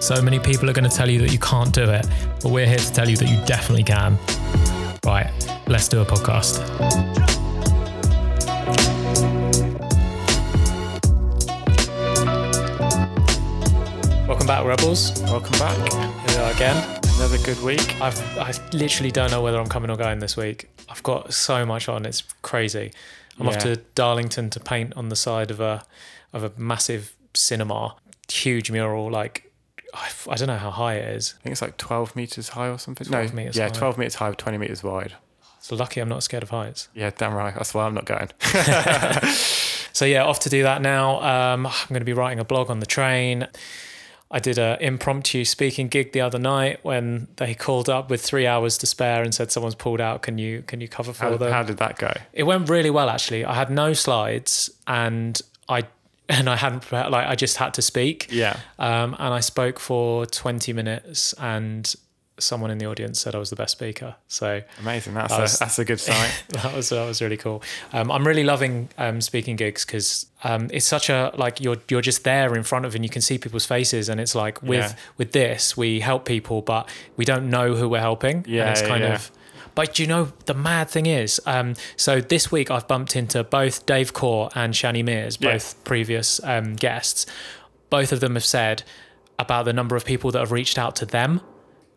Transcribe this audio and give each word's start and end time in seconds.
So 0.00 0.20
many 0.20 0.38
people 0.38 0.68
are 0.68 0.74
going 0.74 0.88
to 0.88 0.94
tell 0.94 1.08
you 1.08 1.18
that 1.20 1.32
you 1.32 1.38
can't 1.38 1.72
do 1.72 1.88
it, 1.90 2.06
but 2.42 2.50
we're 2.50 2.66
here 2.66 2.76
to 2.76 2.92
tell 2.92 3.08
you 3.08 3.16
that 3.16 3.26
you 3.26 3.42
definitely 3.46 3.84
can. 3.84 4.18
Right, 5.02 5.30
let's 5.66 5.88
do 5.88 6.02
a 6.02 6.04
podcast. 6.04 6.58
Welcome 14.28 14.46
back, 14.46 14.66
Rebels. 14.66 15.18
Welcome 15.22 15.58
back. 15.58 15.92
Here 15.92 16.12
we 16.28 16.44
are 16.44 16.52
again. 16.52 17.00
Another 17.16 17.38
good 17.38 17.62
week. 17.62 17.98
I've, 18.02 18.20
I 18.36 18.52
literally 18.74 19.10
don't 19.10 19.30
know 19.30 19.40
whether 19.40 19.58
I'm 19.58 19.68
coming 19.68 19.90
or 19.90 19.96
going 19.96 20.18
this 20.18 20.36
week. 20.36 20.68
I've 20.90 21.02
got 21.02 21.32
so 21.32 21.64
much 21.64 21.88
on; 21.88 22.04
it's 22.04 22.22
crazy. 22.42 22.92
I'm 23.40 23.48
off 23.48 23.56
to 23.58 23.76
Darlington 23.94 24.50
to 24.50 24.60
paint 24.60 24.94
on 24.96 25.08
the 25.08 25.16
side 25.16 25.50
of 25.50 25.60
a 25.60 25.86
of 26.34 26.44
a 26.44 26.52
massive 26.58 27.14
cinema, 27.32 27.96
huge 28.30 28.70
mural. 28.70 29.10
Like 29.10 29.52
I, 29.94 30.08
I 30.28 30.34
don't 30.36 30.48
know 30.48 30.56
how 30.56 30.70
high 30.70 30.94
it 30.94 31.14
is. 31.16 31.34
I 31.38 31.42
think 31.42 31.52
it's 31.52 31.62
like 31.62 31.76
12 31.76 32.16
meters 32.16 32.50
high 32.50 32.68
or 32.68 32.78
something. 32.78 33.06
12 33.06 33.30
no, 33.30 33.36
metres 33.36 33.56
yeah, 33.56 33.64
high. 33.64 33.70
12 33.70 33.98
meters 33.98 34.14
high, 34.16 34.32
20 34.32 34.58
meters 34.58 34.82
wide. 34.82 35.14
So 35.60 35.76
lucky 35.76 36.00
I'm 36.00 36.08
not 36.08 36.22
scared 36.22 36.42
of 36.42 36.50
heights. 36.50 36.88
Yeah, 36.94 37.10
damn 37.16 37.34
right. 37.34 37.54
That's 37.54 37.74
why 37.74 37.84
I'm 37.84 37.94
not 37.94 38.04
going. 38.04 38.30
So 39.98 40.04
yeah, 40.04 40.22
off 40.22 40.38
to 40.40 40.48
do 40.48 40.62
that 40.62 40.80
now. 40.80 41.20
Um, 41.22 41.66
I'm 41.66 41.88
going 41.88 42.00
to 42.00 42.04
be 42.04 42.12
writing 42.12 42.38
a 42.38 42.44
blog 42.44 42.70
on 42.70 42.78
the 42.78 42.86
train. 42.86 43.48
I 44.30 44.38
did 44.38 44.56
a 44.56 44.78
impromptu 44.80 45.44
speaking 45.44 45.88
gig 45.88 46.12
the 46.12 46.20
other 46.20 46.38
night 46.38 46.78
when 46.84 47.26
they 47.34 47.52
called 47.52 47.88
up 47.88 48.08
with 48.08 48.22
three 48.22 48.46
hours 48.46 48.78
to 48.78 48.86
spare 48.86 49.24
and 49.24 49.34
said 49.34 49.50
someone's 49.50 49.74
pulled 49.74 50.00
out. 50.00 50.22
Can 50.22 50.38
you 50.38 50.62
can 50.62 50.80
you 50.80 50.86
cover 50.86 51.12
for 51.12 51.24
How, 51.24 51.36
them? 51.36 51.50
how 51.50 51.64
did 51.64 51.78
that 51.78 51.98
go? 51.98 52.12
It 52.32 52.44
went 52.44 52.68
really 52.68 52.90
well 52.90 53.10
actually. 53.10 53.44
I 53.44 53.54
had 53.54 53.70
no 53.70 53.92
slides 53.92 54.70
and 54.86 55.40
I 55.68 55.82
and 56.28 56.48
I 56.48 56.56
hadn't 56.56 56.80
prepared, 56.80 57.10
like 57.10 57.26
I 57.26 57.34
just 57.34 57.56
had 57.56 57.74
to 57.74 57.82
speak. 57.82 58.28
Yeah. 58.30 58.58
Um, 58.78 59.14
and 59.18 59.32
I 59.34 59.40
spoke 59.40 59.78
for 59.78 60.26
20 60.26 60.72
minutes 60.72 61.32
and 61.34 61.94
someone 62.40 62.70
in 62.70 62.78
the 62.78 62.86
audience 62.86 63.20
said 63.20 63.34
I 63.34 63.38
was 63.38 63.50
the 63.50 63.56
best 63.56 63.72
speaker. 63.72 64.14
So 64.28 64.62
Amazing. 64.80 65.14
That's, 65.14 65.36
That 65.36 65.54
a, 65.54 65.58
that's 65.58 65.78
a 65.78 65.84
good 65.84 65.98
sign. 65.98 66.30
that 66.50 66.74
was 66.74 66.90
that 66.90 67.04
was 67.04 67.20
really 67.20 67.36
cool. 67.36 67.62
Um, 67.92 68.12
I'm 68.12 68.24
really 68.26 68.44
loving 68.44 68.90
um, 68.96 69.20
speaking 69.20 69.56
gigs 69.56 69.84
because 69.84 70.26
um, 70.44 70.68
it's 70.72 70.86
such 70.86 71.10
a 71.10 71.32
like 71.36 71.60
you're 71.60 71.78
you're 71.88 72.00
just 72.00 72.22
there 72.24 72.54
in 72.54 72.62
front 72.62 72.84
of 72.84 72.94
and 72.94 73.04
you 73.04 73.10
can 73.10 73.22
see 73.22 73.38
people's 73.38 73.66
faces 73.66 74.08
and 74.08 74.20
it's 74.20 74.34
like 74.36 74.62
with 74.62 74.78
Yeah. 74.90 74.94
with 75.16 75.32
this 75.32 75.76
we 75.76 75.98
help 76.00 76.24
people 76.26 76.62
but 76.62 76.88
we 77.16 77.24
don't 77.24 77.50
know 77.50 77.74
who 77.74 77.88
we're 77.88 78.00
helping. 78.00 78.44
Yeah, 78.46 78.62
and 78.62 78.70
it's 78.70 78.82
kind 78.82 79.02
yeah. 79.02 79.14
of. 79.14 79.30
But 79.78 80.00
you 80.00 80.08
know 80.08 80.32
the 80.46 80.54
mad 80.54 80.90
thing 80.90 81.06
is, 81.06 81.40
um, 81.46 81.76
so 81.96 82.20
this 82.20 82.50
week 82.50 82.68
I've 82.68 82.88
bumped 82.88 83.14
into 83.14 83.44
both 83.44 83.86
Dave 83.86 84.12
Core 84.12 84.48
and 84.56 84.74
Shani 84.74 85.04
Mears, 85.04 85.38
Yeah. 85.40 85.52
both 85.52 85.84
previous 85.84 86.40
um, 86.42 86.74
guests. 86.74 87.26
Both 87.88 88.10
of 88.10 88.18
them 88.18 88.34
have 88.34 88.44
said 88.44 88.82
about 89.38 89.66
the 89.66 89.72
number 89.72 89.94
of 89.94 90.04
people 90.04 90.32
that 90.32 90.40
have 90.40 90.50
reached 90.50 90.78
out 90.80 90.96
to 90.96 91.06
them 91.06 91.42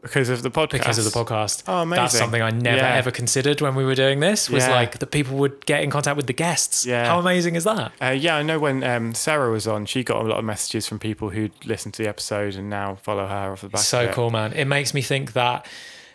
Because 0.03 0.30
of 0.30 0.44
the 0.44 0.52
podcast. 0.52 0.72
because 0.74 0.97
of 1.00 1.06
the 1.06 1.09
podcast. 1.19 1.64
Oh, 1.68 1.80
amazing. 1.80 2.03
That's 2.03 2.18
something 2.19 2.42
I 2.44 2.52
never 2.52 2.78
Yeah. 2.78 2.94
ever 2.94 3.09
considered 3.09 3.62
when 3.62 3.74
we 3.74 3.84
were 3.84 3.96
doing 3.96 4.19
this. 4.19 4.48
Was 4.48 4.68
Yeah. 4.68 4.75
like 4.75 5.00
the 5.00 5.08
people 5.08 5.38
would 5.38 5.66
get 5.66 5.81
in 5.84 5.90
contact 5.90 6.18
with 6.18 6.28
the 6.28 6.34
guests. 6.34 6.86
Yeah. 6.86 7.08
How 7.08 7.18
amazing 7.18 7.56
is 7.56 7.63
that? 7.63 7.94
Uh, 8.00 8.09
yeah, 8.09 8.36
I 8.36 8.44
know 8.44 8.59
when 8.59 8.84
um, 8.84 9.16
Sarah 9.16 9.50
was 9.50 9.66
on, 9.66 9.88
she 9.88 10.03
got 10.03 10.24
a 10.24 10.28
lot 10.28 10.38
of 10.38 10.46
messages 10.46 10.88
from 10.88 11.00
people 11.00 11.31
who'd 11.31 11.53
listened 11.66 11.96
to 11.96 12.03
the 12.03 12.09
episode 12.09 12.53
and 12.53 12.69
now 12.69 13.00
follow 13.02 13.25
her 13.25 13.53
off 13.53 13.62
the 13.62 13.69
back 13.69 13.81
So 13.81 14.03
of 14.03 14.09
it. 14.12 14.13
cool, 14.13 14.30
man. 14.30 14.53
It 14.53 14.66
makes 14.66 14.94
me 14.94 15.02
think 15.02 15.34
that 15.34 15.66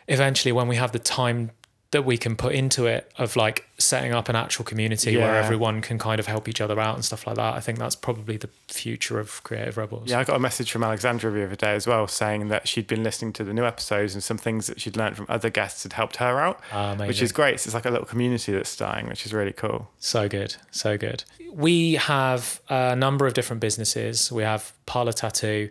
eventually, 0.09 0.53
when 0.53 0.69
we 0.69 0.77
have 0.77 0.93
the 0.93 0.99
time 0.99 1.50
that 1.93 2.05
we 2.05 2.19
can 2.19 2.34
put 2.34 2.53
into 2.53 2.84
it, 2.87 3.11
of 3.17 3.37
like 3.37 3.65
setting 3.78 4.12
up 4.12 4.28
an 4.28 4.34
actual 4.34 4.65
community 4.65 5.17
where 5.17 5.37
everyone 5.37 5.81
can 5.81 5.99
kind 5.99 6.19
of 6.19 6.27
help 6.27 6.49
each 6.49 6.61
other 6.61 6.81
out 6.81 6.97
and 6.97 7.05
stuff 7.05 7.28
like 7.28 7.37
that, 7.37 7.55
I 7.55 7.61
think 7.61 7.78
that's 7.78 7.94
probably 7.94 8.37
the 8.37 8.50
future 8.66 9.21
of 9.21 9.43
Creative 9.45 9.77
Rebels. 9.77 10.11
Yeah, 10.11 10.19
I 10.19 10.25
got 10.25 10.34
a 10.34 10.41
message 10.41 10.72
from 10.72 10.83
Alexandra 10.83 11.31
the 11.31 11.45
other 11.45 11.55
day 11.55 11.75
as 11.75 11.87
well 11.87 12.09
saying 12.09 12.49
that 12.49 12.66
she'd 12.66 12.89
been 12.89 13.05
listening 13.05 13.33
to 13.34 13.45
the 13.45 13.55
new 13.55 13.65
episodes 13.65 14.15
and 14.15 14.22
some 14.22 14.37
things 14.37 14.66
that 14.66 14.81
she'd 14.81 14.97
learned 14.97 15.16
from 15.16 15.27
other 15.28 15.49
guests 15.49 15.84
had 15.84 15.93
helped 15.93 16.16
her 16.16 16.41
out, 16.41 16.61
which 17.06 17.22
is 17.22 17.31
great. 17.31 17.61
So 17.61 17.69
it's 17.69 17.75
like 17.75 17.87
a 17.87 17.91
little 17.91 18.05
community 18.05 18.53
that's 18.53 18.69
starting, 18.69 19.09
which 19.09 19.25
is 19.25 19.33
really 19.33 19.53
cool. 19.53 19.89
So 20.00 20.28
good, 20.28 20.56
so 20.72 20.99
good. 20.99 21.22
We 21.53 21.95
have 21.95 22.61
a 22.69 22.97
number 22.97 23.28
of 23.28 23.34
different 23.34 23.61
businesses. 23.61 24.33
We 24.33 24.43
have 24.43 24.72
Parlor 24.87 25.12
Tattoo, 25.12 25.69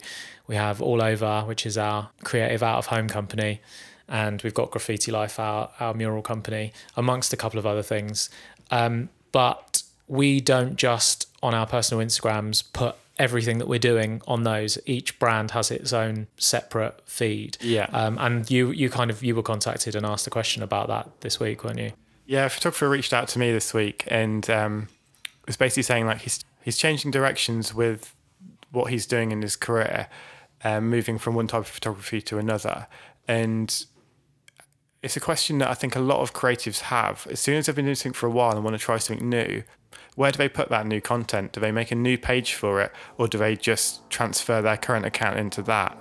we 0.47 0.55
have 0.55 0.81
All 0.81 1.03
Over, 1.03 1.41
which 1.41 1.65
is 1.65 1.77
our 1.77 2.09
creative 2.23 2.63
out 2.63 2.77
of 2.77 2.85
home 2.85 3.09
company, 3.09 3.59
and 4.07 4.41
we've 4.41 4.53
got 4.53 4.71
Graffiti 4.71 5.11
Life, 5.11 5.39
our, 5.39 5.71
our 5.79 5.93
mural 5.93 6.21
company, 6.21 6.73
amongst 6.95 7.33
a 7.33 7.37
couple 7.37 7.59
of 7.59 7.65
other 7.65 7.83
things. 7.83 8.29
Um, 8.71 9.09
but 9.31 9.83
we 10.07 10.39
don't 10.39 10.75
just 10.75 11.27
on 11.41 11.53
our 11.53 11.65
personal 11.65 12.05
Instagrams 12.05 12.63
put 12.73 12.95
everything 13.17 13.59
that 13.59 13.67
we're 13.67 13.79
doing 13.79 14.21
on 14.27 14.43
those. 14.43 14.77
Each 14.85 15.17
brand 15.19 15.51
has 15.51 15.71
its 15.71 15.93
own 15.93 16.27
separate 16.37 17.01
feed. 17.05 17.57
Yeah. 17.61 17.87
Um, 17.91 18.17
and 18.19 18.49
you 18.49 18.71
you 18.71 18.89
kind 18.89 19.09
of 19.09 19.23
you 19.23 19.35
were 19.35 19.43
contacted 19.43 19.95
and 19.95 20.05
asked 20.05 20.27
a 20.27 20.29
question 20.29 20.63
about 20.63 20.87
that 20.87 21.09
this 21.21 21.39
week, 21.39 21.63
weren't 21.63 21.79
you? 21.79 21.91
Yeah, 22.25 22.45
a 22.45 22.49
photographer 22.49 22.89
reached 22.89 23.13
out 23.13 23.27
to 23.29 23.39
me 23.39 23.51
this 23.51 23.73
week 23.73 24.03
and 24.07 24.49
um, 24.49 24.87
was 25.45 25.57
basically 25.57 25.83
saying 25.83 26.05
like 26.05 26.21
he's 26.21 26.43
he's 26.63 26.77
changing 26.77 27.11
directions 27.11 27.73
with 27.73 28.13
what 28.71 28.91
he's 28.91 29.05
doing 29.05 29.31
in 29.31 29.41
his 29.41 29.55
career, 29.55 30.07
um, 30.63 30.89
moving 30.89 31.17
from 31.17 31.35
one 31.35 31.47
type 31.47 31.61
of 31.61 31.67
photography 31.67 32.21
to 32.21 32.37
another, 32.37 32.87
and 33.27 33.85
it's 35.05 35.15
a 35.15 35.19
question 35.19 35.59
that 35.59 35.69
I 35.69 35.75
think 35.75 35.95
a 35.95 35.99
lot 35.99 36.19
of 36.21 36.33
creatives 36.33 36.79
have. 36.81 37.27
As 37.29 37.39
soon 37.39 37.55
as 37.57 37.67
they've 37.67 37.75
been 37.75 37.85
doing 37.85 37.95
something 37.95 38.13
for 38.13 38.25
a 38.25 38.31
while 38.31 38.53
and 38.55 38.63
want 38.63 38.75
to 38.75 38.83
try 38.83 38.97
something 38.97 39.29
new, 39.29 39.61
where 40.15 40.31
do 40.31 40.37
they 40.37 40.49
put 40.49 40.69
that 40.69 40.87
new 40.87 40.99
content? 40.99 41.51
Do 41.53 41.59
they 41.61 41.71
make 41.71 41.91
a 41.91 41.95
new 41.95 42.17
page 42.17 42.53
for 42.55 42.81
it, 42.81 42.91
or 43.17 43.27
do 43.27 43.37
they 43.37 43.55
just 43.55 44.09
transfer 44.09 44.61
their 44.61 44.77
current 44.77 45.05
account 45.05 45.37
into 45.37 45.61
that? 45.63 45.95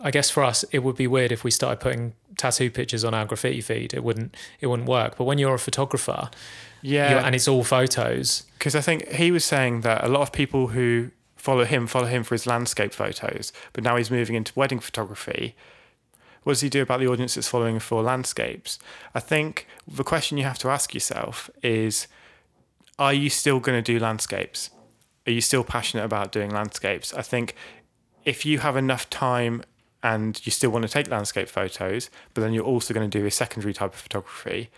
I 0.00 0.12
guess 0.12 0.30
for 0.30 0.44
us, 0.44 0.64
it 0.70 0.84
would 0.84 0.94
be 0.96 1.08
weird 1.08 1.32
if 1.32 1.42
we 1.42 1.50
started 1.50 1.80
putting 1.80 2.14
tattoo 2.36 2.70
pictures 2.70 3.02
on 3.04 3.12
our 3.14 3.24
graffiti 3.26 3.60
feed. 3.60 3.92
It 3.92 4.04
wouldn't. 4.04 4.36
It 4.60 4.68
wouldn't 4.68 4.88
work. 4.88 5.16
But 5.18 5.24
when 5.24 5.38
you're 5.38 5.54
a 5.54 5.58
photographer, 5.58 6.30
Yeah, 6.80 7.26
and 7.26 7.34
it's 7.34 7.48
all 7.48 7.64
photos. 7.64 8.44
because 8.56 8.76
I 8.76 8.80
think 8.80 9.08
he 9.08 9.32
was 9.32 9.44
saying 9.44 9.80
that 9.80 10.04
a 10.04 10.08
lot 10.08 10.22
of 10.22 10.30
people 10.30 10.68
who 10.68 11.10
follow 11.34 11.64
him 11.64 11.88
follow 11.88 12.06
him 12.06 12.22
for 12.22 12.34
his 12.36 12.46
landscape 12.46 12.92
photos, 12.92 13.52
but 13.72 13.82
now 13.82 13.96
he's 13.96 14.10
moving 14.10 14.36
into 14.36 14.52
wedding 14.54 14.78
photography. 14.78 15.56
What 16.48 16.54
does 16.54 16.60
he 16.62 16.70
do 16.70 16.80
about 16.80 17.00
the 17.00 17.08
audience 17.08 17.34
that's 17.34 17.46
following 17.46 17.78
for 17.78 18.02
landscapes? 18.02 18.78
I 19.14 19.20
think 19.20 19.66
the 19.86 20.02
question 20.02 20.38
you 20.38 20.44
have 20.44 20.58
to 20.60 20.70
ask 20.70 20.94
yourself 20.94 21.50
is 21.62 22.06
are 22.98 23.12
you 23.12 23.28
still 23.28 23.60
going 23.60 23.76
to 23.76 23.82
do 23.82 23.98
landscapes? 23.98 24.70
Are 25.26 25.30
you 25.30 25.42
still 25.42 25.62
passionate 25.62 26.04
about 26.04 26.32
doing 26.32 26.48
landscapes? 26.48 27.12
I 27.12 27.20
think 27.20 27.54
if 28.24 28.46
you 28.46 28.60
have 28.60 28.78
enough 28.78 29.10
time 29.10 29.62
and 30.02 30.40
you 30.46 30.50
still 30.50 30.70
want 30.70 30.86
to 30.86 30.88
take 30.88 31.10
landscape 31.10 31.50
photos, 31.50 32.08
but 32.32 32.40
then 32.40 32.54
you're 32.54 32.64
also 32.64 32.94
going 32.94 33.10
to 33.10 33.18
do 33.18 33.26
a 33.26 33.30
secondary 33.30 33.74
type 33.74 33.92
of 33.92 34.00
photography, 34.00 34.70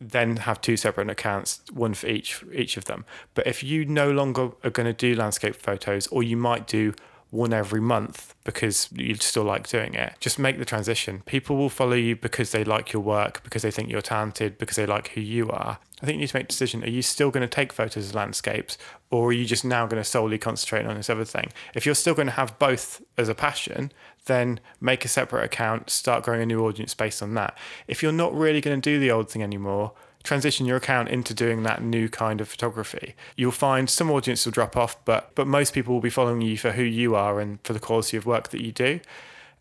then 0.00 0.38
have 0.38 0.62
two 0.62 0.78
separate 0.78 1.10
accounts, 1.10 1.60
one 1.70 1.92
for 1.92 2.06
each 2.06 2.32
for 2.32 2.50
each 2.54 2.78
of 2.78 2.86
them. 2.86 3.04
But 3.34 3.46
if 3.46 3.62
you 3.62 3.84
no 3.84 4.10
longer 4.10 4.52
are 4.64 4.70
going 4.70 4.86
to 4.86 4.94
do 4.94 5.14
landscape 5.14 5.56
photos, 5.56 6.06
or 6.06 6.22
you 6.22 6.38
might 6.38 6.66
do 6.66 6.94
one 7.30 7.52
every 7.52 7.80
month 7.80 8.34
because 8.44 8.88
you 8.92 9.14
still 9.14 9.44
like 9.44 9.68
doing 9.68 9.94
it, 9.94 10.14
just 10.18 10.38
make 10.38 10.58
the 10.58 10.64
transition. 10.64 11.22
People 11.26 11.56
will 11.56 11.68
follow 11.68 11.94
you 11.94 12.16
because 12.16 12.50
they 12.50 12.64
like 12.64 12.92
your 12.92 13.02
work, 13.02 13.42
because 13.44 13.62
they 13.62 13.70
think 13.70 13.88
you're 13.88 14.00
talented, 14.02 14.58
because 14.58 14.76
they 14.76 14.86
like 14.86 15.08
who 15.10 15.20
you 15.20 15.48
are. 15.50 15.78
I 16.02 16.06
think 16.06 16.16
you 16.16 16.20
need 16.20 16.28
to 16.28 16.36
make 16.36 16.44
a 16.44 16.48
decision. 16.48 16.82
Are 16.82 16.88
you 16.88 17.02
still 17.02 17.30
going 17.30 17.42
to 17.42 17.48
take 17.48 17.72
photos 17.72 18.08
of 18.08 18.14
landscapes, 18.14 18.78
or 19.10 19.28
are 19.28 19.32
you 19.32 19.44
just 19.44 19.64
now 19.64 19.86
going 19.86 20.02
to 20.02 20.08
solely 20.08 20.38
concentrate 20.38 20.86
on 20.86 20.96
this 20.96 21.10
other 21.10 21.24
thing? 21.24 21.52
If 21.74 21.86
you're 21.86 21.94
still 21.94 22.14
going 22.14 22.26
to 22.26 22.32
have 22.32 22.58
both 22.58 23.02
as 23.16 23.28
a 23.28 23.34
passion, 23.34 23.92
then 24.26 24.60
make 24.80 25.04
a 25.04 25.08
separate 25.08 25.44
account, 25.44 25.90
start 25.90 26.24
growing 26.24 26.42
a 26.42 26.46
new 26.46 26.64
audience 26.64 26.94
based 26.94 27.22
on 27.22 27.34
that. 27.34 27.56
If 27.86 28.02
you're 28.02 28.12
not 28.12 28.34
really 28.34 28.60
going 28.60 28.80
to 28.80 28.90
do 28.90 28.98
the 28.98 29.10
old 29.10 29.30
thing 29.30 29.42
anymore, 29.42 29.92
transition 30.22 30.66
your 30.66 30.76
account 30.76 31.08
into 31.08 31.32
doing 31.32 31.62
that 31.62 31.82
new 31.82 32.08
kind 32.08 32.40
of 32.40 32.48
photography. 32.48 33.14
You'll 33.36 33.52
find 33.52 33.88
some 33.88 34.10
audience 34.10 34.44
will 34.44 34.52
drop 34.52 34.76
off, 34.76 35.02
but 35.04 35.34
but 35.34 35.46
most 35.46 35.72
people 35.72 35.94
will 35.94 36.00
be 36.00 36.10
following 36.10 36.40
you 36.40 36.56
for 36.56 36.72
who 36.72 36.82
you 36.82 37.14
are 37.14 37.40
and 37.40 37.58
for 37.64 37.72
the 37.72 37.80
quality 37.80 38.16
of 38.16 38.26
work 38.26 38.50
that 38.50 38.60
you 38.60 38.72
do. 38.72 39.00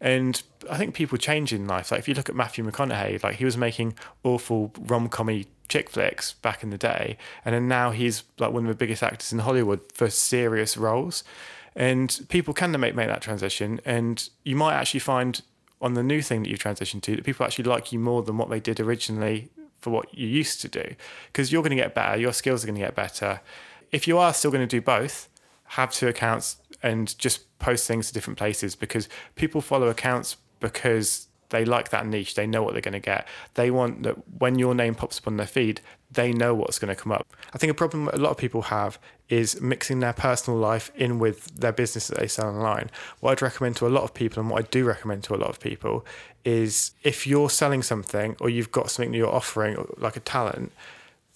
And 0.01 0.41
I 0.69 0.77
think 0.77 0.93
people 0.93 1.17
change 1.17 1.51
in 1.51 1.67
life. 1.67 1.91
Like 1.91 1.99
if 1.99 2.07
you 2.07 2.13
look 2.13 2.29
at 2.29 2.35
Matthew 2.35 2.63
McConaughey, 2.63 3.21
like 3.23 3.35
he 3.35 3.45
was 3.45 3.57
making 3.57 3.95
awful 4.23 4.71
rom-commy 4.79 5.45
chick 5.67 5.89
flicks 5.89 6.33
back 6.33 6.63
in 6.63 6.69
the 6.69 6.77
day, 6.77 7.17
and 7.43 7.53
then 7.53 7.67
now 7.67 7.91
he's 7.91 8.23
like 8.37 8.51
one 8.51 8.63
of 8.63 8.69
the 8.69 8.75
biggest 8.75 9.03
actors 9.03 9.33
in 9.33 9.39
Hollywood 9.39 9.81
for 9.93 10.09
serious 10.09 10.77
roles. 10.77 11.23
And 11.75 12.25
people 12.29 12.53
can 12.53 12.71
make, 12.79 12.95
make 12.95 13.07
that 13.07 13.21
transition. 13.21 13.79
And 13.85 14.27
you 14.43 14.55
might 14.55 14.73
actually 14.73 15.01
find 15.01 15.41
on 15.81 15.93
the 15.93 16.03
new 16.03 16.21
thing 16.21 16.43
that 16.43 16.49
you've 16.49 16.59
transitioned 16.59 17.01
to 17.03 17.15
that 17.15 17.23
people 17.23 17.45
actually 17.45 17.63
like 17.63 17.93
you 17.93 17.99
more 17.99 18.21
than 18.23 18.37
what 18.37 18.49
they 18.49 18.59
did 18.59 18.79
originally 18.79 19.49
for 19.79 19.89
what 19.89 20.13
you 20.17 20.27
used 20.27 20.61
to 20.61 20.67
do. 20.67 20.95
Because 21.27 21.51
you're 21.51 21.61
going 21.61 21.71
to 21.71 21.75
get 21.75 21.95
better, 21.95 22.19
your 22.19 22.33
skills 22.33 22.63
are 22.63 22.67
going 22.67 22.79
to 22.79 22.85
get 22.85 22.95
better. 22.95 23.41
If 23.91 24.07
you 24.07 24.17
are 24.17 24.33
still 24.33 24.51
going 24.51 24.67
to 24.67 24.67
do 24.67 24.81
both, 24.81 25.29
have 25.69 25.91
two 25.91 26.07
accounts 26.07 26.57
and 26.81 27.17
just 27.17 27.57
post 27.59 27.87
things 27.87 28.07
to 28.07 28.13
different 28.13 28.37
places 28.37 28.75
because 28.75 29.09
people 29.35 29.61
follow 29.61 29.87
accounts 29.87 30.37
because 30.59 31.27
they 31.49 31.65
like 31.65 31.89
that 31.89 32.05
niche. 32.05 32.35
They 32.35 32.47
know 32.47 32.63
what 32.63 32.73
they're 32.73 32.81
going 32.81 32.93
to 32.93 32.99
get. 32.99 33.27
They 33.55 33.71
want 33.71 34.03
that 34.03 34.15
when 34.39 34.57
your 34.57 34.75
name 34.75 34.95
pops 34.95 35.19
up 35.19 35.27
on 35.27 35.37
their 35.37 35.47
feed, 35.47 35.81
they 36.11 36.31
know 36.31 36.53
what's 36.55 36.79
going 36.79 36.93
to 36.93 37.01
come 37.01 37.11
up. 37.11 37.27
I 37.53 37.57
think 37.57 37.71
a 37.71 37.75
problem 37.75 38.07
a 38.07 38.17
lot 38.17 38.31
of 38.31 38.37
people 38.37 38.63
have 38.63 38.97
is 39.29 39.61
mixing 39.61 39.99
their 39.99 40.13
personal 40.13 40.59
life 40.59 40.91
in 40.95 41.19
with 41.19 41.45
their 41.55 41.71
business 41.71 42.07
that 42.07 42.17
they 42.17 42.27
sell 42.27 42.47
online. 42.47 42.89
What 43.19 43.31
I'd 43.31 43.41
recommend 43.43 43.75
to 43.77 43.87
a 43.87 43.89
lot 43.89 44.03
of 44.03 44.13
people, 44.13 44.41
and 44.41 44.49
what 44.49 44.65
I 44.65 44.67
do 44.69 44.85
recommend 44.85 45.23
to 45.25 45.35
a 45.35 45.37
lot 45.37 45.49
of 45.49 45.59
people, 45.59 46.05
is 46.43 46.91
if 47.03 47.27
you're 47.27 47.49
selling 47.49 47.83
something 47.83 48.35
or 48.39 48.49
you've 48.49 48.71
got 48.71 48.89
something 48.89 49.11
that 49.11 49.17
you're 49.17 49.33
offering, 49.33 49.85
like 49.97 50.15
a 50.15 50.21
talent, 50.21 50.71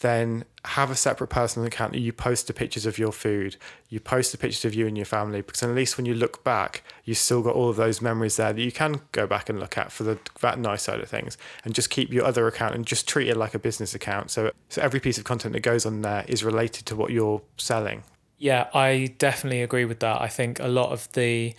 then 0.03 0.43
have 0.65 0.91
a 0.91 0.95
separate 0.95 1.29
personal 1.29 1.65
account 1.65 1.93
that 1.93 1.99
you 1.99 2.13
post 2.13 2.47
the 2.47 2.53
pictures 2.53 2.85
of 2.85 2.99
your 2.99 3.11
food, 3.11 3.55
you 3.89 3.99
post 3.99 4.31
the 4.33 4.37
pictures 4.37 4.65
of 4.65 4.75
you 4.75 4.85
and 4.85 4.97
your 4.97 5.05
family, 5.05 5.41
because 5.41 5.63
at 5.63 5.69
least 5.69 5.97
when 5.97 6.05
you 6.05 6.13
look 6.13 6.43
back, 6.43 6.83
you've 7.05 7.17
still 7.17 7.41
got 7.41 7.55
all 7.55 7.69
of 7.69 7.77
those 7.77 8.01
memories 8.01 8.35
there 8.35 8.53
that 8.53 8.61
you 8.61 8.71
can 8.71 9.01
go 9.13 9.25
back 9.25 9.49
and 9.49 9.59
look 9.59 9.77
at 9.77 9.91
for 9.91 10.03
the 10.03 10.19
that 10.41 10.59
nice 10.59 10.83
side 10.83 10.99
of 10.99 11.09
things, 11.09 11.37
and 11.63 11.73
just 11.73 11.89
keep 11.89 12.11
your 12.11 12.25
other 12.25 12.45
account 12.47 12.75
and 12.75 12.85
just 12.85 13.07
treat 13.07 13.29
it 13.29 13.37
like 13.37 13.53
a 13.53 13.59
business 13.59 13.95
account. 13.95 14.29
So, 14.29 14.51
so 14.69 14.81
every 14.81 14.99
piece 14.99 15.17
of 15.17 15.23
content 15.23 15.53
that 15.53 15.61
goes 15.61 15.85
on 15.85 16.01
there 16.01 16.25
is 16.27 16.43
related 16.43 16.85
to 16.87 16.95
what 16.95 17.11
you're 17.11 17.41
selling. 17.57 18.03
Yeah, 18.37 18.67
I 18.73 19.15
definitely 19.17 19.61
agree 19.61 19.85
with 19.85 20.01
that. 20.01 20.21
I 20.21 20.27
think 20.27 20.59
a 20.59 20.67
lot 20.67 20.91
of 20.91 21.09
the 21.13 21.55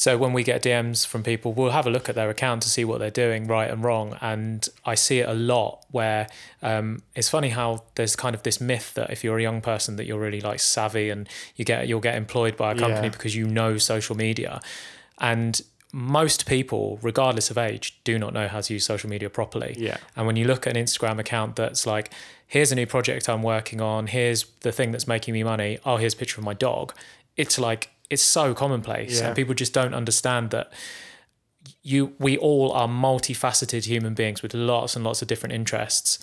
so 0.00 0.16
when 0.16 0.32
we 0.32 0.42
get 0.42 0.62
DMs 0.62 1.06
from 1.06 1.22
people, 1.22 1.52
we'll 1.52 1.72
have 1.72 1.86
a 1.86 1.90
look 1.90 2.08
at 2.08 2.14
their 2.14 2.30
account 2.30 2.62
to 2.62 2.70
see 2.70 2.86
what 2.86 3.00
they're 3.00 3.10
doing 3.10 3.46
right 3.46 3.70
and 3.70 3.84
wrong. 3.84 4.16
And 4.22 4.66
I 4.86 4.94
see 4.94 5.18
it 5.18 5.28
a 5.28 5.34
lot 5.34 5.84
where 5.90 6.26
um, 6.62 7.02
it's 7.14 7.28
funny 7.28 7.50
how 7.50 7.82
there's 7.96 8.16
kind 8.16 8.34
of 8.34 8.42
this 8.42 8.62
myth 8.62 8.94
that 8.94 9.10
if 9.10 9.22
you're 9.22 9.36
a 9.38 9.42
young 9.42 9.60
person 9.60 9.96
that 9.96 10.06
you're 10.06 10.18
really 10.18 10.40
like 10.40 10.58
savvy 10.58 11.10
and 11.10 11.28
you 11.54 11.66
get 11.66 11.86
you'll 11.86 12.00
get 12.00 12.14
employed 12.14 12.56
by 12.56 12.72
a 12.72 12.74
company 12.74 13.08
Yeah. 13.08 13.12
because 13.12 13.36
you 13.36 13.46
know 13.46 13.76
social 13.76 14.16
media. 14.16 14.62
And 15.18 15.60
most 15.92 16.46
people, 16.46 16.98
regardless 17.02 17.50
of 17.50 17.58
age, 17.58 18.00
do 18.02 18.18
not 18.18 18.32
know 18.32 18.48
how 18.48 18.62
to 18.62 18.72
use 18.72 18.86
social 18.86 19.10
media 19.10 19.28
properly. 19.28 19.74
Yeah. 19.76 19.98
And 20.16 20.26
when 20.26 20.36
you 20.36 20.46
look 20.46 20.66
at 20.66 20.74
an 20.74 20.82
Instagram 20.82 21.18
account 21.18 21.56
that's 21.56 21.84
like, 21.84 22.10
here's 22.46 22.72
a 22.72 22.74
new 22.74 22.86
project 22.86 23.28
I'm 23.28 23.42
working 23.42 23.82
on, 23.82 24.06
here's 24.06 24.44
the 24.60 24.72
thing 24.72 24.92
that's 24.92 25.06
making 25.06 25.34
me 25.34 25.42
money, 25.44 25.78
oh, 25.84 25.98
here's 25.98 26.14
a 26.14 26.16
picture 26.16 26.40
of 26.40 26.46
my 26.46 26.54
dog. 26.54 26.94
It's 27.36 27.58
like, 27.58 27.90
it's 28.10 28.22
so 28.22 28.52
commonplace. 28.54 29.20
Yeah. 29.20 29.28
And 29.28 29.36
people 29.36 29.54
just 29.54 29.72
don't 29.72 29.94
understand 29.94 30.50
that 30.50 30.72
you 31.82 32.12
we 32.18 32.36
all 32.38 32.72
are 32.72 32.88
multifaceted 32.88 33.84
human 33.86 34.14
beings 34.14 34.42
with 34.42 34.54
lots 34.54 34.96
and 34.96 35.04
lots 35.04 35.22
of 35.22 35.28
different 35.28 35.54
interests, 35.54 36.18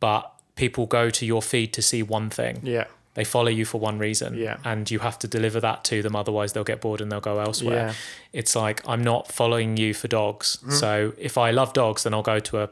but 0.00 0.32
people 0.54 0.86
go 0.86 1.08
to 1.10 1.24
your 1.24 1.40
feed 1.40 1.72
to 1.74 1.82
see 1.82 2.02
one 2.02 2.28
thing. 2.30 2.60
Yeah. 2.62 2.84
They 3.14 3.24
follow 3.24 3.48
you 3.48 3.64
for 3.64 3.80
one 3.80 3.98
reason. 3.98 4.36
Yeah. 4.36 4.58
And 4.64 4.88
you 4.90 5.00
have 5.00 5.18
to 5.20 5.28
deliver 5.28 5.60
that 5.60 5.82
to 5.84 6.02
them, 6.02 6.14
otherwise 6.14 6.52
they'll 6.52 6.64
get 6.64 6.80
bored 6.80 7.00
and 7.00 7.10
they'll 7.10 7.20
go 7.20 7.38
elsewhere. 7.40 7.88
Yeah. 7.88 7.94
It's 8.32 8.54
like 8.54 8.86
I'm 8.88 9.02
not 9.02 9.32
following 9.32 9.76
you 9.76 9.94
for 9.94 10.08
dogs. 10.08 10.58
Mm-hmm. 10.58 10.70
So 10.72 11.12
if 11.18 11.36
I 11.38 11.50
love 11.50 11.72
dogs, 11.72 12.02
then 12.04 12.14
I'll 12.14 12.22
go 12.22 12.38
to 12.38 12.62
a 12.62 12.70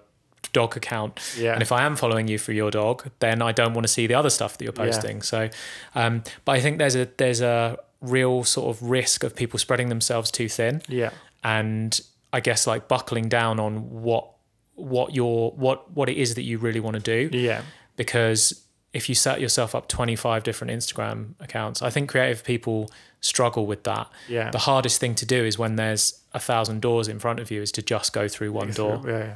dog 0.52 0.76
account. 0.76 1.20
Yeah. 1.38 1.52
And 1.54 1.62
if 1.62 1.72
I 1.72 1.82
am 1.84 1.96
following 1.96 2.28
you 2.28 2.38
for 2.38 2.52
your 2.52 2.70
dog, 2.70 3.10
then 3.18 3.42
I 3.42 3.52
don't 3.52 3.74
want 3.74 3.86
to 3.86 3.92
see 3.92 4.06
the 4.06 4.14
other 4.14 4.30
stuff 4.30 4.56
that 4.58 4.64
you're 4.64 4.74
Yeah. 4.76 4.84
posting. 4.92 5.22
So 5.22 5.48
um 5.94 6.22
but 6.44 6.52
I 6.52 6.60
think 6.60 6.78
there's 6.78 6.94
a 6.96 7.08
there's 7.16 7.40
a 7.40 7.78
real 8.08 8.44
sort 8.44 8.68
of 8.76 8.82
risk 8.82 9.24
of 9.24 9.34
people 9.34 9.58
spreading 9.58 9.88
themselves 9.88 10.30
too 10.30 10.48
thin 10.48 10.82
Yeah. 10.88 11.10
and 11.44 12.00
I 12.32 12.40
guess 12.40 12.66
like 12.66 12.88
buckling 12.88 13.28
down 13.28 13.58
on 13.60 14.02
what 14.02 14.28
what 14.74 15.14
your 15.14 15.52
what 15.52 15.90
what 15.92 16.08
it 16.08 16.16
is 16.16 16.34
that 16.34 16.42
you 16.42 16.58
really 16.58 16.80
want 16.80 16.94
to 16.94 17.28
do 17.28 17.36
Yeah. 17.36 17.62
because 17.96 18.62
if 18.92 19.08
you 19.08 19.14
set 19.14 19.40
yourself 19.40 19.74
up 19.74 19.88
25 19.88 20.42
different 20.42 20.70
Instagram 20.72 21.34
accounts 21.40 21.82
I 21.82 21.90
think 21.90 22.10
creative 22.10 22.44
people 22.44 22.90
struggle 23.20 23.66
with 23.66 23.82
that 23.84 24.08
Yeah. 24.28 24.50
the 24.50 24.58
hardest 24.58 25.00
thing 25.00 25.14
to 25.16 25.26
do 25.26 25.44
is 25.44 25.58
when 25.58 25.76
there's 25.76 26.20
a 26.34 26.38
thousand 26.38 26.82
doors 26.82 27.08
in 27.08 27.18
front 27.18 27.40
of 27.40 27.50
you 27.50 27.62
is 27.62 27.72
to 27.72 27.82
just 27.82 28.12
go 28.12 28.28
through 28.28 28.52
one 28.52 28.70
door 28.72 29.02
Yeah. 29.06 29.18
yeah. 29.18 29.34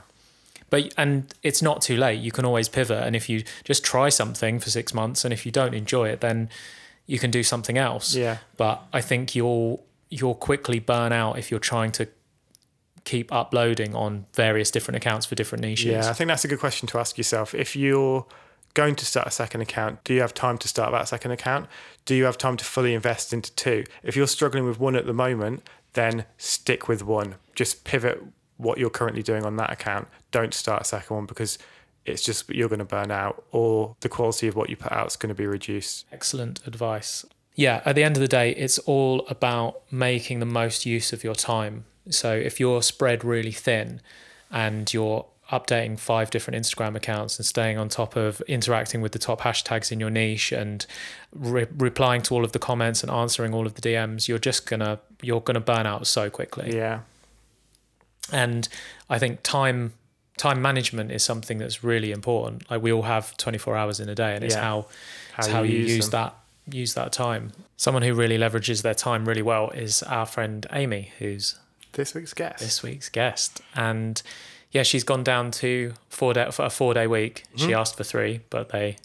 but 0.69 0.93
and 0.99 1.33
it's 1.43 1.63
not 1.63 1.81
too 1.83 1.97
late 1.97 2.21
you 2.21 2.31
can 2.31 2.45
always 2.45 2.69
pivot 2.69 3.03
and 3.03 3.17
if 3.17 3.29
you 3.31 3.43
just 3.65 3.83
try 3.85 4.09
something 4.11 4.61
for 4.61 4.69
6 4.71 4.93
months 4.95 5.25
and 5.25 5.33
if 5.33 5.47
you 5.47 5.53
don't 5.53 5.75
enjoy 5.75 6.09
it 6.09 6.21
then 6.21 6.49
you 7.11 7.19
can 7.19 7.31
do 7.31 7.43
something 7.43 7.77
else 7.77 8.15
Yeah. 8.15 8.37
but 8.57 8.77
I 8.93 9.01
think 9.01 9.35
you'll 9.35 9.85
you'll 10.09 10.35
quickly 10.49 10.79
burn 10.79 11.13
out 11.13 11.39
if 11.39 11.51
you're 11.51 11.61
trying 11.75 11.93
to 11.93 12.05
keep 13.05 13.33
uploading 13.33 13.95
on 13.95 14.27
various 14.35 14.71
different 14.71 14.97
accounts 14.97 15.27
for 15.27 15.35
different 15.35 15.63
niches. 15.63 15.87
Yeah, 15.87 16.09
I 16.11 16.13
think 16.13 16.29
that's 16.29 16.45
a 16.45 16.49
good 16.49 16.59
question 16.61 16.87
to 16.89 16.99
ask 16.99 17.17
yourself. 17.19 17.55
If 17.55 17.75
you're 17.75 18.27
going 18.75 18.95
to 18.97 19.05
start 19.05 19.27
a 19.27 19.31
second 19.31 19.61
account, 19.63 20.05
do 20.05 20.13
you 20.15 20.21
have 20.21 20.35
time 20.35 20.59
to 20.59 20.69
start 20.69 20.93
that 20.93 21.09
second 21.09 21.31
account? 21.33 21.67
Do 22.05 22.15
you 22.15 22.25
have 22.25 22.37
time 22.39 22.57
to 22.59 22.65
fully 22.65 22.95
invest 22.95 23.33
into 23.33 23.53
two? 23.55 23.85
If 24.03 24.17
you're 24.17 24.27
struggling 24.29 24.65
with 24.67 24.79
one 24.79 24.95
at 24.97 25.07
the 25.07 25.13
moment, 25.15 25.63
then 25.95 26.25
stick 26.39 26.87
with 26.89 27.03
one. 27.03 27.37
Just 27.55 27.85
pivot 27.85 28.23
what 28.59 28.79
you're 28.79 28.91
currently 28.91 29.23
doing 29.23 29.45
on 29.45 29.57
that 29.57 29.71
account. 29.73 30.07
Don't 30.31 30.53
start 30.55 30.83
a 30.83 30.85
second 30.85 31.17
one 31.17 31.27
because 31.27 31.59
it's 32.07 32.23
just 32.23 32.49
you're 32.51 32.69
going 32.69 32.79
to 32.81 32.85
burn 32.85 33.11
out 33.11 33.45
or 33.53 33.95
the 34.01 34.09
quality 34.09 34.49
of 34.49 34.57
what 34.57 34.71
you 34.71 34.77
put 34.77 34.93
out 34.93 35.07
is 35.09 35.17
going 35.17 35.29
to 35.29 35.35
be 35.35 35.47
reduced. 35.47 36.07
Excellent 36.13 36.67
advice. 36.67 37.25
Yeah, 37.55 37.83
at 37.85 37.95
the 37.95 38.03
end 38.03 38.17
of 38.17 38.21
the 38.21 38.29
day, 38.29 38.53
it's 38.53 38.79
all 38.81 39.27
about 39.29 39.83
making 39.93 40.41
the 40.41 40.47
most 40.47 40.87
use 40.87 41.13
of 41.13 41.23
your 41.23 41.35
time. 41.35 41.85
So 42.09 42.33
if 42.35 42.59
you're 42.59 42.81
spread 42.83 43.25
really 43.25 43.53
thin 43.53 44.01
and 44.51 44.93
you're 44.93 45.27
updating 45.51 45.99
five 45.99 46.31
different 46.31 46.65
Instagram 46.65 46.95
accounts 46.97 47.37
and 47.39 47.45
staying 47.45 47.77
on 47.77 47.89
top 47.89 48.15
of 48.17 48.41
interacting 48.43 49.01
with 49.01 49.13
the 49.13 49.19
top 49.19 49.41
hashtags 49.41 49.91
in 49.91 49.99
your 50.01 50.09
niche 50.09 50.53
and 50.53 50.87
re- 51.35 51.67
replying 51.77 52.23
to 52.23 52.35
all 52.35 52.45
of 52.45 52.53
the 52.53 52.59
comments 52.59 53.03
and 53.03 53.11
answering 53.11 53.53
all 53.53 53.67
of 53.67 53.75
the 53.75 53.81
DMs, 53.83 54.29
you're 54.29 54.39
just 54.39 54.65
gonna 54.65 55.01
you're 55.23 55.41
gonna 55.41 55.61
burn 55.61 55.87
out 55.87 56.07
so 56.07 56.31
quickly. 56.31 56.75
Yeah. 56.75 57.01
and 58.33 58.69
i 59.09 59.19
think 59.19 59.43
time 59.43 59.93
time 60.47 60.61
management 60.63 61.09
is 61.13 61.23
something 61.23 61.59
that's 61.59 61.79
really 61.85 62.11
important 62.13 62.57
like 62.71 62.81
we 62.83 62.91
all 62.97 63.03
have 63.15 63.37
24 63.37 63.77
hours 63.77 64.01
in 64.01 64.09
a 64.09 64.15
day 64.15 64.35
and 64.35 64.43
it's 64.45 64.55
Yeah. 64.55 64.63
how 64.69 64.77
How 65.37 65.39
it's 65.45 65.49
how 65.49 65.63
you 65.63 65.79
use 65.97 66.09
that 66.11 66.33
use 66.83 66.95
that 66.95 67.13
time 67.13 67.53
someone 67.77 68.03
who 68.07 68.15
really 68.15 68.39
leverages 68.39 68.81
their 68.83 68.95
time 68.95 69.27
really 69.31 69.43
well 69.53 69.67
is 69.71 70.03
our 70.05 70.27
friend 70.27 70.67
amy 70.73 71.03
who's 71.19 71.57
This 71.93 72.15
week's 72.15 72.33
guest. 72.35 72.59
this 72.61 72.83
week's 72.83 73.09
guest 73.11 73.61
and 73.75 74.23
yeah 74.71 74.85
she's 74.91 75.05
gone 75.05 75.25
down 75.25 75.51
to 75.63 75.93
four 76.09 76.33
day 76.33 76.47
for 76.51 76.65
a 76.65 76.71
four 76.71 76.95
day 76.95 77.07
week 77.07 77.45
she 77.57 77.75
asked 77.75 77.97
for 77.97 78.05
three 78.05 78.41
but 78.51 78.69
they 78.71 78.97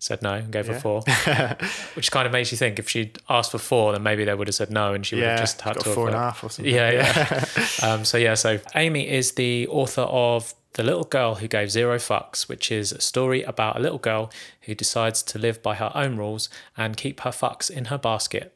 said 0.00 0.20
no 0.22 0.34
and 0.34 0.52
gave 0.52 0.66
her 0.66 0.74
Mm-hmm. 0.74 1.60
Four 1.60 1.66
which 1.96 2.10
kind 2.10 2.26
of 2.26 2.32
makes 2.32 2.50
you 2.52 2.58
think 2.58 2.78
if 2.78 2.86
she'd 2.90 3.18
asked 3.30 3.52
for 3.52 3.58
four 3.58 3.92
then 3.92 4.02
maybe 4.02 4.22
they 4.26 4.34
would 4.34 4.48
have 4.48 4.54
said 4.54 4.70
no 4.70 4.92
and 4.94 5.06
she 5.06 5.14
would 5.16 5.24
have 5.24 5.38
just 5.40 5.62
had 5.62 5.80
to 5.80 5.88
four 5.94 6.10
have 6.10 6.18
half 6.18 6.44
or 6.44 6.50
something. 6.50 6.74
yeah, 6.74 6.90
yeah. 6.90 7.44
um, 7.88 8.04
so 8.04 8.18
yeah, 8.18 8.34
so 8.34 8.50
Amy 8.74 9.08
is 9.08 9.32
the 9.32 9.66
author 9.68 10.02
of 10.02 10.52
The 10.74 10.82
Little 10.82 11.04
Girl 11.04 11.36
Who 11.36 11.46
Gave 11.46 11.70
Zero 11.70 11.98
Fucks, 11.98 12.48
which 12.48 12.72
is 12.72 12.90
a 12.90 13.00
story 13.00 13.42
about 13.42 13.76
a 13.76 13.80
little 13.80 13.98
girl 13.98 14.30
who 14.62 14.74
decides 14.74 15.22
to 15.22 15.38
live 15.38 15.62
by 15.62 15.76
her 15.76 15.92
own 15.94 16.16
rules 16.16 16.48
and 16.76 16.96
keep 16.96 17.20
her 17.20 17.30
fucks 17.30 17.70
in 17.70 17.86
her 17.86 17.98
basket. 17.98 18.52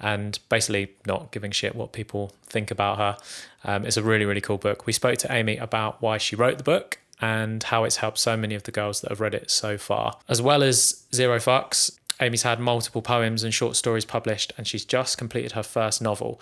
And 0.00 0.36
basically, 0.48 0.90
not 1.06 1.30
giving 1.30 1.52
shit 1.52 1.76
what 1.76 1.92
people 1.92 2.32
think 2.44 2.72
about 2.72 2.98
her. 2.98 3.16
Um, 3.62 3.86
it's 3.86 3.96
a 3.96 4.02
really, 4.02 4.24
really 4.24 4.40
cool 4.40 4.58
book. 4.58 4.84
We 4.84 4.92
spoke 4.92 5.18
to 5.18 5.32
Amy 5.32 5.56
about 5.56 6.02
why 6.02 6.18
she 6.18 6.34
wrote 6.34 6.58
the 6.58 6.64
book 6.64 6.98
and 7.20 7.62
how 7.62 7.84
it's 7.84 7.96
helped 7.96 8.18
so 8.18 8.36
many 8.36 8.56
of 8.56 8.64
the 8.64 8.72
girls 8.72 9.00
that 9.02 9.10
have 9.10 9.20
read 9.20 9.34
it 9.34 9.48
so 9.48 9.78
far. 9.78 10.18
As 10.28 10.42
well 10.42 10.64
as 10.64 11.04
Zero 11.14 11.38
Fucks, 11.38 11.96
Amy's 12.20 12.42
had 12.42 12.58
multiple 12.58 13.00
poems 13.00 13.44
and 13.44 13.54
short 13.54 13.76
stories 13.76 14.04
published, 14.04 14.52
and 14.58 14.66
she's 14.66 14.84
just 14.84 15.18
completed 15.18 15.52
her 15.52 15.62
first 15.62 16.02
novel. 16.02 16.40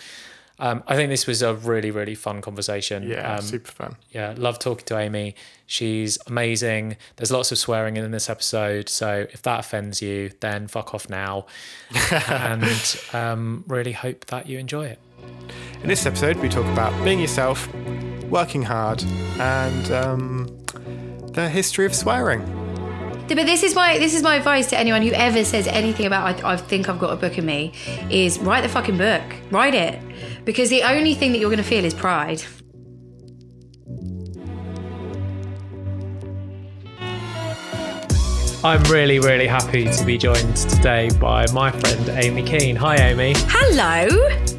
Um, 0.59 0.83
I 0.87 0.95
think 0.97 1.11
this 1.11 1.27
was 1.27 1.43
a 1.43 1.55
really, 1.55 1.91
really 1.91 2.15
fun 2.15 2.41
conversation. 2.41 3.09
Yeah, 3.09 3.37
um, 3.37 3.43
super 3.43 3.73
fun. 3.73 3.97
yeah, 4.11 4.35
love 4.37 4.59
talking 4.59 4.85
to 4.87 4.99
Amy. 4.99 5.35
She's 5.67 6.19
amazing. 6.27 6.97
There's 7.17 7.33
lots 7.33 7.51
of 7.51 7.59
swearing 7.59 7.97
in 7.97 8.11
this 8.11 8.29
episode, 8.29 8.89
so 8.89 9.27
if 9.33 9.43
that 9.43 9.61
offends 9.61 10.03
you, 10.03 10.31
then 10.41 10.69
fuck 10.69 10.95
off 10.95 11.09
now. 11.09 11.47
and 12.29 13.01
um, 13.13 13.65
really 13.67 13.93
hope 13.93 14.27
that 14.27 14.47
you 14.49 14.59
enjoy 14.59 14.87
it. 14.87 14.99
In 15.83 15.89
this 15.89 16.07
episode, 16.07 16.37
we 16.37 16.49
talk 16.49 16.67
about 16.67 16.93
being 17.05 17.21
yourself, 17.21 17.73
working 18.25 18.63
hard, 18.63 19.03
and 19.39 19.91
um, 19.91 20.59
the 21.33 21.49
history 21.49 21.87
of 21.87 21.95
swearing. 21.95 22.72
But 23.35 23.47
this 23.47 23.63
is 23.63 23.75
my 23.75 23.99
this 23.99 24.15
is 24.15 24.23
my 24.23 24.37
advice 24.37 24.67
to 24.69 24.79
anyone 24.79 25.01
who 25.03 25.13
ever 25.13 25.43
says 25.45 25.67
anything 25.67 26.05
about 26.07 26.45
I, 26.45 26.53
I 26.53 26.57
think 26.57 26.89
I've 26.89 26.99
got 26.99 27.13
a 27.13 27.17
book 27.17 27.39
in 27.39 27.47
me 27.47 27.73
is 28.11 28.39
write 28.39 28.61
the 28.61 28.69
fucking 28.69 28.99
book. 28.99 29.23
Write 29.51 29.75
it. 29.75 30.01
Because 30.45 30.69
the 30.69 30.83
only 30.83 31.15
thing 31.15 31.33
that 31.33 31.39
you're 31.39 31.51
gonna 31.51 31.63
feel 31.63 31.85
is 31.85 31.95
pride. 31.95 32.43
I'm 38.65 38.83
really, 38.85 39.19
really 39.19 39.49
happy 39.49 39.91
to 39.91 40.05
be 40.05 40.17
joined 40.17 40.57
today 40.57 41.11
by 41.21 41.47
my 41.53 41.73
friend 41.73 42.09
Amy 42.11 42.45
Kean. 42.45 42.77
Hi, 42.77 42.95
Amy. 42.97 43.33
Hello. 43.49 44.07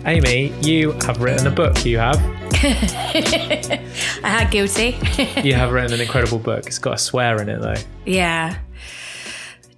Amy, 0.05 0.53
you 0.61 0.91
have 1.03 1.21
written 1.21 1.47
a 1.47 1.51
book. 1.51 1.85
You 1.85 1.99
have. 1.99 2.17
I 2.63 3.79
had 4.23 4.51
guilty. 4.51 4.97
You 5.41 5.53
have 5.53 5.71
written 5.71 5.93
an 5.93 6.01
incredible 6.01 6.39
book. 6.39 6.67
It's 6.67 6.79
got 6.79 6.95
a 6.95 6.97
swear 6.97 7.41
in 7.41 7.47
it, 7.47 7.61
though. 7.61 7.75
yeah. 8.05 8.57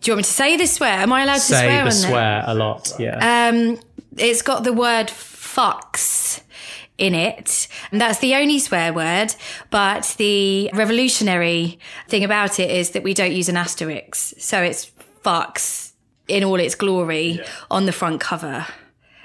Do 0.05 0.11
you 0.11 0.13
want 0.13 0.19
me 0.19 0.23
to 0.25 0.29
say 0.29 0.55
the 0.55 0.67
swear? 0.67 0.91
Am 0.99 1.11
I 1.11 1.23
allowed 1.23 1.33
to 1.35 1.39
Say 1.39 1.65
swear 1.65 1.83
the 1.83 1.89
on 1.95 2.01
there? 2.01 2.09
swear 2.11 2.43
a 2.45 2.53
lot. 2.53 2.93
Yeah. 2.99 3.47
Um, 3.49 3.79
it's 4.17 4.43
got 4.43 4.63
the 4.63 4.71
word 4.71 5.07
fucks 5.07 6.41
in 6.99 7.15
it. 7.15 7.67
And 7.91 7.99
that's 7.99 8.19
the 8.19 8.35
only 8.35 8.59
swear 8.59 8.93
word. 8.93 9.33
But 9.71 10.13
the 10.19 10.69
revolutionary 10.75 11.79
thing 12.07 12.23
about 12.23 12.59
it 12.59 12.69
is 12.69 12.91
that 12.91 13.01
we 13.01 13.15
don't 13.15 13.31
use 13.31 13.49
an 13.49 13.57
asterisk. 13.57 14.35
So 14.39 14.61
it's 14.61 14.91
fucks 15.23 15.93
in 16.27 16.43
all 16.43 16.59
its 16.59 16.75
glory 16.75 17.39
on 17.71 17.87
the 17.87 17.91
front 17.91 18.21
cover. 18.21 18.67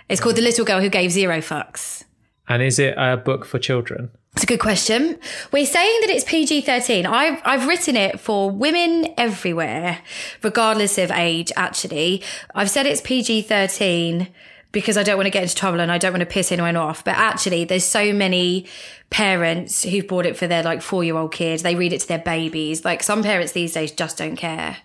It's 0.08 0.18
called 0.22 0.36
The 0.36 0.42
Little 0.42 0.64
Girl 0.64 0.80
Who 0.80 0.88
Gave 0.88 1.10
Zero 1.12 1.38
Fucks. 1.42 2.04
and 2.48 2.62
is 2.62 2.78
it 2.78 2.94
a 2.96 3.18
book 3.18 3.44
for 3.44 3.58
children? 3.58 4.10
It's 4.34 4.44
a 4.44 4.46
good 4.46 4.60
question. 4.60 5.18
We're 5.52 5.66
saying 5.66 6.00
that 6.02 6.10
it's 6.10 6.24
PG 6.24 6.60
13. 6.62 7.04
I've, 7.04 7.42
I've 7.44 7.66
written 7.66 7.96
it 7.96 8.20
for 8.20 8.48
women 8.50 9.12
everywhere, 9.18 9.98
regardless 10.42 10.98
of 10.98 11.10
age, 11.10 11.50
actually. 11.56 12.22
I've 12.54 12.70
said 12.70 12.86
it's 12.86 13.00
PG 13.00 13.42
13 13.42 14.28
because 14.72 14.96
I 14.96 15.02
don't 15.02 15.16
want 15.16 15.26
to 15.26 15.30
get 15.30 15.42
into 15.42 15.56
trouble 15.56 15.80
and 15.80 15.90
I 15.90 15.98
don't 15.98 16.12
want 16.12 16.20
to 16.20 16.26
piss 16.26 16.52
anyone 16.52 16.76
off. 16.76 17.04
But 17.04 17.16
actually, 17.16 17.64
there's 17.64 17.84
so 17.84 18.12
many 18.12 18.66
parents 19.10 19.82
who've 19.82 20.06
bought 20.06 20.26
it 20.26 20.36
for 20.36 20.46
their 20.46 20.62
like 20.62 20.80
four 20.80 21.02
year 21.02 21.16
old 21.16 21.32
kids. 21.32 21.64
They 21.64 21.74
read 21.74 21.92
it 21.92 22.00
to 22.02 22.08
their 22.08 22.20
babies. 22.20 22.84
Like 22.84 23.02
some 23.02 23.24
parents 23.24 23.52
these 23.52 23.72
days 23.72 23.90
just 23.90 24.16
don't 24.16 24.36
care. 24.36 24.76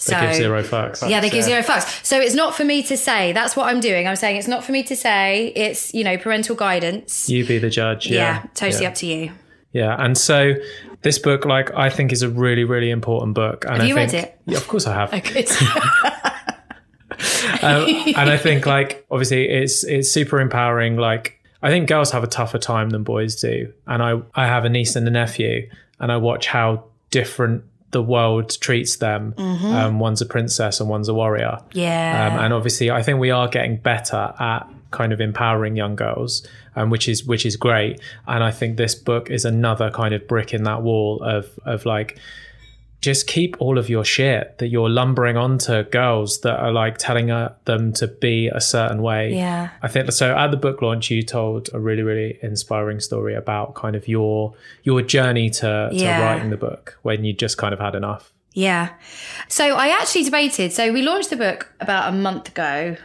So, 0.00 0.14
They 0.14 0.26
give 0.26 0.34
zero 0.36 0.62
fucks. 0.62 1.08
yeah, 1.10 1.20
they 1.20 1.28
give 1.28 1.40
Yeah. 1.40 1.60
zero 1.60 1.62
fucks. 1.62 2.04
So 2.04 2.20
it's 2.20 2.34
not 2.34 2.54
for 2.54 2.64
me 2.64 2.84
to 2.84 2.96
say. 2.96 3.32
That's 3.32 3.56
what 3.56 3.66
I'm 3.68 3.80
doing. 3.80 4.06
I'm 4.06 4.14
saying 4.14 4.36
it's 4.36 4.46
not 4.46 4.62
for 4.64 4.70
me 4.70 4.84
to 4.84 4.94
say. 4.94 5.52
It's, 5.56 5.92
you 5.92 6.04
know, 6.04 6.16
parental 6.16 6.54
guidance. 6.54 7.28
You 7.28 7.44
be 7.44 7.58
the 7.58 7.68
judge. 7.68 8.06
Yeah, 8.06 8.16
Yeah. 8.16 8.42
totally 8.54 8.82
yeah. 8.84 8.88
up 8.88 8.94
to 8.96 9.06
you. 9.06 9.32
Yeah, 9.72 9.96
and 9.98 10.16
so 10.16 10.54
this 11.02 11.18
book, 11.18 11.44
like, 11.44 11.74
I 11.74 11.90
think 11.90 12.12
is 12.12 12.22
a 12.22 12.28
really, 12.28 12.62
really 12.64 12.90
important 12.90 13.34
book. 13.34 13.64
And 13.64 13.74
Have 13.74 13.82
I 13.82 13.86
you 13.86 13.94
think, 13.96 14.12
read 14.12 14.22
it? 14.24 14.40
Yeah, 14.46 14.56
of 14.58 14.68
course 14.68 14.86
I 14.86 14.94
have. 14.94 15.10
Good. 15.32 15.48
um, 17.62 17.86
and 18.16 18.30
I 18.30 18.36
think 18.36 18.66
like 18.66 19.04
obviously 19.10 19.48
it's 19.48 19.84
it's 19.84 20.10
super 20.10 20.40
empowering. 20.40 20.96
Like 20.96 21.40
I 21.62 21.70
think 21.70 21.88
girls 21.88 22.10
have 22.12 22.22
a 22.22 22.26
tougher 22.28 22.58
time 22.58 22.90
than 22.90 23.02
boys 23.02 23.40
do, 23.40 23.72
and 23.86 24.02
I 24.02 24.20
I 24.34 24.46
have 24.46 24.64
a 24.64 24.68
niece 24.68 24.94
and 24.96 25.06
a 25.08 25.10
nephew, 25.10 25.68
and 25.98 26.12
I 26.12 26.16
watch 26.18 26.46
how 26.46 26.84
different 27.10 27.64
the 27.90 28.02
world 28.02 28.60
treats 28.60 28.96
them. 28.96 29.34
Um, 29.38 29.98
one's 29.98 30.20
a 30.20 30.26
princess 30.26 30.80
and 30.80 30.88
one's 30.88 31.08
a 31.08 31.14
warrior. 31.14 31.58
Yeah. 31.72 32.32
Um, 32.32 32.44
and 32.44 32.52
obviously, 32.52 32.90
I 32.90 33.02
think 33.02 33.18
we 33.18 33.30
are 33.30 33.48
getting 33.48 33.76
better 33.76 34.34
at 34.38 34.68
kind 34.90 35.12
of 35.12 35.20
empowering 35.20 35.76
young 35.76 35.96
girls, 35.96 36.46
um, 36.76 36.90
which 36.90 37.08
is 37.08 37.24
which 37.24 37.44
is 37.44 37.56
great. 37.56 38.00
And 38.26 38.42
I 38.44 38.50
think 38.50 38.76
this 38.76 38.94
book 38.94 39.30
is 39.30 39.44
another 39.44 39.90
kind 39.90 40.14
of 40.14 40.26
brick 40.26 40.52
in 40.54 40.64
that 40.64 40.82
wall 40.82 41.22
of 41.22 41.48
of 41.64 41.86
like 41.86 42.18
just 43.00 43.26
keep 43.28 43.56
all 43.60 43.78
of 43.78 43.88
your 43.88 44.04
shit 44.04 44.58
that 44.58 44.68
you're 44.68 44.88
lumbering 44.88 45.36
onto 45.36 45.84
girls 45.84 46.40
that 46.40 46.58
are 46.58 46.72
like 46.72 46.98
telling 46.98 47.30
uh, 47.30 47.54
them 47.64 47.92
to 47.92 48.08
be 48.08 48.48
a 48.48 48.60
certain 48.60 49.02
way. 49.02 49.34
Yeah. 49.34 49.70
I 49.82 49.88
think 49.88 50.10
so. 50.12 50.36
At 50.36 50.50
the 50.50 50.56
book 50.56 50.82
launch, 50.82 51.10
you 51.10 51.22
told 51.22 51.68
a 51.72 51.78
really, 51.78 52.02
really 52.02 52.38
inspiring 52.42 52.98
story 53.00 53.34
about 53.34 53.74
kind 53.74 53.94
of 53.94 54.08
your 54.08 54.54
your 54.82 55.00
journey 55.02 55.48
to, 55.50 55.88
to 55.90 55.96
Yeah. 55.96 56.20
writing 56.22 56.50
the 56.50 56.56
book 56.56 56.98
when 57.02 57.24
you 57.24 57.32
just 57.32 57.56
kind 57.56 57.72
of 57.72 57.78
had 57.78 57.94
enough. 57.94 58.32
Yeah. 58.52 58.94
So 59.46 59.76
I 59.76 59.88
actually 59.88 60.24
debated. 60.24 60.72
So 60.72 60.92
we 60.92 61.02
launched 61.02 61.30
the 61.30 61.36
book 61.36 61.72
about 61.80 62.12
a 62.12 62.16
month 62.16 62.48
ago, 62.48 62.96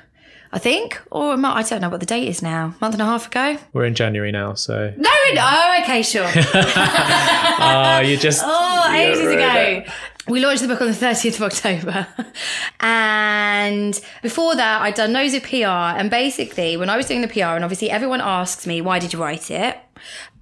I 0.53 0.59
think, 0.59 1.01
or 1.09 1.33
a 1.33 1.37
month, 1.37 1.55
I 1.57 1.63
don't 1.67 1.81
know 1.81 1.89
what 1.89 1.99
the 1.99 2.05
date 2.05 2.27
is 2.27 2.43
now. 2.43 2.75
Month 2.79 2.93
and 2.93 3.01
a 3.01 3.05
half 3.05 3.25
ago. 3.25 3.57
We're 3.73 3.85
in 3.85 3.95
January 3.95 4.31
now, 4.31 4.53
so 4.53 4.93
No, 4.95 5.09
no. 5.33 5.41
Oh, 5.41 5.79
okay, 5.81 6.03
sure. 6.03 6.27
uh, 6.27 8.01
you 8.05 8.17
just 8.17 8.43
Oh, 8.45 8.93
ages 8.93 9.31
ago. 9.31 9.83
We 10.27 10.45
launched 10.45 10.61
the 10.61 10.67
book 10.67 10.79
on 10.79 10.87
the 10.87 10.93
30th 10.93 11.35
of 11.37 11.41
October. 11.41 12.07
and 12.79 13.99
before 14.21 14.55
that, 14.55 14.83
I'd 14.83 14.93
done 14.93 15.11
loads 15.11 15.33
of 15.33 15.41
PR. 15.41 15.65
And 15.65 16.11
basically, 16.11 16.77
when 16.77 16.87
I 16.87 16.97
was 16.97 17.07
doing 17.07 17.21
the 17.21 17.27
PR, 17.27 17.55
and 17.55 17.63
obviously 17.63 17.89
everyone 17.89 18.21
asks 18.21 18.67
me, 18.67 18.79
why 18.79 18.99
did 18.99 19.11
you 19.11 19.19
write 19.19 19.49
it? 19.49 19.75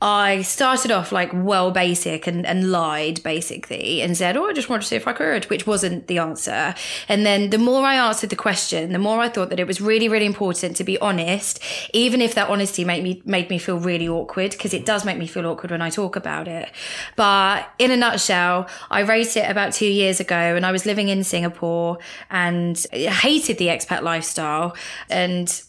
I 0.01 0.41
started 0.41 0.89
off 0.89 1.11
like 1.11 1.29
well 1.31 1.69
basic 1.69 2.25
and, 2.25 2.43
and 2.45 2.71
lied 2.71 3.21
basically 3.21 4.01
and 4.01 4.17
said, 4.17 4.35
Oh, 4.35 4.47
I 4.47 4.53
just 4.53 4.67
wanted 4.67 4.81
to 4.81 4.87
see 4.87 4.95
if 4.95 5.07
I 5.07 5.13
could, 5.13 5.45
which 5.45 5.67
wasn't 5.67 6.07
the 6.07 6.17
answer. 6.17 6.73
And 7.07 7.23
then 7.23 7.51
the 7.51 7.59
more 7.59 7.83
I 7.83 7.95
answered 7.95 8.31
the 8.31 8.35
question, 8.35 8.93
the 8.93 8.99
more 8.99 9.19
I 9.19 9.29
thought 9.29 9.49
that 9.51 9.59
it 9.59 9.67
was 9.67 9.79
really, 9.79 10.09
really 10.09 10.25
important 10.25 10.75
to 10.77 10.83
be 10.83 10.97
honest, 10.99 11.61
even 11.93 12.19
if 12.19 12.33
that 12.33 12.49
honesty 12.49 12.83
made 12.83 13.03
me 13.03 13.21
made 13.25 13.49
me 13.49 13.59
feel 13.59 13.77
really 13.77 14.07
awkward, 14.07 14.51
because 14.51 14.73
it 14.73 14.85
does 14.85 15.05
make 15.05 15.17
me 15.17 15.27
feel 15.27 15.45
awkward 15.45 15.69
when 15.69 15.83
I 15.83 15.91
talk 15.91 16.15
about 16.15 16.47
it. 16.47 16.71
But 17.15 17.69
in 17.77 17.91
a 17.91 17.97
nutshell, 17.97 18.67
I 18.89 19.03
wrote 19.03 19.37
it 19.37 19.49
about 19.49 19.73
two 19.73 19.87
years 19.87 20.19
ago 20.19 20.55
and 20.55 20.65
I 20.65 20.71
was 20.71 20.87
living 20.87 21.09
in 21.09 21.23
Singapore 21.23 21.99
and 22.31 22.77
hated 22.91 23.59
the 23.59 23.67
expat 23.67 24.01
lifestyle 24.01 24.75
and 25.09 25.61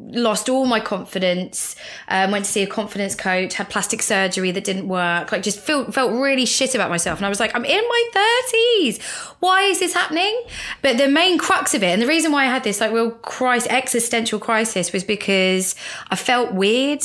lost 0.00 0.48
all 0.48 0.64
my 0.64 0.78
confidence 0.78 1.74
um, 2.08 2.30
went 2.30 2.44
to 2.44 2.50
see 2.50 2.62
a 2.62 2.66
confidence 2.66 3.14
coach 3.14 3.54
had 3.54 3.68
plastic 3.68 4.00
surgery 4.00 4.50
that 4.52 4.64
didn't 4.64 4.86
work 4.86 5.32
like 5.32 5.42
just 5.42 5.58
felt 5.58 5.92
felt 5.92 6.12
really 6.12 6.46
shit 6.46 6.74
about 6.74 6.88
myself. 6.88 7.18
And 7.18 7.26
i 7.26 7.28
was 7.28 7.40
like 7.40 7.54
i'm 7.54 7.64
in 7.64 7.82
my 7.82 8.10
30s 8.14 9.02
why 9.40 9.62
is 9.62 9.78
this 9.78 9.94
happening? 9.94 10.42
But 10.82 10.98
the 10.98 11.06
main 11.06 11.38
crux 11.38 11.72
of 11.72 11.82
it 11.82 11.86
and 11.86 12.02
the 12.02 12.06
reason 12.06 12.32
why 12.32 12.44
i 12.44 12.46
had 12.46 12.64
this 12.64 12.80
like 12.80 12.92
real 12.92 13.10
crisis 13.10 13.68
existential 13.70 14.38
crisis 14.38 14.92
was 14.92 15.04
because 15.04 15.74
i 16.10 16.16
felt 16.16 16.52
weird. 16.52 17.02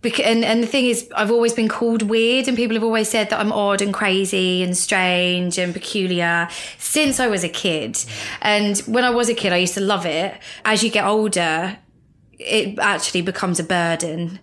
Because, 0.00 0.24
and, 0.24 0.44
and 0.44 0.62
the 0.62 0.66
thing 0.66 0.86
is 0.86 1.10
i've 1.16 1.30
always 1.30 1.52
been 1.52 1.68
called 1.68 2.02
weird 2.02 2.46
and 2.46 2.56
people 2.56 2.74
have 2.74 2.84
always 2.84 3.08
said 3.08 3.30
that 3.30 3.40
i'm 3.40 3.52
odd 3.52 3.82
and 3.82 3.92
crazy 3.92 4.62
and 4.62 4.76
strange 4.76 5.58
and 5.58 5.72
peculiar 5.72 6.48
since 6.78 7.18
i 7.20 7.26
was 7.26 7.42
a 7.42 7.48
kid. 7.48 7.98
And 8.40 8.78
when 8.80 9.04
i 9.04 9.10
was 9.10 9.28
a 9.28 9.34
kid 9.34 9.52
i 9.52 9.56
used 9.56 9.74
to 9.74 9.80
love 9.80 10.06
it. 10.06 10.38
As 10.64 10.84
you 10.84 10.90
get 10.90 11.04
older 11.04 11.78
it 12.38 12.78
actually 12.78 13.22
becomes 13.22 13.58
a 13.58 13.64
burden 13.64 14.38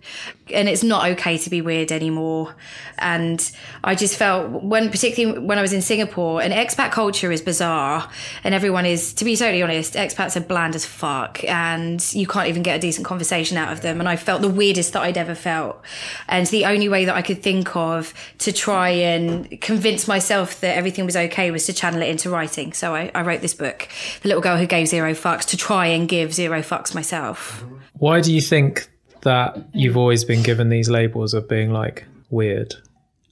and 0.53 0.69
it's 0.69 0.83
not 0.83 1.09
okay 1.11 1.37
to 1.37 1.49
be 1.49 1.61
weird 1.61 1.91
anymore. 1.91 2.55
And 2.97 3.51
i 3.83 3.95
just 3.95 4.17
felt 4.17 4.63
when 4.63 4.89
particularly 4.89 5.39
when 5.39 5.57
i 5.57 5.61
was 5.61 5.73
in 5.73 5.81
singapore 5.81 6.41
and 6.41 6.53
expat 6.53 6.91
culture 6.91 7.29
is 7.29 7.41
bizarre 7.41 8.09
and 8.43 8.55
everyone 8.55 8.85
is 8.85 9.13
to 9.15 9.25
be 9.25 9.35
totally 9.35 9.61
honest 9.61 9.95
expats 9.95 10.37
are 10.37 10.39
bland 10.39 10.75
as 10.75 10.85
fuck 10.85 11.43
and 11.43 12.13
you 12.13 12.25
can't 12.25 12.47
even 12.47 12.63
get 12.63 12.77
a 12.77 12.79
decent 12.79 13.05
conversation 13.05 13.57
out 13.57 13.71
of 13.71 13.81
them. 13.81 13.99
And 13.99 14.07
i 14.07 14.15
felt 14.15 14.41
the 14.41 14.49
weirdest 14.49 14.93
that 14.93 15.03
i'd 15.03 15.17
ever 15.17 15.35
felt. 15.35 15.81
And 16.27 16.47
the 16.47 16.65
only 16.65 16.89
way 16.89 17.05
that 17.05 17.15
i 17.15 17.21
could 17.21 17.43
think 17.43 17.75
of 17.75 18.13
to 18.39 18.51
try 18.53 18.89
and 18.89 19.59
convince 19.61 20.07
myself 20.07 20.61
that 20.61 20.77
everything 20.77 21.05
was 21.05 21.15
okay 21.15 21.51
was 21.51 21.65
to 21.65 21.73
channel 21.73 22.01
it 22.01 22.09
into 22.09 22.29
writing. 22.29 22.73
So 22.73 22.95
i, 22.95 23.11
I 23.13 23.21
wrote 23.21 23.41
this 23.41 23.53
book 23.53 23.89
the 24.21 24.29
little 24.29 24.41
girl 24.41 24.57
who 24.57 24.67
gave 24.67 24.87
zero 24.87 25.13
fucks 25.13 25.45
to 25.45 25.57
try 25.57 25.87
and 25.87 26.07
give 26.07 26.33
zero 26.33 26.61
fucks 26.61 26.95
myself 26.95 27.61
mm-hmm. 27.61 27.84
Why 27.97 28.21
do 28.21 28.33
you 28.33 28.41
think 28.41 28.89
that 29.21 29.57
you've 29.73 29.97
always 29.97 30.23
been 30.23 30.43
given 30.43 30.69
these 30.69 30.89
labels 30.89 31.33
of 31.33 31.47
being 31.47 31.71
like 31.71 32.05
weird? 32.29 32.75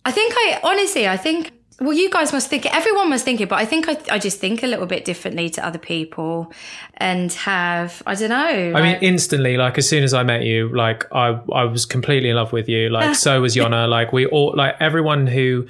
I 0.06 0.12
think 0.12 0.34
I 0.36 0.60
honestly, 0.64 1.08
I 1.08 1.18
think. 1.18 1.52
Well, 1.80 1.94
you 1.94 2.10
guys 2.10 2.32
must 2.32 2.50
think. 2.50 2.66
Everyone 2.74 3.10
must 3.10 3.26
think 3.26 3.42
it, 3.42 3.50
but 3.50 3.58
I 3.58 3.66
think 3.66 3.90
I, 3.90 3.98
I 4.12 4.20
just 4.20 4.40
think 4.40 4.64
a 4.64 4.68
little 4.68 4.86
bit 4.86 5.06
differently 5.06 5.50
to 5.52 5.66
other 5.66 5.80
people, 5.80 6.54
and 6.98 7.32
have 7.34 8.04
I 8.06 8.16
don't 8.16 8.30
know. 8.30 8.74
I 8.76 8.82
mean, 8.82 8.98
instantly, 9.02 9.58
like 9.58 9.78
as 9.78 9.90
soon 9.90 10.04
as 10.04 10.14
I 10.14 10.24
met 10.24 10.44
you, 10.44 10.70
like 10.70 11.06
I, 11.14 11.40
I 11.52 11.66
was 11.66 11.86
completely 11.86 12.30
in 12.30 12.36
love 12.36 12.54
with 12.54 12.70
you. 12.70 12.90
Like 12.90 13.16
so 13.16 13.42
was 13.42 13.56
Yona. 13.56 13.90
like 13.90 14.14
we 14.14 14.28
all, 14.28 14.54
like 14.56 14.76
everyone 14.80 15.26
who 15.26 15.68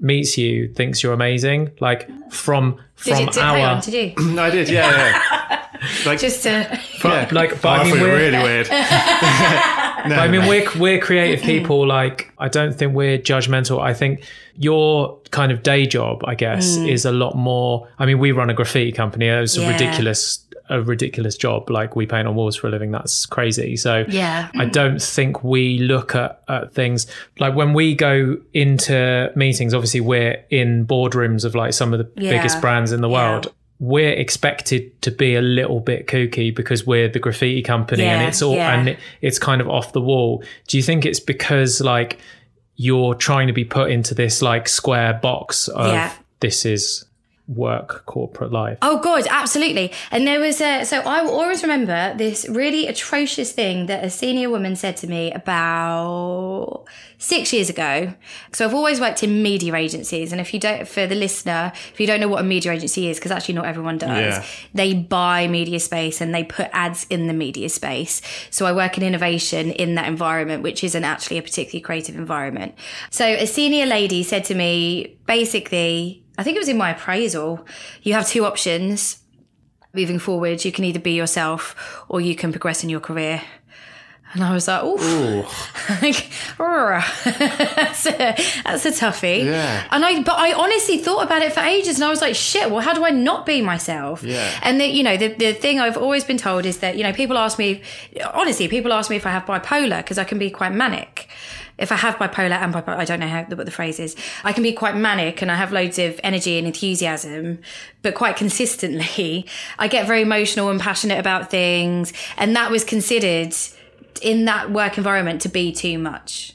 meets 0.00 0.36
you 0.36 0.72
thinks 0.72 1.02
you're 1.02 1.12
amazing. 1.12 1.70
Like 1.80 2.08
from 2.32 2.80
did 3.04 3.14
from 3.14 3.20
you, 3.20 3.26
did, 3.30 3.42
our, 3.42 3.56
hang 3.56 3.64
on, 3.64 3.80
did 3.82 3.94
you? 4.18 4.32
No, 4.34 4.42
I 4.46 4.50
did. 4.50 4.68
Yeah, 4.68 4.90
yeah. 4.90 5.58
Like, 6.06 6.20
Just 6.20 6.42
to, 6.44 6.80
yeah. 7.04 7.28
like, 7.32 7.60
but 7.60 7.64
Oh, 7.64 7.68
I 7.68 7.76
I 7.78 7.84
mean, 7.84 7.92
thought 7.92 7.96
you 7.96 8.00
were 8.02 8.08
we're, 8.08 8.16
really 8.16 8.42
weird. 8.42 8.68
no, 8.70 10.16
I 10.16 10.28
mean, 10.28 10.46
we're 10.46 10.68
we're 10.78 11.00
creative 11.00 11.44
people. 11.44 11.86
Like, 11.86 12.32
I 12.38 12.48
don't 12.48 12.74
think 12.74 12.94
we're 12.94 13.18
judgmental. 13.18 13.80
I 13.80 13.94
think 13.94 14.24
your 14.56 15.18
kind 15.30 15.50
of 15.52 15.62
day 15.62 15.86
job, 15.86 16.22
I 16.24 16.34
guess, 16.34 16.76
mm. 16.76 16.88
is 16.90 17.04
a 17.04 17.12
lot 17.12 17.36
more. 17.36 17.88
I 17.98 18.06
mean, 18.06 18.18
we 18.18 18.32
run 18.32 18.50
a 18.50 18.54
graffiti 18.54 18.92
company. 18.92 19.26
It's 19.28 19.56
a 19.56 19.66
ridiculous, 19.68 20.44
a 20.68 20.82
ridiculous 20.82 21.36
job. 21.36 21.70
Like, 21.70 21.96
we 21.96 22.06
paint 22.06 22.26
on 22.28 22.34
walls 22.34 22.56
for 22.56 22.66
a 22.68 22.70
living. 22.70 22.90
That's 22.90 23.26
crazy. 23.26 23.76
So, 23.76 24.04
yeah. 24.08 24.50
I 24.54 24.66
don't 24.66 25.00
think 25.00 25.42
we 25.44 25.78
look 25.78 26.14
at, 26.14 26.42
at 26.48 26.74
things 26.74 27.06
like 27.38 27.54
when 27.54 27.72
we 27.72 27.94
go 27.94 28.36
into 28.52 29.32
meetings, 29.36 29.72
obviously 29.74 30.00
we're 30.00 30.44
in 30.50 30.86
boardrooms 30.86 31.44
of 31.44 31.54
like 31.54 31.72
some 31.72 31.92
of 31.94 31.98
the 31.98 32.10
Yeah. 32.22 32.30
biggest 32.30 32.60
brands 32.60 32.92
in 32.92 33.00
the 33.00 33.08
Yeah. 33.08 33.40
We're 33.82 34.12
expected 34.12 35.02
to 35.02 35.10
be 35.10 35.34
a 35.34 35.42
little 35.42 35.80
bit 35.80 36.06
kooky 36.06 36.54
because 36.54 36.86
we're 36.86 37.08
the 37.08 37.18
graffiti 37.18 37.62
company 37.62 38.04
and 38.04 38.28
it's 38.28 38.40
all 38.40 38.54
yeah. 38.54 38.78
and 38.78 38.90
it, 38.90 38.98
it's 39.22 39.40
kind 39.40 39.60
of 39.60 39.68
off 39.68 39.92
the 39.92 40.00
wall. 40.00 40.44
Do 40.68 40.76
you 40.76 40.84
think 40.84 41.04
it's 41.04 41.18
because 41.18 41.80
like 41.80 42.20
you're 42.76 43.16
trying 43.16 43.48
to 43.48 43.52
be 43.52 43.64
put 43.64 43.90
into 43.90 44.14
this 44.14 44.40
like 44.40 44.68
square 44.68 45.14
box 45.20 45.66
of 45.66 45.88
Yeah. 45.88 46.12
this 46.38 46.64
is 46.64 47.04
work 47.54 48.04
corporate 48.06 48.52
life? 48.52 48.78
Oh 48.82 48.98
God, 49.00 49.26
absolutely. 49.30 49.92
And 50.10 50.26
there 50.26 50.40
was 50.40 50.60
a 50.60 50.84
so 50.84 51.00
I 51.00 51.22
will 51.22 51.32
always 51.32 51.62
remember 51.62 52.14
this 52.16 52.46
really 52.48 52.86
atrocious 52.86 53.52
thing 53.52 53.86
that 53.86 54.04
a 54.04 54.10
senior 54.10 54.50
woman 54.50 54.76
said 54.76 54.96
to 54.98 55.06
me 55.06 55.32
about 55.32 56.84
six 57.18 57.52
years 57.52 57.70
ago. 57.70 58.12
So 58.52 58.64
I've 58.64 58.74
always 58.74 59.00
worked 59.00 59.22
in 59.22 59.42
media 59.42 59.74
agencies, 59.74 60.32
and 60.32 60.40
if 60.40 60.52
you 60.52 60.58
don't, 60.58 60.88
for 60.88 61.06
the 61.06 61.14
listener, 61.14 61.72
if 61.92 62.00
you 62.00 62.06
don't 62.06 62.18
know 62.20 62.28
what 62.28 62.40
a 62.40 62.44
media 62.44 62.72
agency 62.72 63.08
is, 63.08 63.18
because 63.18 63.30
actually 63.30 63.54
not 63.54 63.66
everyone 63.66 63.98
does, 63.98 64.10
Yeah. 64.10 64.44
they 64.74 64.94
buy 64.94 65.46
media 65.46 65.78
space 65.78 66.20
and 66.20 66.34
they 66.34 66.42
put 66.44 66.68
ads 66.72 67.06
in 67.10 67.28
the 67.28 67.32
media 67.32 67.68
space. 67.68 68.20
So 68.50 68.66
I 68.66 68.72
work 68.72 68.96
in 68.96 69.04
innovation 69.04 69.70
in 69.70 69.94
that 69.94 70.06
environment, 70.08 70.62
which 70.64 70.82
isn't 70.82 71.04
actually 71.04 71.38
a 71.38 71.42
particularly 71.42 71.80
creative 71.80 72.16
environment. 72.16 72.74
So 73.10 73.24
a 73.24 73.46
senior 73.46 73.86
lady 73.86 74.24
said 74.24 74.44
to 74.46 74.54
me, 74.56 75.16
basically, 75.26 76.21
I 76.42 76.44
think 76.44 76.56
it 76.56 76.58
was 76.58 76.68
in 76.68 76.76
my 76.76 76.90
appraisal, 76.90 77.64
you 78.02 78.14
have 78.14 78.26
two 78.26 78.44
options 78.44 79.22
moving 79.94 80.18
forward. 80.18 80.64
You 80.64 80.72
can 80.72 80.84
either 80.84 80.98
be 80.98 81.12
yourself 81.12 82.02
or 82.08 82.20
you 82.20 82.34
can 82.34 82.50
progress 82.50 82.82
in 82.82 82.88
your 82.88 82.98
career. 82.98 83.40
And 84.32 84.42
I 84.42 84.52
was 84.52 84.66
like, 84.66 84.82
ooh, 84.82 85.42
like, 86.02 86.32
that's, 86.58 88.06
a, 88.06 88.34
that's 88.64 88.86
a 88.86 88.90
toughie. 88.90 89.44
Yeah. 89.44 89.86
And 89.92 90.04
I, 90.04 90.20
but 90.24 90.36
I 90.36 90.52
honestly 90.52 90.98
thought 90.98 91.22
about 91.22 91.42
it 91.42 91.52
for 91.52 91.60
ages, 91.60 91.94
and 91.94 92.04
I 92.04 92.08
was 92.08 92.20
like, 92.20 92.34
shit. 92.34 92.68
Well, 92.68 92.80
how 92.80 92.92
do 92.92 93.04
I 93.04 93.10
not 93.10 93.46
be 93.46 93.62
myself? 93.62 94.24
Yeah. 94.24 94.50
And 94.62 94.80
the, 94.80 94.86
you 94.86 95.04
know, 95.04 95.16
the 95.16 95.28
the 95.28 95.52
thing 95.52 95.78
I've 95.78 95.96
always 95.96 96.24
been 96.24 96.38
told 96.38 96.66
is 96.66 96.78
that 96.78 96.96
you 96.96 97.04
know, 97.04 97.12
people 97.12 97.38
ask 97.38 97.56
me, 97.56 97.82
honestly, 98.34 98.66
people 98.66 98.92
ask 98.92 99.10
me 99.10 99.16
if 99.16 99.26
I 99.26 99.30
have 99.30 99.44
bipolar 99.44 99.98
because 99.98 100.18
I 100.18 100.24
can 100.24 100.38
be 100.38 100.50
quite 100.50 100.72
manic. 100.72 101.28
If 101.82 101.90
I 101.90 101.96
have 101.96 102.14
bipolar 102.14 102.52
and 102.52 102.72
bipolar, 102.72 102.96
I 102.96 103.04
don't 103.04 103.20
know 103.20 103.26
how 103.26 103.42
what 103.42 103.66
the 103.66 103.72
phrase 103.72 103.98
is. 103.98 104.14
I 104.44 104.52
can 104.52 104.62
be 104.62 104.72
quite 104.72 104.96
manic 104.96 105.42
and 105.42 105.50
I 105.50 105.56
have 105.56 105.72
loads 105.72 105.98
of 105.98 106.18
energy 106.22 106.56
and 106.56 106.66
enthusiasm, 106.66 107.58
but 108.02 108.14
quite 108.14 108.36
consistently, 108.36 109.46
I 109.78 109.88
get 109.88 110.06
very 110.06 110.22
emotional 110.22 110.70
and 110.70 110.80
passionate 110.80 111.18
about 111.18 111.50
things, 111.50 112.12
and 112.36 112.54
that 112.56 112.70
was 112.70 112.84
considered 112.84 113.54
in 114.22 114.44
that 114.44 114.70
work 114.70 114.96
environment 114.96 115.42
to 115.42 115.48
be 115.48 115.72
too 115.72 115.98
much. 115.98 116.54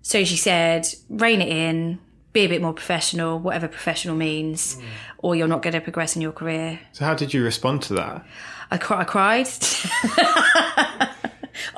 So 0.00 0.24
she 0.24 0.36
said, 0.36 0.88
rein 1.10 1.42
it 1.42 1.48
in, 1.48 1.98
be 2.32 2.40
a 2.40 2.48
bit 2.48 2.62
more 2.62 2.72
professional, 2.72 3.38
whatever 3.38 3.68
professional 3.68 4.16
means, 4.16 4.76
hmm. 4.76 4.84
or 5.18 5.36
you're 5.36 5.48
not 5.48 5.60
going 5.60 5.74
to 5.74 5.80
progress 5.80 6.16
in 6.16 6.22
your 6.22 6.32
career. 6.32 6.80
So 6.92 7.04
how 7.04 7.14
did 7.14 7.34
you 7.34 7.44
respond 7.44 7.82
to 7.82 7.94
that? 7.94 8.24
I, 8.70 8.76
I 8.76 9.04
cried. 9.04 9.48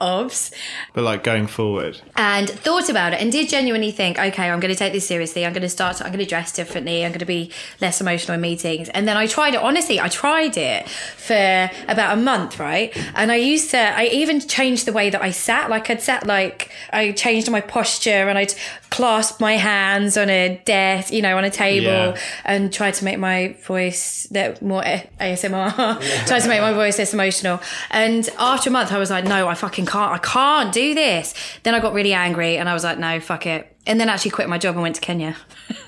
Obs. 0.00 0.50
But 0.92 1.04
like 1.04 1.22
going 1.22 1.46
forward, 1.46 2.00
and 2.16 2.48
thought 2.48 2.88
about 2.88 3.12
it 3.12 3.20
and 3.20 3.30
did 3.30 3.48
genuinely 3.48 3.90
think, 3.90 4.18
okay, 4.18 4.50
I'm 4.50 4.60
going 4.60 4.72
to 4.72 4.78
take 4.78 4.92
this 4.92 5.06
seriously. 5.06 5.44
I'm 5.44 5.52
going 5.52 5.62
to 5.62 5.68
start, 5.68 6.00
I'm 6.00 6.08
going 6.08 6.18
to 6.18 6.26
dress 6.26 6.52
differently. 6.52 7.04
I'm 7.04 7.12
going 7.12 7.20
to 7.20 7.24
be 7.26 7.50
less 7.80 8.00
emotional 8.00 8.34
in 8.34 8.40
meetings. 8.40 8.88
And 8.90 9.06
then 9.06 9.16
I 9.16 9.26
tried 9.26 9.54
it. 9.54 9.60
Honestly, 9.60 10.00
I 10.00 10.08
tried 10.08 10.56
it 10.56 10.88
for 10.88 11.70
about 11.88 12.16
a 12.16 12.20
month, 12.20 12.58
right? 12.58 12.96
And 13.14 13.30
I 13.30 13.36
used 13.36 13.70
to, 13.70 13.78
I 13.78 14.06
even 14.06 14.40
changed 14.40 14.86
the 14.86 14.92
way 14.92 15.10
that 15.10 15.22
I 15.22 15.30
sat. 15.30 15.70
Like 15.70 15.90
I'd 15.90 16.02
sat 16.02 16.26
like, 16.26 16.70
I 16.92 17.12
changed 17.12 17.50
my 17.50 17.60
posture 17.60 18.28
and 18.28 18.38
I'd 18.38 18.54
clasped 18.90 19.40
my 19.40 19.52
hands 19.56 20.16
on 20.16 20.28
a 20.28 20.60
desk, 20.64 21.12
you 21.12 21.22
know, 21.22 21.36
on 21.38 21.44
a 21.44 21.50
table 21.50 21.86
Yeah. 21.86 22.16
and 22.44 22.72
try 22.72 22.90
to 22.90 23.04
make 23.04 23.18
my 23.18 23.56
voice 23.66 24.26
that 24.32 24.60
more 24.62 24.82
ASMR, 24.82 25.72
Try 26.26 26.40
to 26.40 26.48
make 26.48 26.60
my 26.60 26.72
voice 26.72 26.98
less 26.98 27.14
emotional. 27.14 27.60
And 27.90 28.28
after 28.38 28.68
a 28.68 28.72
month, 28.72 28.90
I 28.92 28.98
was 28.98 29.10
like, 29.10 29.24
no, 29.24 29.46
I 29.48 29.54
fucking 29.54 29.86
can't. 29.86 30.12
I 30.12 30.18
can't 30.18 30.72
do 30.72 30.94
this. 30.94 31.34
Then 31.62 31.74
I 31.74 31.80
got 31.80 31.92
really 31.94 32.12
angry 32.12 32.56
and 32.56 32.68
I 32.68 32.74
was 32.74 32.82
like, 32.84 32.98
no, 32.98 33.20
fuck 33.20 33.46
it. 33.46 33.76
And 33.86 34.00
then 34.00 34.08
actually 34.08 34.32
quit 34.32 34.48
my 34.48 34.58
job 34.58 34.74
and 34.74 34.82
went 34.82 34.96
to 34.96 35.00
Kenya. 35.00 35.36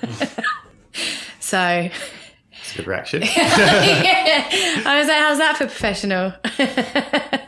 so 1.39 1.89
it's 2.51 2.73
a 2.73 2.77
good 2.77 2.87
reaction. 2.87 3.21
I 3.25 4.95
was 4.99 5.07
like, 5.07 5.17
how's 5.19 5.37
that 5.39 5.55
for 5.57 5.65
professional? 5.65 6.33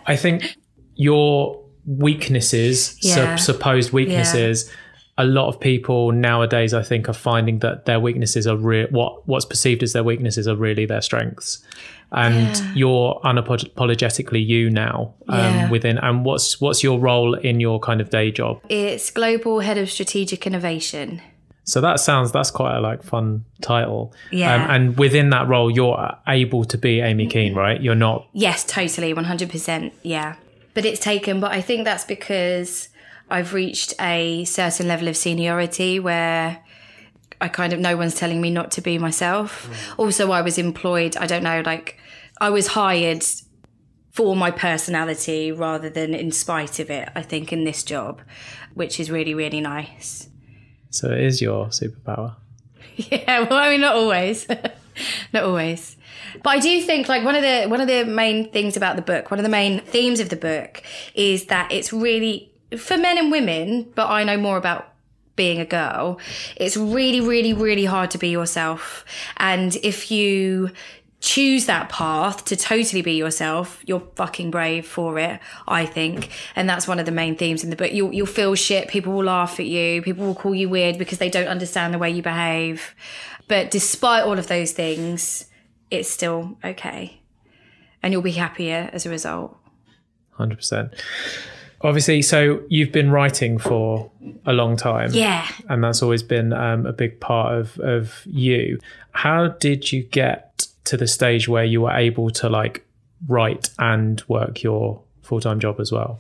I 0.06 0.16
think 0.16 0.56
your 0.96 1.64
weaknesses, 1.86 2.88
sup- 3.02 3.02
Yeah. 3.02 3.36
supposed 3.36 3.92
weaknesses, 3.94 4.72
a 5.18 5.26
lot 5.26 5.48
of 5.48 5.60
people 5.60 6.12
nowadays, 6.12 6.74
I 6.74 6.84
think, 6.84 7.08
are 7.08 7.14
finding 7.14 7.60
that 7.60 7.86
their 7.86 8.00
weaknesses 8.00 8.46
are 8.48 8.58
real. 8.58 8.88
What 8.90 9.28
what's 9.28 9.46
perceived 9.46 9.82
as 9.84 9.94
their 9.94 10.04
weaknesses 10.04 10.48
are 10.48 10.56
really 10.56 10.86
their 10.86 11.02
strengths, 11.02 11.64
and 12.12 12.36
Yeah. 12.58 12.74
you're 12.76 13.22
unapologetically 13.24 14.46
you 14.46 14.70
now 14.70 15.14
um, 15.30 15.38
Yeah. 15.40 15.70
within. 15.70 15.98
And 16.00 16.26
what's 16.26 16.60
what's 16.62 16.84
your 16.84 17.00
role 17.00 17.34
in 17.36 17.60
your 17.60 17.80
kind 17.80 18.02
of 18.02 18.10
day 18.10 18.32
job? 18.32 18.60
it's 18.70 19.10
Global 19.12 19.62
Head 19.62 19.78
of 19.78 19.90
Strategic 19.90 20.46
Innovation. 20.46 21.22
So 21.68 21.82
that 21.82 22.00
sounds 22.00 22.32
that's 22.32 22.52
quite 22.52 22.76
a 22.76 22.80
like 22.82 23.02
fun 23.02 23.46
title. 23.62 24.14
Yeah. 24.32 24.54
Um, 24.66 24.70
and 24.72 24.98
within 24.98 25.30
that 25.32 25.48
role, 25.48 25.72
you're 25.72 26.14
able 26.28 26.64
to 26.66 26.78
be 26.78 27.00
Amy 27.00 27.26
Kean, 27.28 27.56
right? 27.56 27.82
You're 27.82 27.96
not. 27.96 28.28
Yes, 28.34 28.64
totally, 28.64 29.14
100%. 29.14 29.92
Yeah. 30.04 30.36
But 30.76 30.86
it's 30.86 31.00
taken, 31.00 31.40
but 31.40 31.52
I 31.52 31.62
think 31.62 31.86
that's 31.86 32.04
because 32.04 32.90
I've 33.30 33.54
reached 33.54 33.94
a 34.00 34.46
certain 34.46 34.88
level 34.88 35.08
of 35.08 35.18
seniority 35.18 36.00
where 36.00 36.64
I 37.42 37.48
kind 37.48 37.74
of, 37.74 37.80
no 37.80 37.98
one's 37.98 38.16
telling 38.16 38.42
me 38.42 38.50
not 38.50 38.72
to 38.72 38.82
be 38.82 38.98
myself. 38.98 39.68
Mm. 39.68 40.00
Also, 40.00 40.32
I 40.32 40.42
was 40.42 40.58
employed, 40.58 41.18
I 41.18 41.26
don't 41.26 41.44
know, 41.44 41.62
like, 41.66 41.98
I 42.40 42.50
was 42.50 42.68
hired 42.68 43.26
for 44.12 44.36
my 44.36 44.52
personality 44.52 45.52
rather 45.52 45.90
than 45.90 46.14
in 46.14 46.32
spite 46.32 46.80
of 46.80 46.90
it, 46.90 47.10
I 47.16 47.22
think, 47.22 47.52
in 47.52 47.66
this 47.66 47.84
job, 47.84 48.22
which 48.74 49.00
is 49.00 49.12
really, 49.12 49.34
really 49.34 49.60
nice. 49.60 50.30
So 50.90 51.12
it 51.12 51.20
is 51.20 51.42
your 51.42 51.68
superpower. 51.68 52.36
Yeah, 52.98 53.42
well, 53.42 53.60
I 53.60 53.72
mean, 53.72 53.82
not 53.82 53.96
always, 53.96 54.48
not 55.34 55.44
always. 55.44 55.98
But 56.42 56.52
I 56.52 56.60
do 56.60 56.82
think 56.82 57.10
like 57.10 57.26
one 57.26 57.36
of 57.36 57.42
the 57.42 57.66
one 57.66 57.82
of 57.82 57.88
the 57.88 58.06
main 58.06 58.50
things 58.52 58.78
about 58.78 58.96
the 58.96 59.02
book, 59.02 59.30
one 59.30 59.38
of 59.38 59.44
the 59.44 59.50
main 59.50 59.82
themes 59.82 60.22
of 60.22 60.30
the 60.30 60.38
book, 60.38 60.82
is 61.14 61.48
that 61.48 61.70
it's 61.74 61.92
really 61.92 62.54
for 62.78 62.98
men 62.98 63.18
and 63.18 63.32
women. 63.32 63.92
But 63.96 64.10
I 64.10 64.24
know 64.24 64.38
more 64.38 64.58
about 64.58 64.94
being 65.36 65.60
a 65.60 65.66
girl. 65.66 66.20
It's 66.56 66.78
really, 66.78 67.22
really, 67.22 67.54
really 67.54 67.86
hard 67.86 68.12
to 68.12 68.18
be 68.18 68.30
yourself, 68.30 69.06
and 69.38 69.76
if 69.78 70.12
you 70.12 70.72
choose 71.26 71.66
that 71.66 71.90
path 71.90 72.46
to 72.46 72.56
totally 72.56 73.02
be 73.02 73.14
yourself, 73.14 73.82
you're 73.88 74.08
fucking 74.16 74.52
brave 74.52 74.86
for 74.86 75.18
it, 75.18 75.40
I 75.68 75.86
think. 75.86 76.30
And 76.56 76.70
that's 76.70 76.88
one 76.88 77.00
of 77.00 77.08
the 77.08 77.12
main 77.12 77.36
themes 77.36 77.64
in 77.64 77.72
the 77.72 77.76
book. 77.76 77.92
You'll, 77.92 78.14
you'll 78.14 78.28
feel 78.28 78.54
shit. 78.54 78.90
People 78.90 79.14
will 79.14 79.24
laugh 79.24 79.60
at 79.60 79.66
you. 79.66 80.04
People 80.04 80.28
will 80.28 80.36
call 80.36 80.54
you 80.54 80.70
weird 80.70 81.00
because 81.00 81.18
they 81.18 81.32
don't 81.32 81.48
understand 81.48 81.96
the 81.96 81.98
way 81.98 82.12
you 82.12 82.22
behave. 82.22 82.94
But 83.48 83.72
despite 83.72 84.24
all 84.24 84.38
of 84.38 84.48
those 84.48 84.72
things, 84.74 85.48
it's 85.90 86.10
still 86.10 86.58
okay. 86.64 87.22
And 88.04 88.14
you'll 88.14 88.22
be 88.22 88.32
happier 88.32 88.92
as 88.94 89.08
a 89.08 89.10
result. 89.10 89.58
Hundred 90.32 90.58
percent. 90.58 90.94
Obviously, 91.86 92.22
so 92.22 92.62
you've 92.68 92.92
been 92.92 93.12
writing 93.12 93.58
for 93.58 94.10
a 94.46 94.54
long 94.54 94.76
time. 94.76 95.12
Yeah. 95.14 95.48
and 95.70 95.84
that's 95.84 96.02
always 96.02 96.24
been 96.24 96.52
um, 96.52 96.86
a 96.86 96.94
big 96.94 97.20
part 97.20 97.54
of 97.54 97.80
of 97.80 98.22
you. 98.26 98.80
How 99.12 99.50
did 99.50 99.92
you 99.92 100.04
get 100.04 100.68
to 100.86 100.98
the 100.98 101.08
stage 101.08 101.48
where 101.48 101.64
you 101.64 101.82
were 101.82 101.92
able 101.92 102.30
to 102.32 102.50
like 102.50 102.86
write 103.28 103.70
and 103.80 104.22
work 104.28 104.64
your 104.64 105.02
full 105.22 105.40
time 105.40 105.60
job 105.60 105.80
as 105.80 105.92
well? 105.92 106.20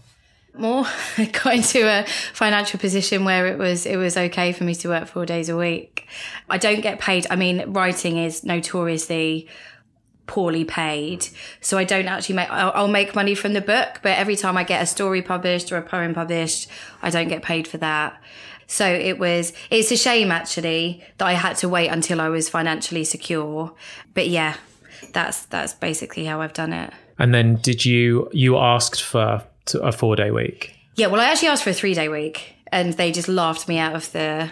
more 0.57 0.85
I 1.17 1.25
got 1.25 1.55
into 1.55 1.87
a 1.87 2.05
financial 2.33 2.79
position 2.79 3.25
where 3.25 3.47
it 3.47 3.57
was 3.57 3.85
it 3.85 3.97
was 3.97 4.17
okay 4.17 4.51
for 4.51 4.63
me 4.63 4.75
to 4.75 4.89
work 4.89 5.07
four 5.07 5.25
days 5.25 5.49
a 5.49 5.57
week 5.57 6.07
i 6.49 6.57
don't 6.57 6.81
get 6.81 6.99
paid 6.99 7.27
i 7.29 7.35
mean 7.35 7.73
writing 7.73 8.17
is 8.17 8.43
notoriously 8.43 9.47
poorly 10.27 10.65
paid. 10.65 11.27
So 11.61 11.77
i 11.77 11.83
don't 11.83 12.07
actually 12.07 12.35
make 12.35 12.49
I'll, 12.49 12.71
I'll 12.75 12.87
make 12.87 13.15
money 13.15 13.35
from 13.35 13.53
the 13.53 13.61
book 13.61 13.99
but 14.01 14.17
every 14.17 14.35
time 14.35 14.57
i 14.57 14.63
get 14.63 14.81
a 14.81 14.85
story 14.85 15.21
published 15.21 15.71
or 15.71 15.77
a 15.77 15.81
poem 15.81 16.13
published 16.13 16.67
i 17.01 17.09
don't 17.09 17.27
get 17.27 17.41
paid 17.41 17.67
for 17.67 17.77
that. 17.77 18.21
So 18.67 18.87
it 18.87 19.19
was 19.19 19.53
it's 19.69 19.91
a 19.91 19.97
shame 19.97 20.31
actually 20.31 21.03
that 21.17 21.25
i 21.25 21.33
had 21.33 21.57
to 21.57 21.69
wait 21.69 21.89
until 21.89 22.19
i 22.21 22.29
was 22.29 22.49
financially 22.49 23.03
secure. 23.03 23.73
But 24.13 24.27
yeah 24.27 24.55
that's 25.13 25.45
that's 25.45 25.73
basically 25.73 26.25
how 26.25 26.41
i've 26.41 26.53
done 26.53 26.73
it. 26.73 26.91
And 27.17 27.33
then 27.33 27.55
did 27.57 27.85
you 27.85 28.29
you 28.33 28.57
asked 28.57 29.01
for 29.01 29.43
a 29.81 29.91
four 29.91 30.15
day 30.15 30.31
week? 30.31 30.75
Yeah, 30.95 31.07
well, 31.07 31.19
I 31.19 31.25
actually 31.25 31.49
asked 31.49 31.63
for 31.63 31.71
a 31.71 31.73
three 31.73 31.93
day 31.93 32.07
week, 32.09 32.55
and 32.71 32.93
they 32.93 33.11
just 33.11 33.27
laughed 33.27 33.67
me 33.67 33.77
out 33.77 33.95
of 33.95 34.11
the 34.11 34.51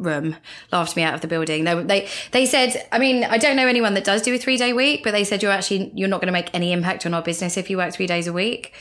room, 0.00 0.36
laughed 0.72 0.96
me 0.96 1.02
out 1.02 1.14
of 1.14 1.20
the 1.20 1.28
building. 1.28 1.64
They 1.64 1.82
they 1.82 2.08
they 2.32 2.46
said, 2.46 2.86
I 2.90 2.98
mean, 2.98 3.24
I 3.24 3.38
don't 3.38 3.56
know 3.56 3.66
anyone 3.66 3.94
that 3.94 4.04
does 4.04 4.22
do 4.22 4.34
a 4.34 4.38
three 4.38 4.56
day 4.56 4.72
week, 4.72 5.04
but 5.04 5.12
they 5.12 5.24
said 5.24 5.42
you're 5.42 5.52
actually 5.52 5.92
you're 5.94 6.08
not 6.08 6.20
going 6.20 6.28
to 6.28 6.32
make 6.32 6.50
any 6.54 6.72
impact 6.72 7.06
on 7.06 7.14
our 7.14 7.22
business 7.22 7.56
if 7.56 7.70
you 7.70 7.76
work 7.76 7.92
three 7.92 8.06
days 8.06 8.26
a 8.26 8.32
week. 8.32 8.72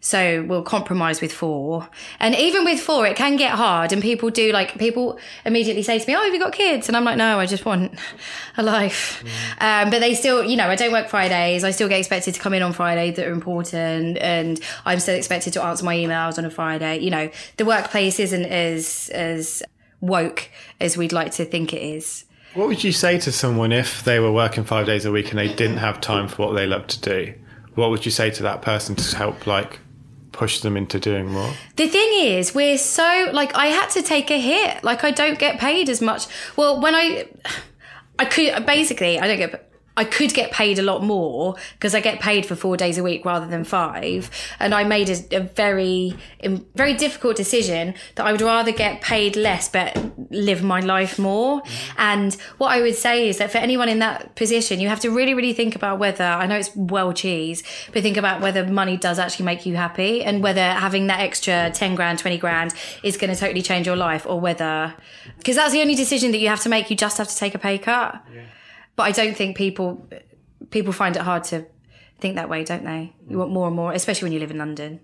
So 0.00 0.44
we'll 0.44 0.62
compromise 0.62 1.20
with 1.20 1.32
four. 1.32 1.88
And 2.20 2.34
even 2.34 2.64
with 2.64 2.80
four, 2.80 3.06
it 3.06 3.16
can 3.16 3.36
get 3.36 3.52
hard. 3.52 3.92
And 3.92 4.00
people 4.00 4.30
do 4.30 4.52
like 4.52 4.78
people 4.78 5.18
immediately 5.44 5.82
say 5.82 5.98
to 5.98 6.06
me, 6.06 6.14
"Oh, 6.16 6.22
have 6.22 6.32
you 6.32 6.40
got 6.40 6.52
kids?" 6.52 6.88
And 6.88 6.96
I'm 6.96 7.04
like, 7.04 7.16
"No, 7.16 7.38
I 7.38 7.46
just 7.46 7.64
want 7.64 7.98
a 8.56 8.62
life." 8.62 9.24
Um, 9.60 9.90
but 9.90 10.00
they 10.00 10.14
still, 10.14 10.44
you 10.44 10.56
know, 10.56 10.68
I 10.68 10.76
don't 10.76 10.92
work 10.92 11.08
Fridays. 11.08 11.64
I 11.64 11.70
still 11.72 11.88
get 11.88 11.98
expected 11.98 12.34
to 12.34 12.40
come 12.40 12.54
in 12.54 12.62
on 12.62 12.72
Friday 12.72 13.10
that 13.10 13.26
are 13.26 13.32
important, 13.32 14.18
and 14.18 14.60
I'm 14.84 15.00
still 15.00 15.16
expected 15.16 15.52
to 15.54 15.62
answer 15.62 15.84
my 15.84 15.96
emails 15.96 16.38
on 16.38 16.44
a 16.44 16.50
Friday. 16.50 16.98
You 16.98 17.10
know, 17.10 17.30
the 17.56 17.64
workplace 17.64 18.20
isn't 18.20 18.44
as 18.44 19.10
as 19.12 19.62
woke 20.00 20.50
as 20.80 20.96
we'd 20.96 21.12
like 21.12 21.32
to 21.32 21.44
think 21.44 21.72
it 21.72 21.82
is. 21.82 22.24
What 22.54 22.68
would 22.68 22.82
you 22.82 22.92
say 22.92 23.18
to 23.18 23.30
someone 23.30 23.72
if 23.72 24.04
they 24.04 24.18
were 24.20 24.32
working 24.32 24.64
five 24.64 24.86
days 24.86 25.04
a 25.04 25.12
week 25.12 25.30
and 25.30 25.38
they 25.38 25.52
didn't 25.52 25.76
have 25.78 26.00
time 26.00 26.28
for 26.28 26.46
what 26.46 26.54
they 26.54 26.66
love 26.66 26.86
to 26.88 27.00
do? 27.00 27.34
What 27.74 27.90
would 27.90 28.04
you 28.04 28.10
say 28.10 28.30
to 28.30 28.42
that 28.44 28.62
person 28.62 28.96
to 28.96 29.16
help 29.16 29.46
like 29.46 29.78
push 30.32 30.60
them 30.60 30.76
into 30.76 30.98
doing 30.98 31.26
more? 31.28 31.52
The 31.76 31.88
thing 31.88 32.08
is, 32.14 32.54
we're 32.54 32.78
so 32.78 33.28
like 33.32 33.54
I 33.54 33.66
had 33.66 33.88
to 33.90 34.02
take 34.02 34.30
a 34.30 34.40
hit. 34.40 34.82
Like 34.82 35.04
I 35.04 35.10
don't 35.10 35.38
get 35.38 35.60
paid 35.60 35.88
as 35.88 36.00
much. 36.00 36.26
Well, 36.56 36.80
when 36.80 36.94
I 36.94 37.28
I 38.18 38.24
could 38.24 38.66
basically 38.66 39.20
I 39.20 39.28
don't 39.28 39.38
get 39.38 39.67
I 39.98 40.04
could 40.04 40.32
get 40.32 40.52
paid 40.52 40.78
a 40.78 40.82
lot 40.82 41.02
more 41.02 41.56
because 41.72 41.92
I 41.92 42.00
get 42.00 42.20
paid 42.20 42.46
for 42.46 42.54
four 42.54 42.76
days 42.76 42.98
a 42.98 43.02
week 43.02 43.24
rather 43.24 43.48
than 43.48 43.64
five. 43.64 44.30
And 44.60 44.72
I 44.72 44.84
made 44.84 45.10
a, 45.10 45.38
a 45.38 45.40
very, 45.40 46.16
very 46.76 46.94
difficult 46.94 47.34
decision 47.34 47.94
that 48.14 48.24
I 48.24 48.30
would 48.30 48.40
rather 48.40 48.70
get 48.70 49.00
paid 49.00 49.34
less 49.34 49.68
but 49.68 49.98
live 50.30 50.62
my 50.62 50.78
life 50.78 51.18
more. 51.18 51.62
And 51.96 52.32
what 52.58 52.68
I 52.68 52.80
would 52.80 52.94
say 52.94 53.28
is 53.28 53.38
that 53.38 53.50
for 53.50 53.58
anyone 53.58 53.88
in 53.88 53.98
that 53.98 54.36
position, 54.36 54.78
you 54.78 54.88
have 54.88 55.00
to 55.00 55.10
really, 55.10 55.34
really 55.34 55.52
think 55.52 55.74
about 55.74 55.98
whether, 55.98 56.22
I 56.22 56.46
know 56.46 56.56
it's 56.56 56.70
well 56.76 57.12
cheese, 57.12 57.64
but 57.92 58.04
think 58.04 58.16
about 58.16 58.40
whether 58.40 58.64
money 58.64 58.96
does 58.96 59.18
actually 59.18 59.46
make 59.46 59.66
you 59.66 59.74
happy 59.74 60.22
and 60.22 60.44
whether 60.44 60.62
having 60.62 61.08
that 61.08 61.18
extra 61.18 61.72
10 61.74 61.96
grand, 61.96 62.20
20 62.20 62.38
grand 62.38 62.72
is 63.02 63.16
going 63.16 63.34
to 63.34 63.38
totally 63.38 63.62
change 63.62 63.84
your 63.84 63.96
life 63.96 64.24
or 64.26 64.38
whether, 64.38 64.94
because 65.38 65.56
that's 65.56 65.72
the 65.72 65.80
only 65.80 65.96
decision 65.96 66.30
that 66.30 66.38
you 66.38 66.48
have 66.48 66.60
to 66.60 66.68
make. 66.68 66.88
You 66.88 66.94
just 66.94 67.18
have 67.18 67.26
to 67.26 67.36
take 67.36 67.56
a 67.56 67.58
pay 67.58 67.78
cut. 67.78 68.22
Yeah. 68.32 68.42
But 68.98 69.04
I 69.04 69.12
don't 69.12 69.36
think 69.36 69.56
people 69.56 70.10
people 70.70 70.92
find 70.92 71.14
it 71.14 71.22
hard 71.22 71.44
to 71.44 71.64
think 72.18 72.34
that 72.34 72.48
way, 72.48 72.64
don't 72.64 72.84
they? 72.84 73.12
You 73.28 73.38
want 73.38 73.52
more 73.52 73.68
and 73.68 73.76
more, 73.76 73.92
especially 73.92 74.26
when 74.26 74.32
you 74.32 74.40
live 74.40 74.50
in 74.50 74.58
London. 74.58 74.98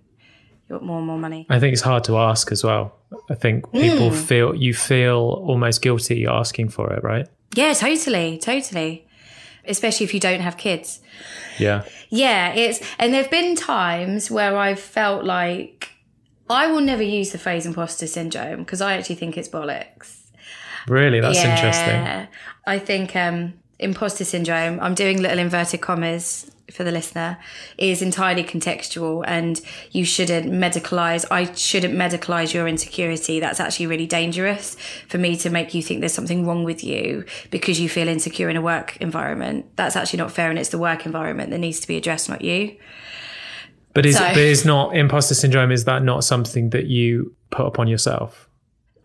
You 0.69 0.75
want 0.75 0.85
more 0.85 0.99
and 0.99 1.07
more 1.07 1.17
money. 1.17 1.47
I 1.49 1.61
think 1.61 1.75
it's 1.75 1.83
hard 1.83 2.03
to 2.05 2.19
ask 2.19 2.51
as 2.51 2.65
well. 2.65 2.97
I 3.31 3.37
think 3.37 3.71
people 3.71 4.11
mm. 4.11 4.27
feel 4.27 4.53
you 4.53 4.75
feel 4.75 5.45
almost 5.47 5.81
guilty 5.81 6.27
asking 6.27 6.71
for 6.71 6.93
it, 6.93 7.05
right? 7.05 7.29
Yeah, 7.55 7.73
totally, 7.73 8.37
totally. 8.39 9.07
Especially 9.65 10.03
if 10.03 10.13
you 10.13 10.19
don't 10.19 10.41
have 10.41 10.57
kids. 10.57 10.99
Yeah. 11.61 11.85
Yeah, 12.11 12.53
it's 12.53 12.81
and 12.99 13.15
there've 13.15 13.31
been 13.31 13.55
times 13.55 14.29
where 14.29 14.57
I've 14.57 14.81
felt 14.81 15.25
like 15.25 15.93
I 16.51 16.67
will 16.67 16.81
never 16.81 17.05
use 17.05 17.31
the 17.31 17.39
phrase 17.39 17.65
imposter 17.65 18.09
syndrome 18.09 18.65
because 18.65 18.81
I 18.81 18.95
actually 18.97 19.15
think 19.15 19.39
it's 19.39 19.49
bollocks. 19.49 20.33
Really, 20.89 21.21
that's 21.21 21.39
yeah. 21.39 21.55
interesting. 21.55 22.29
I 22.67 22.81
think 22.81 23.15
um 23.15 23.55
imposter 23.79 24.25
syndrome, 24.25 24.81
I'm 24.81 24.95
doing 24.95 25.21
little 25.21 25.39
inverted 25.39 25.81
commas 25.81 26.51
for 26.71 26.83
the 26.83 26.91
listener, 26.91 27.39
is 27.77 28.01
entirely 28.01 28.43
contextual 28.43 29.23
and 29.27 29.61
you 29.93 30.05
shouldn't 30.05 30.51
medicalize. 30.51 31.25
I 31.31 31.53
shouldn't 31.53 31.95
medicalize 31.95 32.55
your 32.55 32.67
insecurity. 32.67 33.39
That's 33.39 33.61
actually 33.61 33.87
really 33.87 34.07
dangerous 34.07 34.77
for 35.09 35.19
me 35.19 35.37
to 35.39 35.51
make 35.51 35.75
you 35.75 35.83
think 35.83 36.01
there's 36.01 36.15
something 36.15 36.47
wrong 36.47 36.65
with 36.65 36.83
you 36.83 37.25
because 37.51 37.79
you 37.79 37.89
feel 37.89 38.09
insecure 38.09 38.49
in 38.49 38.57
a 38.57 38.63
work 38.63 38.97
environment. 38.99 39.67
That's 39.77 39.97
actually 39.97 40.19
not 40.19 40.33
fair 40.33 40.51
and 40.51 40.59
it's 40.59 40.71
the 40.71 40.79
work 40.79 41.07
environment 41.07 41.51
that 41.51 41.59
needs 41.59 41.81
to 41.81 41.89
be 41.89 41.97
addressed, 41.97 42.29
not 42.29 42.43
you. 42.43 42.77
But 43.93 44.07
is, 44.07 44.17
so, 44.17 44.27
but 44.27 44.39
is 44.39 44.65
not 44.65 44.97
imposter 44.97 45.35
syndrome, 45.35 45.71
is 45.71 45.85
that 45.85 46.03
not 46.03 46.25
something 46.25 46.71
that 46.71 46.87
you 46.87 47.35
put 47.51 47.67
upon 47.67 47.87
yourself? 47.87 48.49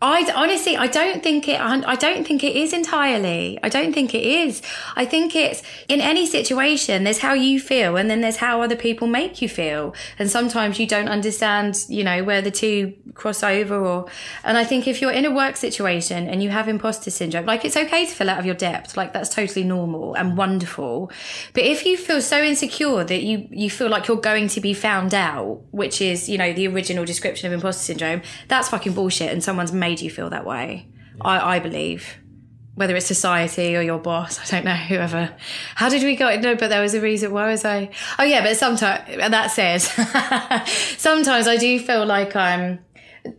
I 0.02 0.32
honestly, 0.34 0.78
I 0.78 0.86
don't 0.86 1.22
think 1.22 1.46
it. 1.46 1.60
I 1.60 1.94
don't 1.94 2.26
think 2.26 2.42
it 2.42 2.56
is 2.56 2.72
entirely. 2.72 3.58
I 3.62 3.68
don't 3.68 3.92
think 3.92 4.14
it 4.14 4.24
is. 4.24 4.62
I 4.96 5.04
think 5.04 5.36
it's 5.36 5.62
in 5.88 6.00
any 6.00 6.24
situation. 6.24 7.04
There's 7.04 7.18
how 7.18 7.34
you 7.34 7.60
feel, 7.60 7.96
and 7.96 8.08
then 8.08 8.22
there's 8.22 8.38
how 8.38 8.62
other 8.62 8.76
people 8.76 9.06
make 9.06 9.42
you 9.42 9.48
feel. 9.48 9.94
And 10.18 10.30
sometimes 10.30 10.78
you 10.78 10.86
don't 10.86 11.08
understand, 11.08 11.84
you 11.88 12.02
know, 12.02 12.24
where 12.24 12.40
the 12.40 12.50
two 12.50 12.94
cross 13.12 13.42
over. 13.42 13.76
Or, 13.76 14.06
and 14.42 14.56
I 14.56 14.64
think 14.64 14.88
if 14.88 15.02
you're 15.02 15.12
in 15.12 15.26
a 15.26 15.30
work 15.30 15.58
situation 15.58 16.28
and 16.28 16.42
you 16.42 16.48
have 16.48 16.66
imposter 16.66 17.10
syndrome, 17.10 17.44
like 17.44 17.66
it's 17.66 17.76
okay 17.76 18.06
to 18.06 18.14
feel 18.14 18.30
out 18.30 18.38
of 18.38 18.46
your 18.46 18.54
depth. 18.54 18.96
Like 18.96 19.12
that's 19.12 19.28
totally 19.28 19.64
normal 19.64 20.14
and 20.14 20.34
wonderful. 20.34 21.12
But 21.52 21.64
if 21.64 21.84
you 21.84 21.98
feel 21.98 22.22
so 22.22 22.42
insecure 22.42 23.04
that 23.04 23.22
you 23.22 23.46
you 23.50 23.68
feel 23.68 23.90
like 23.90 24.08
you're 24.08 24.16
going 24.16 24.48
to 24.48 24.62
be 24.62 24.72
found 24.72 25.12
out, 25.12 25.60
which 25.72 26.00
is 26.00 26.26
you 26.26 26.38
know 26.38 26.54
the 26.54 26.66
original 26.68 27.04
description 27.04 27.48
of 27.48 27.52
imposter 27.52 27.82
syndrome, 27.82 28.22
that's 28.48 28.70
fucking 28.70 28.94
bullshit. 28.94 29.30
And 29.30 29.44
someone's 29.44 29.72
made 29.72 29.89
made 29.90 30.00
you 30.00 30.10
feel 30.10 30.30
that 30.30 30.46
way. 30.46 30.86
I, 31.20 31.56
I 31.56 31.58
believe. 31.58 32.16
Whether 32.76 32.94
it's 32.94 33.06
society 33.06 33.76
or 33.76 33.82
your 33.82 33.98
boss, 33.98 34.38
I 34.40 34.44
don't 34.54 34.64
know, 34.64 34.74
whoever. 34.74 35.34
How 35.74 35.88
did 35.88 36.04
we 36.04 36.14
go? 36.14 36.34
No, 36.38 36.54
but 36.54 36.68
there 36.68 36.80
was 36.80 36.94
a 36.94 37.00
reason. 37.00 37.32
Why 37.32 37.50
was 37.50 37.64
I? 37.64 37.90
Oh, 38.18 38.22
yeah, 38.22 38.42
but 38.42 38.56
sometimes, 38.56 39.04
that 39.16 39.50
says, 39.50 39.82
sometimes 40.98 41.48
I 41.48 41.56
do 41.56 41.78
feel 41.80 42.06
like 42.06 42.36
I'm, 42.36 42.78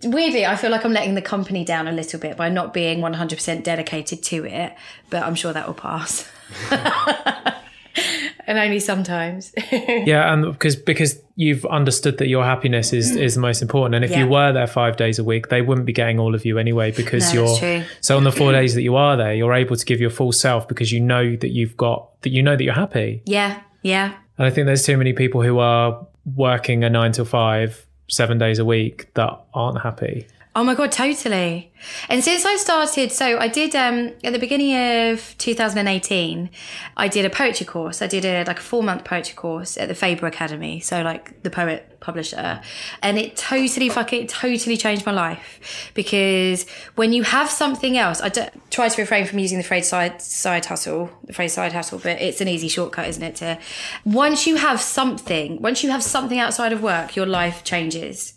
weirdly, 0.03 0.45
I 0.45 0.57
feel 0.57 0.69
like 0.69 0.83
I'm 0.83 0.91
letting 0.91 1.15
the 1.15 1.21
company 1.21 1.63
down 1.63 1.87
a 1.87 1.93
little 1.93 2.19
bit 2.19 2.35
by 2.35 2.49
not 2.49 2.73
being 2.73 2.99
100% 2.99 3.63
dedicated 3.63 4.21
to 4.23 4.45
it, 4.45 4.75
but 5.09 5.23
I'm 5.23 5.35
sure 5.35 5.53
that 5.53 5.65
will 5.65 5.73
pass. 5.73 6.29
and 8.47 8.57
only 8.57 8.79
sometimes. 8.79 9.53
yeah, 9.71 10.33
and 10.33 10.51
because 10.51 10.75
because 10.75 11.21
you've 11.35 11.65
understood 11.65 12.17
that 12.19 12.27
your 12.27 12.43
happiness 12.43 12.93
is 12.93 13.11
mm. 13.11 13.21
is 13.21 13.35
the 13.35 13.41
most 13.41 13.61
important, 13.61 13.95
and 13.95 14.05
if 14.05 14.11
yeah. 14.11 14.19
you 14.19 14.27
were 14.27 14.51
there 14.51 14.67
five 14.67 14.97
days 14.97 15.19
a 15.19 15.23
week, 15.23 15.49
they 15.49 15.61
wouldn't 15.61 15.85
be 15.85 15.93
getting 15.93 16.19
all 16.19 16.35
of 16.35 16.45
you 16.45 16.57
anyway 16.57 16.91
because 16.91 17.33
no, 17.33 17.41
you're 17.41 17.85
so 18.01 18.17
on 18.17 18.23
the 18.23 18.31
four 18.31 18.51
days 18.59 18.75
that 18.75 18.81
you 18.81 18.95
are 18.95 19.17
there, 19.17 19.33
you're 19.33 19.53
able 19.53 19.75
to 19.75 19.85
give 19.85 19.99
your 19.99 20.09
full 20.09 20.31
self 20.31 20.67
because 20.67 20.91
you 20.91 20.99
know 20.99 21.35
that 21.37 21.49
you've 21.49 21.77
got 21.77 22.09
that 22.21 22.29
you 22.29 22.43
know 22.43 22.55
that 22.55 22.63
you're 22.63 22.73
happy. 22.73 23.21
Yeah, 23.25 23.61
yeah. 23.81 24.13
And 24.37 24.47
I 24.47 24.49
think 24.49 24.65
there's 24.65 24.85
too 24.85 24.97
many 24.97 25.13
people 25.13 25.41
who 25.41 25.59
are 25.59 26.07
working 26.35 26.83
a 26.83 26.89
nine 26.89 27.11
to 27.13 27.25
five, 27.25 27.85
seven 28.09 28.37
days 28.37 28.59
a 28.59 28.65
week 28.65 29.13
that 29.13 29.39
aren't 29.53 29.81
happy. 29.81 30.27
Oh 30.53 30.65
my 30.65 30.75
god, 30.75 30.91
totally. 30.91 31.71
And 32.09 32.21
since 32.21 32.45
I 32.45 32.57
started, 32.57 33.13
so 33.13 33.39
I 33.39 33.47
did 33.47 33.73
um 33.73 34.11
at 34.21 34.33
the 34.33 34.39
beginning 34.39 34.75
of 35.13 35.33
2018, 35.37 36.49
I 36.97 37.07
did 37.07 37.23
a 37.23 37.29
poetry 37.29 37.65
course. 37.65 38.01
I 38.01 38.07
did 38.07 38.25
a 38.25 38.43
like 38.43 38.59
a 38.59 38.61
four 38.61 38.83
month 38.83 39.05
poetry 39.05 39.33
course 39.33 39.77
at 39.77 39.87
the 39.87 39.95
Faber 39.95 40.27
Academy, 40.27 40.81
so 40.81 41.03
like 41.03 41.41
the 41.43 41.49
poet 41.49 41.97
publisher, 42.01 42.59
and 43.01 43.17
it 43.17 43.37
totally 43.37 43.87
fucking 43.87 44.27
totally 44.27 44.75
changed 44.75 45.05
my 45.05 45.13
life 45.13 45.89
because 45.93 46.65
when 46.95 47.13
you 47.13 47.23
have 47.23 47.49
something 47.49 47.97
else, 47.97 48.19
I 48.19 48.27
d- 48.27 48.49
try 48.71 48.89
to 48.89 49.01
refrain 49.01 49.25
from 49.25 49.39
using 49.39 49.57
the 49.57 49.63
phrase 49.63 49.87
side 49.87 50.21
side 50.21 50.65
hustle, 50.65 51.11
the 51.23 51.33
phrase 51.33 51.53
side 51.53 51.71
hustle, 51.71 51.99
but 51.99 52.21
it's 52.21 52.41
an 52.41 52.49
easy 52.49 52.67
shortcut, 52.67 53.07
isn't 53.07 53.23
it? 53.23 53.35
To 53.37 53.57
once 54.03 54.45
you 54.45 54.57
have 54.57 54.81
something, 54.81 55.61
once 55.61 55.81
you 55.81 55.91
have 55.91 56.03
something 56.03 56.39
outside 56.39 56.73
of 56.73 56.83
work, 56.83 57.15
your 57.15 57.25
life 57.25 57.63
changes, 57.63 58.33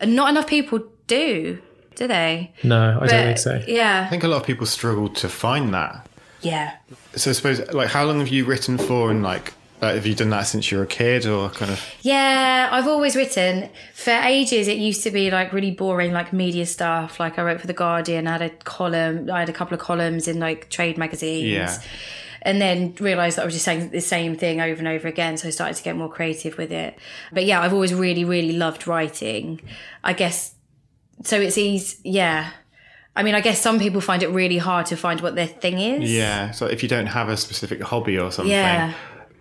and 0.00 0.14
not 0.14 0.28
enough 0.28 0.46
people 0.46 0.84
do, 1.06 1.60
do 1.94 2.06
they? 2.06 2.52
No, 2.62 2.96
I 2.96 3.00
but, 3.00 3.10
don't 3.10 3.24
think 3.24 3.38
so. 3.38 3.62
Yeah. 3.66 4.04
I 4.06 4.10
think 4.10 4.24
a 4.24 4.28
lot 4.28 4.40
of 4.40 4.46
people 4.46 4.66
struggle 4.66 5.08
to 5.10 5.28
find 5.28 5.72
that. 5.74 6.06
Yeah. 6.42 6.76
So 7.14 7.30
I 7.30 7.32
suppose, 7.32 7.72
like, 7.72 7.88
how 7.88 8.04
long 8.04 8.18
have 8.20 8.28
you 8.28 8.44
written 8.44 8.78
for 8.78 9.10
and, 9.10 9.22
like, 9.22 9.54
uh, 9.82 9.92
have 9.92 10.06
you 10.06 10.14
done 10.14 10.30
that 10.30 10.44
since 10.44 10.70
you 10.70 10.78
were 10.78 10.84
a 10.84 10.86
kid 10.86 11.26
or 11.26 11.50
kind 11.50 11.70
of? 11.70 11.84
Yeah, 12.00 12.70
I've 12.72 12.86
always 12.86 13.14
written. 13.14 13.68
For 13.94 14.10
ages, 14.10 14.68
it 14.68 14.78
used 14.78 15.02
to 15.02 15.10
be 15.10 15.30
like 15.30 15.52
really 15.52 15.70
boring, 15.70 16.12
like 16.12 16.32
media 16.32 16.64
stuff. 16.64 17.20
Like 17.20 17.38
I 17.38 17.42
wrote 17.42 17.60
for 17.60 17.66
The 17.66 17.74
Guardian, 17.74 18.26
I 18.26 18.32
had 18.32 18.42
a 18.42 18.50
column, 18.50 19.30
I 19.30 19.40
had 19.40 19.50
a 19.50 19.52
couple 19.52 19.74
of 19.74 19.80
columns 19.80 20.28
in 20.28 20.40
like 20.40 20.70
trade 20.70 20.96
magazines. 20.96 21.46
Yeah. 21.46 21.78
And 22.40 22.60
then 22.60 22.94
realised 23.00 23.36
that 23.36 23.42
I 23.42 23.44
was 23.44 23.54
just 23.54 23.64
saying 23.64 23.90
the 23.90 24.00
same 24.00 24.36
thing 24.36 24.60
over 24.60 24.78
and 24.78 24.88
over 24.88 25.08
again. 25.08 25.36
So 25.36 25.48
I 25.48 25.50
started 25.50 25.76
to 25.76 25.82
get 25.82 25.96
more 25.96 26.08
creative 26.08 26.56
with 26.56 26.72
it. 26.72 26.96
But 27.32 27.44
yeah, 27.44 27.60
I've 27.60 27.74
always 27.74 27.92
really, 27.92 28.24
really 28.24 28.56
loved 28.56 28.86
writing. 28.86 29.60
I 30.04 30.14
guess 30.14 30.54
so 31.22 31.40
it's 31.40 31.58
easy. 31.58 31.98
Yeah. 32.04 32.50
I 33.14 33.22
mean, 33.22 33.34
I 33.34 33.40
guess 33.40 33.60
some 33.60 33.78
people 33.78 34.00
find 34.00 34.22
it 34.22 34.28
really 34.28 34.58
hard 34.58 34.86
to 34.86 34.96
find 34.96 35.20
what 35.22 35.34
their 35.34 35.46
thing 35.46 35.78
is. 35.78 36.12
Yeah. 36.12 36.50
So 36.50 36.66
if 36.66 36.82
you 36.82 36.88
don't 36.88 37.06
have 37.06 37.28
a 37.30 37.36
specific 37.36 37.82
hobby 37.82 38.18
or 38.18 38.30
something, 38.30 38.52
yeah. 38.52 38.92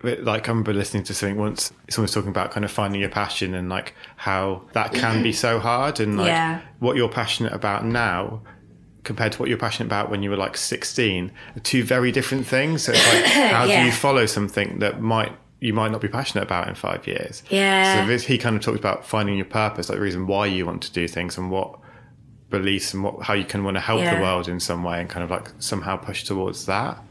like 0.02 0.48
I 0.48 0.52
remember 0.52 0.74
listening 0.74 1.04
to 1.04 1.14
something 1.14 1.38
once, 1.38 1.74
someone 1.90 2.06
was 2.06 2.14
talking 2.14 2.30
about 2.30 2.52
kind 2.52 2.64
of 2.64 2.72
finding 2.72 3.02
your 3.02 3.10
passion 3.10 3.54
and 3.54 3.68
like 3.68 3.94
how 4.16 4.64
that 4.72 4.94
can 4.94 5.22
be 5.22 5.34
so 5.34 5.60
hard 5.60 6.00
and 6.00 6.18
like 6.18 6.28
yeah. 6.28 6.62
what 6.80 6.96
you're 6.96 7.10
passionate 7.10 7.52
about 7.52 7.86
now 7.86 8.42
compared 9.04 9.34
to 9.34 9.40
what 9.40 9.50
you're 9.50 9.58
passionate 9.58 9.88
about 9.88 10.10
when 10.10 10.24
you 10.24 10.30
were 10.30 10.38
like 10.38 10.56
16 10.56 11.32
are 11.56 11.60
two 11.60 11.84
very 11.84 12.12
different 12.14 12.48
things. 12.48 12.84
So 12.84 12.94
it's 12.94 13.14
like, 13.14 13.26
how 13.52 13.66
yeah. 13.66 13.82
do 13.82 13.86
you 13.86 13.92
follow 13.92 14.26
something 14.26 14.80
that 14.80 15.02
might 15.02 15.34
you 15.66 15.74
might 15.74 15.92
not 15.92 16.02
be 16.02 16.08
passionate 16.08 16.44
about 16.44 16.68
in 16.68 16.76
five 16.76 17.08
years. 17.08 17.42
Yeah. 17.50 18.02
So 18.02 18.08
this, 18.08 18.26
he 18.26 18.38
kind 18.38 18.56
of 18.56 18.62
talks 18.62 18.78
about 18.78 19.06
finding 19.06 19.36
your 19.36 19.46
purpose, 19.46 19.90
like 19.90 19.98
the 19.98 20.04
reason 20.04 20.28
why 20.28 20.46
you 20.46 20.66
want 20.66 20.84
to 20.84 20.92
do 20.92 21.08
things 21.08 21.38
and 21.38 21.50
what 21.50 21.80
beliefs 22.50 22.94
and 22.94 23.04
what 23.04 23.24
how 23.24 23.34
you 23.34 23.44
can 23.44 23.64
want 23.64 23.76
to 23.76 23.82
help 23.82 24.00
yeah. 24.00 24.16
the 24.16 24.22
world 24.22 24.48
in 24.48 24.60
some 24.60 24.84
way 24.84 25.02
and 25.02 25.10
kind 25.10 25.24
of 25.24 25.32
like 25.32 25.50
somehow 25.60 25.98
push 25.98 26.24
towards 26.24 26.68
that. 26.68 27.02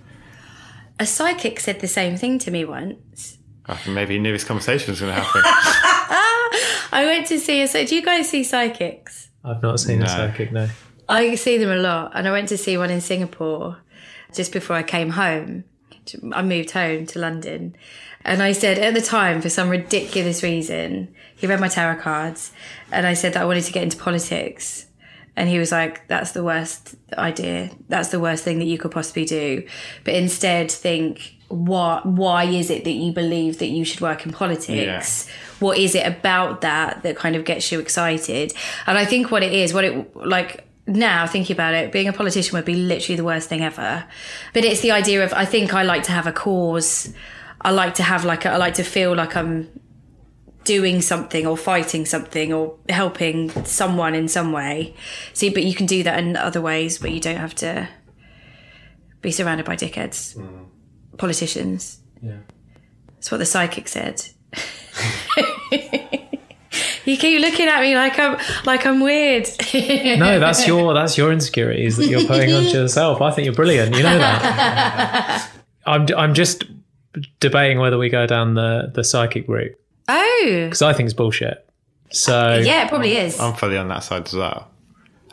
A 1.00 1.06
psychic 1.06 1.58
said 1.58 1.80
the 1.80 1.88
same 1.88 2.16
thing 2.16 2.38
to 2.38 2.50
me 2.52 2.64
once. 2.64 3.38
I 3.66 3.74
think 3.74 3.94
maybe 3.94 4.14
he 4.14 4.20
knew 4.20 4.32
this 4.32 4.44
conversation 4.44 4.92
was 4.92 5.00
going 5.00 5.14
to 5.14 5.20
happen. 5.20 5.42
I 6.92 7.04
went 7.06 7.26
to 7.28 7.40
see 7.40 7.62
a. 7.62 7.68
So, 7.68 7.84
do 7.84 7.96
you 7.96 8.02
guys 8.02 8.28
see 8.28 8.44
psychics? 8.44 9.30
I've 9.44 9.62
not 9.62 9.80
seen 9.80 9.98
no. 9.98 10.04
a 10.04 10.08
psychic. 10.08 10.52
No. 10.52 10.68
I 11.08 11.34
see 11.34 11.58
them 11.58 11.70
a 11.70 11.76
lot, 11.76 12.12
and 12.14 12.28
I 12.28 12.30
went 12.30 12.48
to 12.50 12.56
see 12.56 12.78
one 12.78 12.90
in 12.90 13.00
Singapore 13.00 13.78
just 14.32 14.52
before 14.52 14.76
I 14.76 14.82
came 14.82 15.10
home. 15.10 15.64
I 16.32 16.42
moved 16.42 16.70
home 16.70 17.06
to 17.06 17.18
London, 17.18 17.76
and 18.24 18.42
I 18.42 18.52
said 18.52 18.78
at 18.78 18.94
the 18.94 19.00
time, 19.00 19.40
for 19.40 19.48
some 19.48 19.68
ridiculous 19.68 20.42
reason, 20.42 21.14
he 21.36 21.46
read 21.46 21.60
my 21.60 21.68
tarot 21.68 22.00
cards, 22.00 22.52
and 22.90 23.06
I 23.06 23.14
said 23.14 23.34
that 23.34 23.42
I 23.42 23.44
wanted 23.46 23.64
to 23.64 23.72
get 23.72 23.82
into 23.82 23.96
politics. 23.96 24.86
And 25.36 25.48
he 25.48 25.58
was 25.58 25.72
like, 25.72 26.06
that's 26.06 26.30
the 26.30 26.44
worst 26.44 26.94
idea. 27.18 27.70
That's 27.88 28.10
the 28.10 28.20
worst 28.20 28.44
thing 28.44 28.60
that 28.60 28.66
you 28.66 28.78
could 28.78 28.92
possibly 28.92 29.24
do. 29.24 29.66
But 30.04 30.14
instead, 30.14 30.70
think, 30.70 31.34
what, 31.48 32.06
why 32.06 32.44
is 32.44 32.70
it 32.70 32.84
that 32.84 32.92
you 32.92 33.12
believe 33.12 33.58
that 33.58 33.66
you 33.66 33.84
should 33.84 34.00
work 34.00 34.24
in 34.24 34.32
politics? 34.32 35.28
What 35.58 35.76
is 35.76 35.96
it 35.96 36.06
about 36.06 36.60
that 36.60 37.02
that 37.02 37.16
kind 37.16 37.34
of 37.34 37.44
gets 37.44 37.72
you 37.72 37.80
excited? 37.80 38.52
And 38.86 38.96
I 38.96 39.04
think 39.04 39.32
what 39.32 39.42
it 39.42 39.52
is, 39.52 39.74
what 39.74 39.84
it, 39.84 40.16
like, 40.16 40.64
now 40.86 41.26
thinking 41.26 41.54
about 41.54 41.74
it, 41.74 41.90
being 41.90 42.06
a 42.06 42.12
politician 42.12 42.54
would 42.56 42.64
be 42.64 42.76
literally 42.76 43.16
the 43.16 43.24
worst 43.24 43.48
thing 43.48 43.62
ever. 43.62 44.04
But 44.52 44.64
it's 44.64 44.82
the 44.82 44.92
idea 44.92 45.24
of, 45.24 45.32
I 45.32 45.46
think 45.46 45.74
I 45.74 45.82
like 45.82 46.04
to 46.04 46.12
have 46.12 46.28
a 46.28 46.32
cause. 46.32 47.12
I 47.64 47.70
like 47.70 47.94
to 47.94 48.02
have 48.02 48.24
like, 48.24 48.44
a, 48.44 48.50
I 48.50 48.56
like 48.56 48.74
to 48.74 48.84
feel 48.84 49.14
like 49.14 49.36
I'm 49.36 49.68
doing 50.64 51.00
something 51.00 51.46
or 51.46 51.56
fighting 51.56 52.06
something 52.06 52.52
or 52.52 52.76
helping 52.88 53.50
someone 53.64 54.14
in 54.14 54.28
some 54.28 54.52
way. 54.52 54.94
See, 55.32 55.50
but 55.50 55.62
you 55.62 55.74
can 55.74 55.86
do 55.86 56.02
that 56.02 56.18
in 56.18 56.36
other 56.36 56.60
ways, 56.60 56.98
but 56.98 57.10
you 57.10 57.20
don't 57.20 57.36
have 57.36 57.54
to 57.56 57.88
be 59.20 59.30
surrounded 59.30 59.66
by 59.66 59.76
dickheads, 59.76 60.36
mm-hmm. 60.36 61.16
politicians. 61.16 62.00
Yeah. 62.22 62.38
That's 63.14 63.30
what 63.30 63.38
the 63.38 63.46
psychic 63.46 63.88
said. 63.88 64.22
you 67.04 67.16
keep 67.16 67.40
looking 67.40 67.68
at 67.68 67.80
me 67.80 67.94
like 67.96 68.18
I'm 68.18 68.38
like 68.64 68.86
I'm 68.86 69.00
weird. 69.00 69.48
No, 69.74 70.38
that's 70.38 70.66
your 70.66 70.94
that's 70.94 71.16
your 71.18 71.32
insecurities 71.32 71.96
that 71.96 72.06
you're 72.06 72.24
putting 72.26 72.52
onto 72.52 72.68
yourself. 72.80 73.20
I 73.20 73.30
think 73.30 73.46
you're 73.46 73.54
brilliant. 73.54 73.96
You 73.96 74.02
know 74.02 74.18
that. 74.18 75.50
I'm 75.86 76.06
I'm 76.16 76.34
just 76.34 76.64
debating 77.40 77.78
whether 77.78 77.98
we 77.98 78.08
go 78.08 78.26
down 78.26 78.54
the 78.54 78.90
the 78.94 79.04
psychic 79.04 79.48
route 79.48 79.78
oh, 80.08 80.42
because 80.64 80.82
I 80.82 80.92
think 80.92 81.06
it's 81.06 81.14
bullshit. 81.14 81.68
So 82.10 82.58
yeah, 82.58 82.84
it 82.84 82.88
probably 82.88 83.16
is. 83.16 83.38
Um, 83.40 83.52
I'm 83.52 83.56
fully 83.56 83.76
on 83.76 83.88
that 83.88 84.00
side 84.00 84.26
as 84.26 84.34
well. 84.34 84.70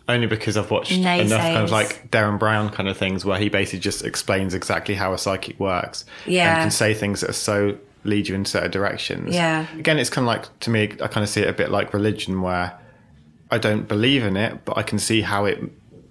Only 0.07 0.27
because 0.27 0.57
I've 0.57 0.71
watched 0.71 0.91
Naysayers. 0.91 1.25
enough 1.25 1.41
kind 1.41 1.57
of 1.57 1.71
like 1.71 2.09
Derren 2.11 2.39
Brown 2.39 2.69
kind 2.69 2.89
of 2.89 2.97
things 2.97 3.23
where 3.23 3.39
he 3.39 3.49
basically 3.49 3.79
just 3.79 4.03
explains 4.03 4.53
exactly 4.53 4.95
how 4.95 5.13
a 5.13 5.17
psychic 5.17 5.59
works. 5.59 6.05
Yeah. 6.25 6.55
And 6.55 6.63
can 6.63 6.71
say 6.71 6.93
things 6.93 7.21
that 7.21 7.29
are 7.29 7.33
so 7.33 7.77
lead 8.03 8.27
you 8.27 8.35
in 8.35 8.43
certain 8.45 8.71
directions. 8.71 9.33
Yeah. 9.33 9.67
Again, 9.77 9.99
it's 9.99 10.09
kind 10.09 10.23
of 10.23 10.27
like, 10.27 10.59
to 10.61 10.69
me, 10.69 10.83
I 11.01 11.07
kind 11.07 11.23
of 11.23 11.29
see 11.29 11.41
it 11.41 11.47
a 11.47 11.53
bit 11.53 11.69
like 11.69 11.93
religion 11.93 12.41
where 12.41 12.77
I 13.51 13.57
don't 13.57 13.87
believe 13.87 14.23
in 14.23 14.35
it, 14.35 14.65
but 14.65 14.77
I 14.77 14.83
can 14.83 14.97
see 14.97 15.21
how 15.21 15.45
it 15.45 15.61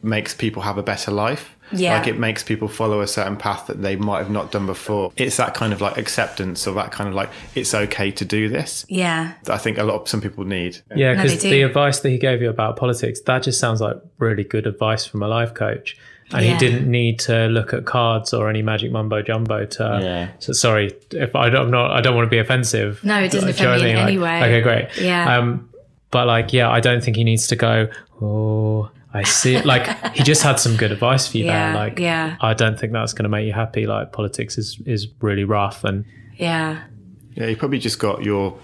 makes 0.02 0.34
people 0.34 0.62
have 0.62 0.78
a 0.78 0.82
better 0.82 1.10
life. 1.10 1.56
Yeah. 1.72 1.98
Like 1.98 2.06
it 2.08 2.18
makes 2.18 2.42
people 2.42 2.68
follow 2.68 3.00
a 3.00 3.06
certain 3.06 3.36
path 3.36 3.66
that 3.68 3.82
they 3.82 3.96
might 3.96 4.18
have 4.18 4.30
not 4.30 4.50
done 4.52 4.66
before. 4.66 5.12
It's 5.16 5.36
that 5.36 5.54
kind 5.54 5.72
of 5.72 5.80
like 5.80 5.96
acceptance 5.98 6.66
or 6.66 6.74
that 6.74 6.90
kind 6.92 7.08
of 7.08 7.14
like, 7.14 7.30
it's 7.54 7.74
okay 7.74 8.10
to 8.12 8.24
do 8.24 8.48
this. 8.48 8.84
yeah, 8.88 9.34
that 9.44 9.54
I 9.54 9.58
think 9.58 9.78
a 9.78 9.84
lot 9.84 10.00
of 10.02 10.08
some 10.08 10.20
people 10.20 10.44
need. 10.44 10.78
yeah, 10.94 11.14
because 11.14 11.42
they 11.42 11.50
the 11.50 11.62
advice 11.62 12.00
that 12.00 12.10
he 12.10 12.18
gave 12.18 12.42
you 12.42 12.50
about 12.50 12.76
politics 12.76 13.20
that 13.22 13.42
just 13.42 13.60
sounds 13.60 13.80
like 13.80 13.96
really 14.18 14.44
good 14.44 14.66
advice 14.66 15.04
from 15.06 15.22
a 15.22 15.28
life 15.28 15.54
coach. 15.54 15.96
And 16.32 16.44
Yeah. 16.46 16.52
he 16.52 16.58
didn't 16.58 16.88
need 16.88 17.18
to 17.20 17.46
look 17.48 17.74
at 17.74 17.86
cards 17.86 18.32
or 18.32 18.48
any 18.48 18.62
magic 18.62 18.92
mumbo 18.92 19.20
jumbo 19.20 19.64
to. 19.66 19.98
Yeah. 20.00 20.28
So 20.38 20.52
sorry 20.52 20.94
if 21.12 21.34
I 21.34 21.50
don't, 21.50 21.62
I'm 21.66 21.70
not. 21.72 21.90
I 21.90 22.00
don't 22.00 22.14
want 22.14 22.26
to 22.26 22.30
be 22.30 22.38
offensive. 22.38 23.00
No, 23.02 23.18
it 23.20 23.32
doesn't 23.32 23.40
Do 23.56 23.62
you 23.64 23.68
offend 23.70 23.82
me 23.82 23.88
I 23.88 23.90
in 23.90 23.96
mean? 23.96 24.06
any 24.06 24.18
way. 24.18 24.38
Okay, 24.44 24.60
great. 24.60 24.88
Yeah. 25.00 25.38
Um, 25.38 25.68
but 26.12 26.28
like, 26.28 26.52
yeah, 26.52 26.70
I 26.70 26.78
don't 26.78 27.02
think 27.02 27.16
he 27.16 27.24
needs 27.24 27.48
to 27.48 27.56
go. 27.56 27.88
Oh, 28.22 28.90
I 29.12 29.22
see. 29.24 29.56
it." 29.56 29.64
Like 29.64 30.14
he 30.14 30.22
just 30.22 30.42
had 30.42 30.56
some 30.60 30.76
good 30.76 30.92
advice 30.92 31.26
for 31.28 31.38
you 31.38 31.44
Yeah, 31.46 31.72
there. 31.72 31.82
Like, 31.82 31.98
yeah. 31.98 32.36
I 32.40 32.54
don't 32.54 32.78
think 32.78 32.92
that's 32.92 33.12
going 33.12 33.24
to 33.24 33.28
make 33.28 33.46
you 33.46 33.52
happy. 33.52 33.86
Like 33.86 34.12
politics 34.12 34.56
is 34.58 34.78
is 34.86 35.08
really 35.20 35.44
rough, 35.44 35.84
and 35.84 36.04
yeah, 36.36 36.82
Yeah, 37.34 37.46
you 37.46 37.56
probably 37.56 37.78
just 37.78 37.98
got 37.98 38.22
your 38.22 38.56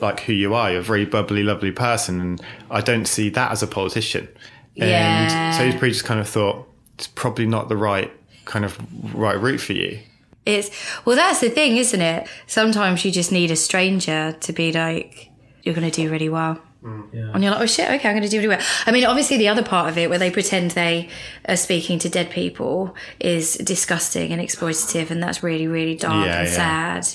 like 0.00 0.20
who 0.20 0.32
you 0.32 0.54
are. 0.54 0.70
You're 0.70 0.80
a 0.80 0.82
very 0.84 1.04
bubbly, 1.04 1.42
lovely 1.42 1.72
person, 1.72 2.20
and 2.20 2.40
I 2.70 2.80
don't 2.80 3.06
see 3.06 3.28
that 3.30 3.50
as 3.52 3.62
a 3.62 3.66
politician. 3.66 4.28
And 4.76 4.88
Yeah. 4.90 5.52
so 5.52 5.64
he's 5.64 5.74
probably 5.74 5.90
just 5.90 6.04
kind 6.04 6.20
of 6.20 6.28
thought 6.28 6.66
it's 6.94 7.06
probably 7.06 7.46
not 7.46 7.68
the 7.68 7.76
right 7.76 8.10
kind 8.46 8.64
of 8.64 8.78
right 9.14 9.38
route 9.38 9.60
for 9.60 9.74
you. 9.74 9.98
it's 10.46 10.70
well. 11.04 11.16
That's 11.16 11.40
the 11.40 11.50
thing, 11.50 11.76
isn't 11.76 12.00
it? 12.00 12.26
Sometimes 12.46 13.04
you 13.04 13.10
just 13.12 13.30
need 13.30 13.50
a 13.50 13.56
stranger 13.56 14.34
to 14.40 14.52
be 14.54 14.72
like, 14.72 15.30
you're 15.62 15.74
going 15.74 15.90
to 15.90 15.94
do 16.02 16.10
really 16.10 16.30
well. 16.30 16.58
Mm. 16.82 17.12
yeah. 17.12 17.30
And 17.34 17.42
you're 17.42 17.52
like, 17.52 17.60
oh 17.62 17.66
shit, 17.66 17.90
okay, 17.90 18.08
I'm 18.08 18.14
going 18.14 18.22
to 18.22 18.28
do 18.28 18.38
really 18.38 18.48
well. 18.48 18.66
I 18.86 18.90
mean, 18.90 19.04
obviously, 19.04 19.36
the 19.36 19.48
other 19.48 19.62
part 19.62 19.88
of 19.90 19.98
it 19.98 20.08
where 20.08 20.18
they 20.18 20.30
pretend 20.30 20.70
they 20.70 21.08
are 21.46 21.56
speaking 21.56 21.98
to 22.00 22.08
dead 22.08 22.30
people 22.30 22.94
is 23.18 23.54
disgusting 23.54 24.32
and 24.32 24.40
exploitative, 24.40 25.10
and 25.10 25.22
that's 25.22 25.42
really, 25.42 25.66
really 25.66 25.94
dark 25.94 26.26
Yeah, 26.26 26.40
and 26.40 26.48
yeah. 26.48 26.54
sad. 26.54 27.08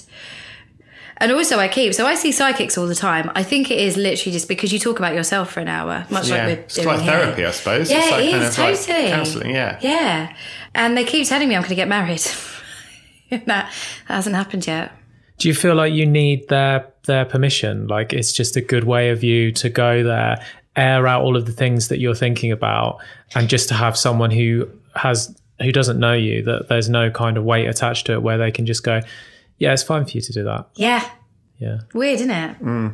And 1.17 1.31
also, 1.31 1.57
I 1.59 1.69
keep 1.69 1.93
so 1.93 2.05
I 2.05 2.15
see 2.15 2.31
psychics 2.33 2.77
all 2.77 2.87
the 2.87 2.93
time. 2.95 3.31
I 3.35 3.41
think 3.41 3.71
it 3.71 3.79
is 3.79 3.95
literally 3.95 4.33
just 4.33 4.49
because 4.49 4.73
you 4.73 4.79
talk 4.79 4.99
about 4.99 5.15
yourself 5.15 5.51
for 5.53 5.61
an 5.61 5.69
hour, 5.69 6.05
much 6.09 6.27
yeah, 6.27 6.35
like 6.35 6.45
we're 6.45 6.63
it's 6.63 6.75
doing 6.75 6.87
like 6.87 6.99
here. 6.99 7.11
therapy, 7.13 7.45
I 7.45 7.51
suppose. 7.51 7.89
Yeah, 7.89 7.99
it's 7.99 8.11
like 8.11 8.25
it 8.25 8.31
kind 8.31 8.43
is, 8.43 8.49
of 8.49 8.57
like 8.59 8.75
totally. 8.79 9.09
counselling. 9.09 9.49
Yeah. 9.51 9.79
Yeah, 9.81 10.35
and 10.75 10.97
they 10.97 11.05
keep 11.05 11.25
telling 11.27 11.47
me 11.47 11.55
I'm 11.55 11.61
going 11.61 11.69
to 11.69 11.75
get 11.75 11.87
married. 11.87 12.19
that, 13.29 13.45
that 13.45 13.73
hasn't 14.07 14.35
happened 14.35 14.67
yet. 14.67 14.91
Do 15.37 15.47
you 15.47 15.53
feel 15.53 15.75
like 15.75 15.93
you 15.93 16.05
need 16.05 16.47
their 16.47 16.87
their 17.05 17.25
permission? 17.25 17.87
Like 17.87 18.13
it's 18.13 18.31
just 18.33 18.55
a 18.55 18.61
good 18.61 18.83
way 18.85 19.09
of 19.09 19.23
you 19.23 19.51
to 19.53 19.69
go 19.69 20.03
there, 20.03 20.43
air 20.75 21.07
out 21.07 21.23
all 21.23 21.35
of 21.35 21.45
the 21.45 21.51
things 21.51 21.89
that 21.89 21.99
you're 21.99 22.15
thinking 22.15 22.51
about, 22.51 22.99
and 23.35 23.49
just 23.49 23.67
to 23.69 23.73
have 23.73 23.97
someone 23.97 24.31
who 24.31 24.69
has 24.95 25.35
who 25.61 25.71
doesn't 25.71 25.99
know 25.99 26.13
you 26.13 26.41
that 26.43 26.67
there's 26.69 26.89
no 26.89 27.09
kind 27.09 27.37
of 27.37 27.43
weight 27.43 27.67
attached 27.67 28.05
to 28.07 28.13
it, 28.13 28.21
where 28.21 28.37
they 28.37 28.51
can 28.51 28.65
just 28.65 28.83
go, 28.83 29.01
yeah, 29.57 29.71
it's 29.73 29.83
fine 29.83 30.05
for 30.05 30.11
you 30.11 30.21
to 30.21 30.33
do 30.33 30.43
that. 30.43 30.67
Yeah, 30.75 31.09
Yeah, 31.59 31.79
weird, 31.93 32.15
isn't 32.19 32.29
it? 32.31 32.55
Hmm. 32.57 32.87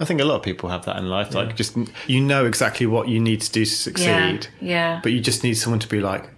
I 0.00 0.04
think 0.04 0.20
a 0.20 0.24
lot 0.24 0.36
of 0.36 0.42
people 0.42 0.68
have 0.70 0.84
that 0.86 0.96
in 0.96 1.08
life. 1.08 1.34
Like, 1.34 1.54
just 1.56 1.76
you 2.08 2.20
know 2.20 2.46
exactly 2.46 2.86
what 2.86 3.08
you 3.08 3.20
need 3.20 3.40
to 3.42 3.52
do 3.52 3.64
to 3.64 3.70
succeed, 3.70 4.48
yeah. 4.60 4.98
but 5.02 5.12
you 5.12 5.20
just 5.20 5.44
need 5.44 5.54
someone 5.54 5.78
to 5.80 5.88
be 5.88 6.00
like, 6.00 6.28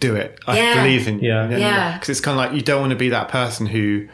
"Do 0.00 0.14
it. 0.16 0.38
I 0.46 0.56
Yeah. 0.58 0.82
believe 0.82 1.08
in 1.08 1.20
you." 1.20 1.28
Yeah. 1.28 1.56
Yeah. 1.56 1.92
Because 1.94 2.10
it's 2.10 2.20
kind 2.20 2.38
of 2.38 2.44
like 2.44 2.52
you 2.54 2.60
don't 2.62 2.80
want 2.82 2.90
to 2.90 2.96
be 2.96 3.08
that 3.10 3.28
person 3.28 3.64
who 3.66 4.08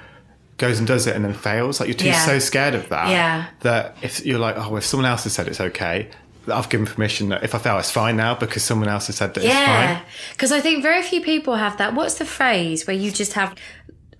goes 0.59 0.79
and 0.79 0.87
does 0.87 1.07
it 1.07 1.17
and 1.17 1.25
then 1.25 1.35
fails. 1.35 1.81
Like 1.81 1.89
you're 1.89 1.97
too 1.97 2.07
Yeah. 2.09 2.27
so 2.27 2.39
scared 2.39 2.75
of 2.75 2.89
that. 2.91 3.09
Yeah. 3.11 3.47
That 3.61 3.97
if 4.03 4.25
you're 4.27 4.39
like, 4.39 4.57
oh, 4.59 4.77
if 4.77 4.85
someone 4.85 5.09
else 5.09 5.25
has 5.25 5.33
said 5.33 5.49
it's 5.49 5.61
okay, 5.61 6.11
I've 6.53 6.69
given 6.69 6.87
permission 6.87 7.29
that 7.31 7.43
if 7.45 7.55
I 7.55 7.59
fail, 7.59 7.79
it's 7.79 7.91
fine 7.91 8.17
now 8.17 8.35
because 8.35 8.63
someone 8.65 8.89
else 8.89 9.07
has 9.07 9.17
said 9.17 9.35
that 9.35 9.45
it's 9.45 9.53
Yeah, 9.55 9.97
fine. 9.99 10.05
because 10.33 10.51
I 10.53 10.61
think 10.61 10.83
very 10.83 11.03
few 11.03 11.21
people 11.23 11.57
have 11.57 11.77
that. 11.79 11.95
What's 11.95 12.15
the 12.15 12.25
phrase 12.25 12.87
where 12.87 12.97
you 12.97 13.11
just 13.11 13.35
have 13.35 13.55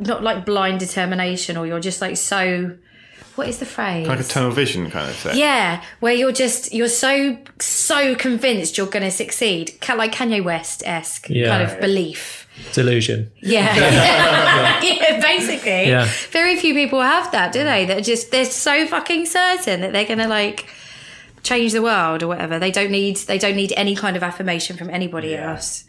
not 0.01 0.23
like 0.23 0.45
blind 0.47 0.79
determination, 0.81 1.57
or 1.57 1.67
you're 1.67 1.81
just 1.81 2.01
like 2.01 2.17
so. 2.17 2.77
What 3.35 3.49
is 3.49 3.59
the 3.59 3.67
phrase? 3.67 4.07
Like 4.09 4.19
a 4.19 4.25
tunnel 4.25 4.51
vision 4.51 4.91
kind 4.91 5.09
of 5.09 5.15
thing. 5.15 5.39
yeah, 5.39 5.83
where 6.01 6.13
you're 6.13 6.33
just 6.33 6.73
you're 6.75 6.89
so 6.89 7.39
so 7.61 8.15
convinced 8.17 8.77
you're 8.77 8.89
going 8.89 9.05
to 9.05 9.11
succeed, 9.13 9.73
like 9.89 10.13
Kanye 10.13 10.43
West 10.43 10.83
esque 10.85 11.29
Yeah. 11.31 11.49
kind 11.49 11.63
of 11.71 11.81
belief. 11.81 12.48
Delusion. 12.73 13.31
Yeah, 13.43 14.81
yeah, 14.83 15.21
basically. 15.21 15.89
Yeah. 15.89 16.09
Very 16.31 16.57
few 16.57 16.75
people 16.75 17.01
have 17.01 17.31
that, 17.33 17.53
do 17.53 17.65
they? 17.65 17.85
That 17.87 18.05
just 18.05 18.31
they're 18.31 18.45
so 18.45 18.87
fucking 18.87 19.27
certain 19.27 19.81
that 19.81 19.93
they're 19.93 20.07
to 20.07 20.29
like 20.29 20.67
change 21.43 21.73
the 21.73 21.83
world 21.83 22.23
or 22.23 22.29
whatever. 22.29 22.59
They 22.59 22.71
don't 22.71 22.91
need 22.91 23.17
they 23.17 23.39
don't 23.39 23.57
need 23.57 23.73
any 23.77 23.95
kind 23.95 24.17
of 24.17 24.23
affirmation 24.23 24.77
from 24.77 24.91
anybody 24.91 25.35
else. 25.37 25.85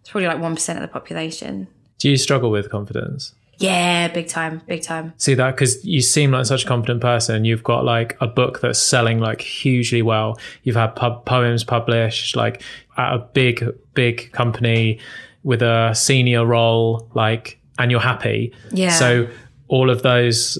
It's 0.00 0.10
probably 0.10 0.28
like 0.28 0.40
one 0.40 0.54
percent 0.54 0.78
of 0.78 0.82
the 0.82 0.88
population. 0.88 1.68
Do 1.98 2.10
you 2.10 2.16
struggle 2.16 2.50
with 2.50 2.70
confidence? 2.70 3.34
Yeah, 3.58 4.08
big 4.08 4.26
time, 4.28 4.62
big 4.66 4.82
time. 4.82 5.12
see 5.16 5.34
that 5.34 5.52
because 5.54 5.84
you 5.84 6.00
seem 6.00 6.32
like 6.32 6.44
such 6.46 6.64
a 6.64 6.66
confident 6.66 7.00
person 7.00 7.44
you've 7.44 7.62
got 7.62 7.84
like 7.84 8.16
a 8.20 8.26
book 8.26 8.60
that's 8.60 8.80
selling 8.80 9.20
like 9.20 9.40
hugely 9.40 10.02
well 10.02 10.36
you've 10.64 10.74
had 10.74 10.96
pub- 10.96 11.24
poems 11.24 11.62
published 11.62 12.34
like 12.34 12.62
at 12.96 13.14
a 13.14 13.18
big 13.18 13.64
big 13.94 14.32
company 14.32 14.98
with 15.44 15.62
a 15.62 15.92
senior 15.94 16.44
role 16.44 17.08
like 17.14 17.60
and 17.78 17.90
you're 17.90 18.00
happy 18.00 18.52
Yeah. 18.72 18.90
so 18.90 19.28
all 19.68 19.90
of 19.90 20.02
those 20.02 20.58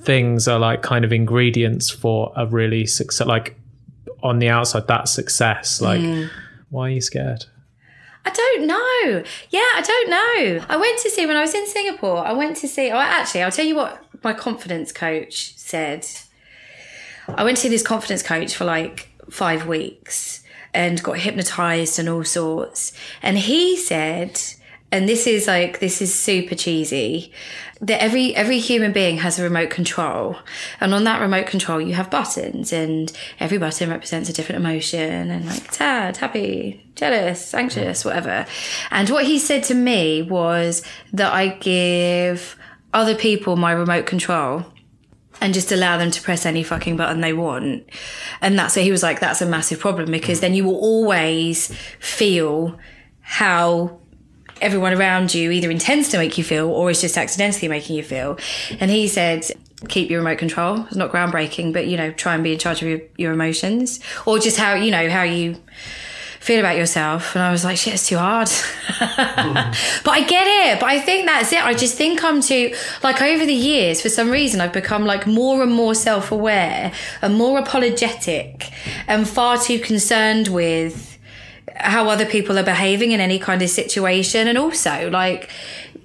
things 0.00 0.48
are 0.48 0.58
like 0.58 0.82
kind 0.82 1.04
of 1.04 1.12
ingredients 1.12 1.88
for 1.90 2.32
a 2.36 2.46
really 2.46 2.86
success 2.86 3.26
like 3.26 3.56
on 4.22 4.38
the 4.40 4.48
outside 4.48 4.86
that 4.88 5.08
success 5.08 5.80
like 5.80 6.00
Mm. 6.00 6.28
why 6.70 6.88
are 6.88 6.90
you 6.90 7.00
scared 7.00 7.44
I 8.24 8.30
don't 8.30 8.66
know. 8.68 9.24
Yeah, 9.50 9.58
I 9.74 9.82
don't 9.84 10.08
know. 10.10 10.64
I 10.68 10.76
went 10.76 10.96
to 11.00 11.10
see 11.10 11.26
when 11.26 11.36
I 11.36 11.40
was 11.40 11.54
in 11.56 11.66
Singapore. 11.66 12.18
I 12.24 12.32
went 12.32 12.56
to 12.58 12.68
see. 12.68 12.88
Oh, 12.92 12.96
actually, 12.96 13.42
I'll 13.42 13.50
tell 13.50 13.64
you 13.66 13.74
what 13.74 14.00
my 14.22 14.32
confidence 14.32 14.92
coach 14.92 15.56
said. 15.56 16.06
I 17.26 17.42
went 17.42 17.56
to 17.56 17.62
see 17.62 17.68
this 17.68 17.82
confidence 17.82 18.22
coach 18.22 18.54
for 18.54 18.64
like 18.64 19.08
five 19.28 19.66
weeks 19.66 20.44
and 20.74 21.02
got 21.02 21.18
hypnotized 21.18 21.98
and 21.98 22.08
all 22.08 22.24
sorts. 22.24 22.92
And 23.22 23.38
he 23.38 23.76
said, 23.76 24.40
and 24.90 25.08
this 25.08 25.26
is 25.26 25.46
like 25.46 25.80
this 25.80 26.02
is 26.02 26.14
super 26.14 26.54
cheesy, 26.54 27.32
that 27.80 28.02
every 28.02 28.36
every 28.36 28.58
human 28.58 28.92
being 28.92 29.16
has 29.18 29.38
a 29.38 29.42
remote 29.42 29.70
control, 29.70 30.36
and 30.80 30.92
on 30.92 31.04
that 31.04 31.20
remote 31.20 31.46
control 31.46 31.80
you 31.80 31.94
have 31.94 32.10
buttons, 32.10 32.72
and 32.72 33.10
every 33.40 33.56
button 33.56 33.88
represents 33.88 34.28
a 34.28 34.34
different 34.34 34.60
emotion, 34.60 35.30
and 35.30 35.46
like 35.46 35.72
sad, 35.72 36.18
happy, 36.18 36.86
jealous, 36.94 37.54
anxious, 37.54 38.04
whatever. 38.04 38.46
And 38.90 39.08
what 39.08 39.24
he 39.24 39.38
said 39.38 39.64
to 39.64 39.74
me 39.74 40.20
was 40.20 40.82
that 41.14 41.32
I 41.32 41.48
give 41.48 42.56
other 42.92 43.14
people 43.14 43.56
my 43.56 43.72
remote 43.72 44.04
control 44.04 44.66
and 45.42 45.52
just 45.52 45.72
allow 45.72 45.98
them 45.98 46.10
to 46.12 46.22
press 46.22 46.46
any 46.46 46.62
fucking 46.62 46.96
button 46.96 47.20
they 47.20 47.32
want. 47.32 47.84
And 48.40 48.58
that's 48.58 48.74
so 48.74 48.80
he 48.80 48.92
was 48.92 49.02
like, 49.02 49.20
that's 49.20 49.42
a 49.42 49.46
massive 49.46 49.80
problem 49.80 50.10
because 50.10 50.40
then 50.40 50.54
you 50.54 50.64
will 50.64 50.78
always 50.78 51.74
feel 51.98 52.78
how 53.20 53.98
everyone 54.60 54.92
around 54.92 55.34
you 55.34 55.50
either 55.50 55.70
intends 55.70 56.08
to 56.10 56.18
make 56.18 56.38
you 56.38 56.44
feel 56.44 56.68
or 56.68 56.90
is 56.90 57.00
just 57.00 57.18
accidentally 57.18 57.66
making 57.66 57.96
you 57.96 58.04
feel. 58.04 58.38
And 58.78 58.88
he 58.90 59.08
said, 59.08 59.44
keep 59.88 60.10
your 60.10 60.20
remote 60.20 60.38
control. 60.38 60.84
It's 60.86 60.94
not 60.94 61.10
groundbreaking, 61.10 61.72
but 61.72 61.88
you 61.88 61.96
know, 61.96 62.12
try 62.12 62.34
and 62.34 62.44
be 62.44 62.52
in 62.52 62.58
charge 62.60 62.80
of 62.80 62.88
your, 62.88 63.00
your 63.16 63.32
emotions 63.32 63.98
or 64.24 64.38
just 64.38 64.56
how, 64.56 64.74
you 64.74 64.92
know, 64.92 65.10
how 65.10 65.22
you 65.22 65.56
feel 66.42 66.58
about 66.58 66.76
yourself. 66.76 67.36
And 67.36 67.44
I 67.44 67.52
was 67.52 67.64
like, 67.64 67.76
shit, 67.76 67.94
it's 67.94 68.08
too 68.08 68.18
hard. 68.18 68.48
but 68.98 70.10
I 70.10 70.24
get 70.26 70.44
it. 70.44 70.80
But 70.80 70.88
I 70.88 71.00
think 71.00 71.26
that's 71.26 71.52
it. 71.52 71.64
I 71.64 71.72
just 71.72 71.96
think 71.96 72.24
I'm 72.24 72.40
too, 72.40 72.74
like, 73.04 73.22
over 73.22 73.46
the 73.46 73.54
years, 73.54 74.02
for 74.02 74.08
some 74.08 74.28
reason, 74.28 74.60
I've 74.60 74.72
become 74.72 75.04
like 75.04 75.24
more 75.24 75.62
and 75.62 75.72
more 75.72 75.94
self 75.94 76.32
aware 76.32 76.92
and 77.22 77.36
more 77.36 77.60
apologetic 77.60 78.72
and 79.06 79.28
far 79.28 79.56
too 79.56 79.78
concerned 79.78 80.48
with 80.48 81.16
how 81.76 82.08
other 82.08 82.26
people 82.26 82.58
are 82.58 82.64
behaving 82.64 83.12
in 83.12 83.20
any 83.20 83.38
kind 83.38 83.62
of 83.62 83.70
situation. 83.70 84.48
And 84.48 84.58
also, 84.58 85.10
like, 85.10 85.48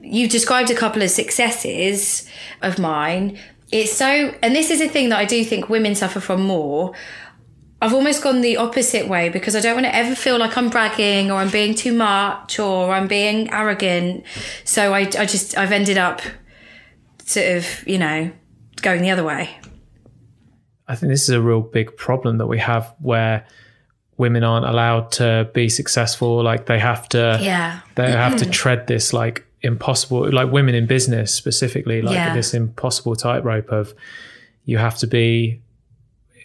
you've 0.02 0.30
described 0.30 0.70
a 0.70 0.76
couple 0.76 1.02
of 1.02 1.10
successes 1.10 2.30
of 2.62 2.78
mine. 2.78 3.40
It's 3.72 3.92
so, 3.92 4.36
and 4.44 4.56
this 4.56 4.70
is 4.70 4.82
a 4.82 4.88
thing 4.88 5.10
that 5.10 5.18
I 5.18 5.26
do 5.26 5.44
think 5.44 5.68
women 5.68 5.96
suffer 5.96 6.20
from 6.20 6.44
more. 6.44 6.94
I've 7.82 7.94
almost 7.94 8.24
gone 8.24 8.42
the 8.42 8.58
opposite 8.58 9.08
way 9.08 9.30
because 9.30 9.56
I 9.56 9.60
don't 9.62 9.76
want 9.76 9.86
to 9.86 9.96
ever 9.96 10.16
feel 10.16 10.40
like 10.40 10.58
I'm 10.58 10.70
bragging 10.70 11.30
or 11.30 11.36
I'm 11.36 11.50
being 11.52 11.76
too 11.76 11.94
much 11.94 12.58
or 12.60 12.92
I'm 12.92 13.08
being 13.08 13.52
arrogant. 13.52 14.24
So 14.64 14.94
I, 14.94 15.02
I 15.02 15.26
just, 15.26 15.56
I've 15.58 15.72
ended 15.72 15.98
up 15.98 16.22
sort 17.26 17.46
of, 17.58 17.88
you 17.88 18.00
know, 18.00 18.32
going 18.82 19.04
the 19.04 19.12
other 19.12 19.24
way. 19.24 19.58
I 20.88 20.96
think 20.96 21.12
this 21.12 21.24
is 21.24 21.30
a 21.30 21.42
real 21.42 21.62
big 21.62 21.96
problem 21.98 22.40
that 22.40 22.48
we 22.48 22.58
have 22.60 22.96
where 23.00 23.46
women 24.18 24.44
aren't 24.44 24.66
allowed 24.66 25.12
to 25.14 25.50
be 25.54 25.70
successful. 25.70 26.42
Like 26.42 26.66
they 26.66 26.80
have 26.80 27.08
to, 27.10 27.38
Yeah. 27.40 27.82
they 27.94 28.12
have 28.12 28.38
to 28.38 28.46
mm-hmm. 28.46 28.52
tread 28.52 28.88
this 28.88 29.14
like 29.14 29.46
impossible, 29.62 30.32
like 30.32 30.52
women 30.52 30.74
in 30.74 30.88
business 30.88 31.32
specifically, 31.34 32.02
like 32.02 32.16
Yeah. 32.16 32.34
this 32.34 32.56
impossible 32.56 33.16
tightrope 33.16 33.70
of 33.70 33.94
you 34.66 34.80
have 34.80 34.98
to 34.98 35.08
be, 35.08 35.62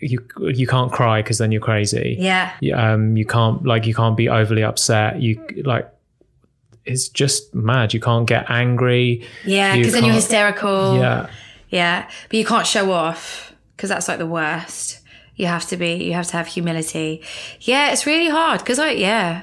you 0.02 0.18
you 0.40 0.66
can't 0.66 0.90
cry 0.92 1.22
because 1.22 1.38
then 1.38 1.52
you're 1.52 1.60
crazy. 1.62 2.16
Yeah. 2.18 2.52
You- 2.60 2.76
Um, 2.76 3.16
you 3.16 3.24
can't 3.24 3.64
like 3.64 3.86
you 3.86 3.94
can't 3.94 4.16
be 4.16 4.28
overly 4.28 4.62
upset. 4.64 5.20
You 5.22 5.40
like 5.64 5.88
it's 6.84 7.08
just 7.08 7.54
mad. 7.54 7.94
You 7.94 8.00
can't 8.00 8.26
get 8.26 8.50
angry. 8.50 9.24
Yeah. 9.46 9.76
Because 9.76 9.92
then 9.92 10.04
you're 10.04 10.14
hysterical. 10.14 10.96
Yeah. 10.96 11.28
Yeah, 11.68 12.06
but 12.28 12.36
you 12.38 12.44
can't 12.44 12.66
show 12.66 12.92
off 12.92 13.54
because 13.76 13.88
that's 13.88 14.06
like 14.08 14.18
the 14.18 14.26
worst. 14.26 14.98
You 15.36 15.46
have 15.46 15.66
to 15.68 15.76
be, 15.78 15.94
you 16.04 16.12
have 16.12 16.26
to 16.26 16.36
have 16.36 16.46
humility. 16.46 17.22
Yeah, 17.60 17.90
it's 17.92 18.04
really 18.04 18.28
hard 18.28 18.58
because 18.60 18.78
I, 18.78 18.90
yeah. 18.90 19.42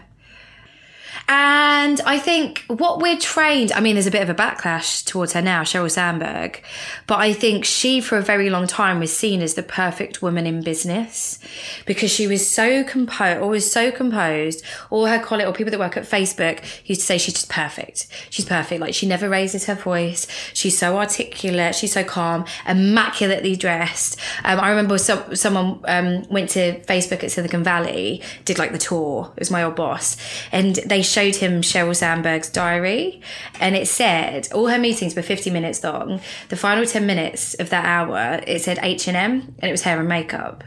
And 1.32 2.02
I 2.08 2.18
think 2.18 2.64
what 2.66 3.00
we're 3.00 3.20
trained, 3.20 3.72
I 3.72 3.82
mean, 3.82 3.94
there's 3.94 4.08
a 4.08 4.12
bit 4.12 4.24
of 4.24 4.32
a 4.32 4.34
backlash 4.34 5.06
towards 5.06 5.34
her 5.34 5.44
now, 5.44 5.62
Sheryl 5.62 5.92
Sandberg, 5.92 6.60
but 7.06 7.20
I 7.20 7.34
think 7.34 7.66
she, 7.66 8.02
for 8.02 8.18
a 8.18 8.22
very 8.24 8.50
long 8.50 8.66
time, 8.66 9.00
was 9.00 9.16
seen 9.16 9.44
as 9.44 9.54
the 9.54 9.62
perfect 9.62 10.24
woman 10.24 10.48
in 10.48 10.64
business 10.64 11.38
because 11.86 12.10
she 12.10 12.26
was 12.26 12.50
so 12.50 12.84
composed, 12.84 13.44
always 13.44 13.72
so 13.72 13.92
composed. 13.92 14.64
All 14.90 15.06
her 15.06 15.20
colleagues 15.20 15.48
or 15.48 15.54
people 15.54 15.70
that 15.70 15.80
work 15.80 15.98
at 15.98 16.04
Facebook 16.06 16.64
used 16.86 17.02
to 17.02 17.06
say 17.06 17.20
she's 17.20 17.36
just 17.36 17.50
perfect. 17.50 18.08
She's 18.32 18.46
perfect. 18.46 18.82
Like 18.82 18.96
she 18.96 19.06
never 19.06 19.30
raises 19.30 19.66
her 19.68 19.76
voice. 19.76 20.26
She's 20.56 20.80
so 20.80 20.98
articulate. 20.98 21.76
She's 21.76 21.94
so 21.94 22.04
calm, 22.04 22.46
immaculately 22.68 23.56
dressed. 23.56 24.20
Um, 24.44 24.60
I 24.60 24.70
remember 24.70 24.98
some, 24.98 25.36
someone 25.36 25.80
um, 25.86 26.24
went 26.32 26.50
to 26.52 26.80
Facebook 26.86 27.24
at 27.24 27.32
Silicon 27.32 27.64
Valley, 27.64 28.24
did 28.46 28.58
like 28.58 28.72
the 28.72 28.80
tour. 28.80 29.32
It 29.36 29.42
was 29.42 29.52
my 29.52 29.62
old 29.62 29.76
boss, 29.76 30.18
and 30.52 30.78
they 30.78 31.04
showed 31.04 31.19
him 31.20 31.62
Sheryl 31.62 31.96
Sandberg's 31.96 32.50
diary, 32.50 33.22
and 33.60 33.76
it 33.76 33.88
said 33.88 34.48
all 34.54 34.68
her 34.68 34.80
meetings 34.80 35.16
were 35.16 35.22
50 35.22 35.50
minutes 35.50 35.84
long. 35.84 36.22
The 36.50 36.56
final 36.56 36.86
10 36.86 37.06
minutes 37.06 37.54
of 37.56 37.70
that 37.70 37.86
hour, 37.86 38.42
it 38.48 38.62
said 38.62 38.80
H 38.82 39.08
and 39.08 39.18
M, 39.18 39.56
and 39.60 39.70
it 39.70 39.72
was 39.72 39.84
hair 39.84 40.00
and 40.00 40.10
makeup. 40.10 40.64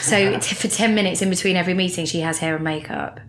So 0.00 0.38
t- 0.40 0.54
for 0.54 0.68
10 0.68 0.94
minutes 0.94 1.22
in 1.22 1.30
between 1.30 1.56
every 1.56 1.74
meeting, 1.74 2.06
she 2.06 2.20
has 2.20 2.38
hair 2.38 2.56
and 2.56 2.64
makeup. 2.64 3.20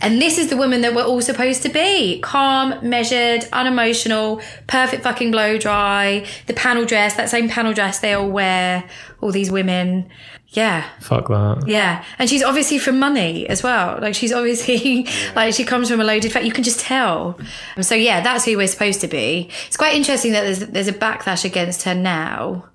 And 0.00 0.20
this 0.20 0.38
is 0.38 0.50
the 0.50 0.56
woman 0.56 0.82
that 0.82 0.94
we're 0.94 1.04
all 1.04 1.22
supposed 1.22 1.62
to 1.62 1.68
be 1.68 2.20
calm, 2.20 2.74
measured, 2.86 3.48
unemotional, 3.52 4.42
perfect 4.66 5.02
fucking 5.02 5.30
blow 5.30 5.56
dry, 5.56 6.26
the 6.46 6.54
panel 6.54 6.84
dress, 6.84 7.14
that 7.16 7.30
same 7.30 7.48
panel 7.48 7.72
dress 7.72 8.00
they 8.00 8.12
all 8.12 8.28
wear, 8.28 8.84
all 9.20 9.32
these 9.32 9.50
women. 9.50 10.10
Yeah. 10.54 10.88
Fuck 11.00 11.28
that. 11.28 11.64
Yeah. 11.66 12.02
And 12.18 12.28
she's 12.30 12.42
obviously 12.42 12.78
from 12.78 12.98
money 12.98 13.46
as 13.48 13.62
well. 13.62 13.98
Like 14.00 14.14
she's 14.14 14.32
obviously, 14.32 15.06
like 15.36 15.52
she 15.54 15.64
comes 15.64 15.90
from 15.90 16.00
a 16.00 16.04
loaded 16.04 16.32
fact. 16.32 16.46
You 16.46 16.52
can 16.52 16.64
just 16.64 16.80
tell. 16.80 17.38
Um, 17.76 17.82
so 17.82 17.94
yeah, 17.94 18.20
that's 18.22 18.44
who 18.44 18.56
we're 18.56 18.66
supposed 18.68 19.00
to 19.02 19.08
be. 19.08 19.50
It's 19.66 19.76
quite 19.76 19.94
interesting 19.94 20.32
that 20.32 20.42
there's, 20.42 20.60
there's 20.60 20.88
a 20.88 20.92
backlash 20.92 21.44
against 21.44 21.82
her 21.82 21.94
now. 21.94 22.66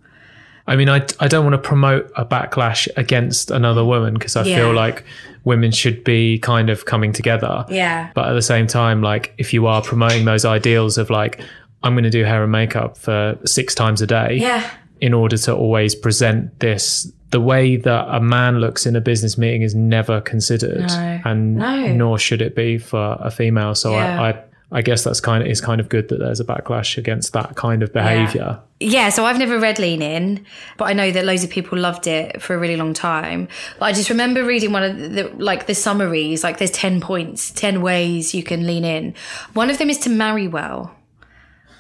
I 0.68 0.76
mean, 0.76 0.88
I, 0.90 1.04
I 1.20 1.28
don't 1.28 1.44
want 1.46 1.56
to 1.56 1.68
promote 1.68 2.12
a 2.16 2.24
backlash 2.24 2.88
against 2.96 3.50
another 3.50 3.84
woman 3.84 4.14
because 4.14 4.36
I 4.36 4.44
Yeah. 4.44 4.58
feel 4.58 4.74
like 4.74 5.04
women 5.44 5.72
should 5.72 6.04
be 6.04 6.38
kind 6.38 6.70
of 6.70 6.86
coming 6.86 7.12
together. 7.12 7.66
Yeah. 7.70 8.12
But 8.14 8.28
at 8.30 8.34
the 8.34 8.42
same 8.44 8.68
time, 8.68 9.02
like 9.02 9.34
if 9.40 9.52
you 9.54 9.66
are 9.66 9.82
promoting 9.82 10.26
those 10.26 10.46
ideals 10.46 10.98
of 11.00 11.10
like, 11.10 11.42
I'm 11.82 11.94
going 11.94 12.04
to 12.04 12.10
do 12.12 12.24
hair 12.24 12.44
and 12.44 12.52
makeup 12.52 12.98
for 12.98 13.40
six 13.46 13.74
times 13.74 14.02
a 14.02 14.06
day 14.06 14.38
Yeah. 14.42 14.70
in 15.02 15.14
order 15.14 15.38
to 15.38 15.56
always 15.56 15.96
present 15.96 16.60
this, 16.60 17.12
the 17.32 17.40
way 17.42 17.76
that 17.78 18.08
a 18.10 18.20
man 18.20 18.60
looks 18.60 18.86
in 18.86 18.96
a 18.96 19.02
business 19.02 19.38
meeting 19.38 19.62
is 19.62 19.76
never 19.76 20.20
considered, 20.22 20.88
No. 20.88 21.20
and 21.26 21.56
No. 21.58 21.94
nor 21.94 22.18
should 22.20 22.42
it 22.42 22.56
be 22.56 22.78
for 22.78 23.18
a 23.20 23.30
female. 23.30 23.76
So 23.76 23.92
Yeah. 23.92 24.22
I, 24.22 24.30
I, 24.30 24.40
I 24.72 24.82
guess 24.84 25.04
that's 25.04 25.20
kind 25.20 25.44
of 25.44 25.50
is 25.50 25.62
kind 25.62 25.82
of 25.82 25.90
good 25.90 26.10
that 26.10 26.20
there's 26.20 26.40
a 26.40 26.46
backlash 26.46 26.96
against 26.98 27.34
that 27.34 27.56
kind 27.56 27.82
of 27.82 27.92
behavior. 27.92 28.60
Yeah, 28.80 29.10
so 29.10 29.26
I've 29.26 29.40
never 29.40 29.58
read 29.60 29.80
Lean 29.80 30.02
In, 30.04 30.46
but 30.78 30.86
I 30.86 30.94
know 30.94 31.10
that 31.12 31.26
loads 31.26 31.44
of 31.44 31.50
people 31.50 31.78
loved 31.80 32.06
it 32.06 32.40
for 32.42 32.54
a 32.54 32.60
really 32.60 32.78
long 32.78 32.94
time. 32.94 33.48
But 33.80 33.86
I 33.86 33.94
just 33.94 34.10
remember 34.12 34.44
reading 34.44 34.72
one 34.72 34.84
of 34.84 34.96
the 34.98 35.32
like 35.38 35.66
the 35.66 35.74
summaries, 35.76 36.44
like 36.44 36.60
there's 36.60 36.70
10 36.72 37.02
points, 37.02 37.50
10 37.52 37.82
ways 37.82 38.34
you 38.36 38.44
can 38.44 38.66
lean 38.68 38.86
in. 38.86 39.16
One 39.54 39.70
of 39.72 39.80
them 39.80 39.90
is 39.90 39.98
to 40.00 40.10
marry 40.12 40.48
well. 40.48 40.96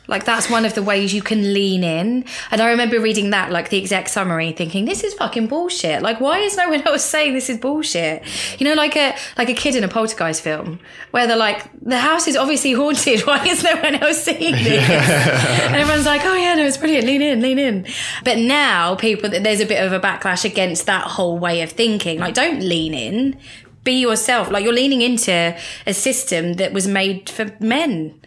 Like 0.09 0.25
that's 0.25 0.49
one 0.49 0.65
of 0.65 0.73
the 0.73 0.83
ways 0.83 1.13
you 1.13 1.21
can 1.21 1.53
lean 1.53 1.83
in. 1.83 2.25
And 2.51 2.61
I 2.61 2.69
remember 2.69 2.99
reading 2.99 3.29
that, 3.29 3.51
like 3.51 3.69
the 3.69 3.77
exec 3.77 4.09
summary, 4.09 4.51
thinking, 4.51 4.85
this 4.85 5.03
is 5.03 5.13
fucking 5.13 5.47
bullshit. 5.47 6.01
Like, 6.01 6.19
why 6.19 6.39
is 6.39 6.57
no 6.57 6.69
one 6.69 6.81
else 6.85 7.05
saying 7.05 7.33
this 7.33 7.49
is 7.49 7.57
bullshit? 7.57 8.23
You 8.59 8.67
know, 8.67 8.73
like 8.73 8.95
a 8.95 9.15
like 9.37 9.49
a 9.49 9.53
kid 9.53 9.75
in 9.75 9.83
a 9.83 9.87
poltergeist 9.87 10.41
film 10.41 10.79
where 11.11 11.27
they're 11.27 11.37
like, 11.37 11.69
the 11.81 11.99
house 11.99 12.27
is 12.27 12.35
obviously 12.35 12.73
haunted. 12.73 13.21
Why 13.29 13.45
is 13.45 13.63
no 13.63 13.75
one 13.75 13.95
else 13.95 14.23
seeing 14.23 14.53
this? 14.53 14.89
and 14.89 15.75
everyone's 15.75 16.05
like, 16.05 16.21
oh 16.23 16.35
yeah, 16.35 16.55
no, 16.55 16.65
it's 16.65 16.77
brilliant. 16.77 17.05
Lean 17.05 17.21
in, 17.21 17.41
lean 17.41 17.59
in. 17.59 17.87
But 18.23 18.37
now 18.37 18.95
people, 18.95 19.29
there's 19.29 19.59
a 19.59 19.65
bit 19.65 19.83
of 19.83 19.93
a 19.93 19.99
backlash 19.99 20.45
against 20.45 20.85
that 20.85 21.03
whole 21.03 21.37
way 21.37 21.61
of 21.61 21.71
thinking. 21.71 22.19
Like, 22.19 22.33
don't 22.33 22.61
lean 22.61 22.93
in. 22.93 23.37
Be 23.83 24.01
yourself. 24.01 24.51
Like 24.51 24.63
you're 24.63 24.73
leaning 24.73 25.01
into 25.01 25.57
a 25.87 25.93
system 25.93 26.53
that 26.53 26.73
was 26.73 26.87
made 26.87 27.29
for 27.29 27.55
men. 27.59 28.19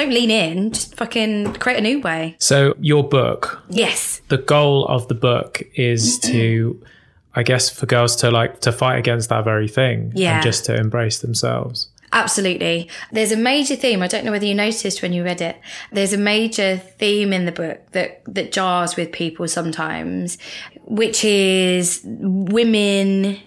Don't 0.00 0.14
lean 0.14 0.30
in. 0.30 0.72
Just 0.72 0.94
fucking 0.94 1.52
create 1.54 1.78
a 1.78 1.82
new 1.82 2.00
way. 2.00 2.36
So 2.38 2.74
your 2.80 3.06
book, 3.06 3.62
Yes. 3.68 4.22
the 4.28 4.38
goal 4.38 4.86
of 4.86 5.08
the 5.08 5.14
book 5.14 5.62
is 5.74 6.18
to 6.20 6.82
i 7.34 7.42
guess 7.44 7.70
for 7.70 7.86
girls 7.86 8.16
to 8.16 8.28
like 8.30 8.60
to 8.60 8.72
fight 8.72 8.98
against 8.98 9.28
that 9.28 9.44
very 9.44 9.68
thing 9.68 10.10
Yeah. 10.16 10.34
and 10.36 10.42
just 10.42 10.64
to 10.64 10.74
embrace 10.74 11.18
themselves 11.20 11.88
Absolutely. 12.12 12.88
There's 13.12 13.30
a 13.30 13.36
major 13.36 13.76
theme. 13.76 14.02
I 14.02 14.08
don't 14.08 14.24
know 14.24 14.32
whether 14.32 14.44
you 14.44 14.54
noticed 14.54 15.00
when 15.00 15.12
you 15.12 15.22
read 15.22 15.40
it. 15.40 15.56
There's 15.92 16.12
a 16.12 16.18
major 16.18 16.76
theme 16.76 17.32
in 17.32 17.44
the 17.44 17.52
book 17.52 17.78
that, 17.92 18.22
that 18.26 18.50
jars 18.50 18.96
with 18.96 19.12
people 19.12 19.46
sometimes, 19.46 20.36
which 20.82 21.24
is 21.24 22.00
women 22.04 23.38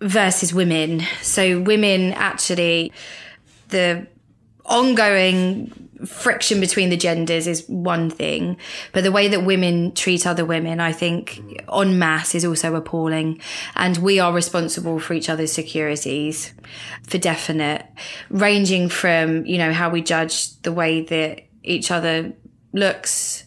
versus 0.00 0.54
women. 0.54 1.02
So 1.22 1.60
women 1.60 2.12
actually, 2.12 2.92
the 3.70 4.06
ongoing 4.66 5.86
friction 6.04 6.60
between 6.60 6.90
the 6.90 6.96
genders 6.96 7.46
is 7.46 7.66
one 7.68 8.10
thing, 8.10 8.56
but 8.92 9.02
the 9.02 9.12
way 9.12 9.28
that 9.28 9.44
women 9.44 9.92
treat 9.92 10.26
other 10.26 10.44
women, 10.44 10.80
I 10.80 10.92
think, 10.92 11.40
en 11.72 11.98
masse 11.98 12.34
is 12.34 12.44
also 12.44 12.74
appalling. 12.74 13.40
And 13.74 13.96
we 13.98 14.20
are 14.20 14.32
responsible 14.32 15.00
for 15.00 15.14
each 15.14 15.30
other's 15.30 15.52
securities, 15.52 16.52
for 17.04 17.18
definite, 17.18 17.86
ranging 18.28 18.88
from, 18.88 19.46
you 19.46 19.58
know, 19.58 19.72
how 19.72 19.90
we 19.90 20.02
judge 20.02 20.60
the 20.62 20.72
way 20.72 21.02
that 21.02 21.42
each 21.62 21.90
other 21.90 22.32
looks, 22.72 23.44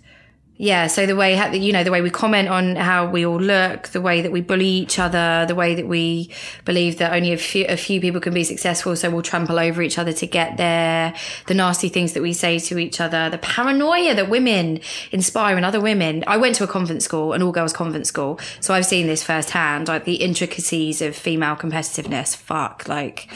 Yeah, 0.62 0.88
so 0.88 1.06
the 1.06 1.16
way 1.16 1.40
you 1.58 1.72
know 1.72 1.86
the 1.86 1.92
way 1.92 2.02
we 2.02 2.10
comment 2.10 2.50
on 2.50 2.76
how 2.76 3.10
we 3.10 3.26
all 3.26 3.40
look, 3.40 3.88
the 3.88 4.02
way 4.02 4.22
that 4.22 4.34
we 4.34 4.42
bully 4.42 4.68
each 4.68 5.00
other, 5.00 5.46
the 5.48 5.56
way 5.56 5.74
that 5.74 5.88
we 5.88 6.32
believe 6.66 6.98
that 6.98 7.14
only 7.14 7.32
a 7.32 7.38
few 7.38 7.66
a 7.70 7.78
few 7.78 8.02
people 8.02 8.20
can 8.20 8.34
be 8.34 8.44
successful, 8.44 8.98
so 8.98 9.10
we'll 9.10 9.22
trample 9.22 9.58
over 9.58 9.82
each 9.82 9.98
other 9.98 10.12
to 10.12 10.28
get 10.28 10.58
there. 10.58 11.16
The 11.48 11.54
nasty 11.54 11.88
things 11.88 12.12
that 12.12 12.22
we 12.22 12.34
say 12.34 12.60
to 12.60 12.78
each 12.78 13.00
other, 13.00 13.30
the 13.30 13.38
paranoia 13.38 14.14
that 14.16 14.30
women 14.30 14.82
inspire 15.14 15.58
in 15.58 15.64
other 15.64 15.80
women. 15.80 16.26
I 16.28 16.36
went 16.36 16.56
to 16.56 16.66
a 16.66 16.68
convent 16.68 17.04
school, 17.04 17.32
an 17.32 17.42
all 17.42 17.54
girls 17.54 17.72
convent 17.72 18.06
school, 18.06 18.38
so 18.60 18.74
I've 18.74 18.86
seen 18.86 19.08
this 19.08 19.24
firsthand, 19.24 19.88
like 19.88 20.04
the 20.04 20.16
intricacies 20.16 21.02
of 21.02 21.16
female 21.16 21.56
competitiveness. 21.56 22.36
Fuck, 22.36 22.86
like 22.90 23.30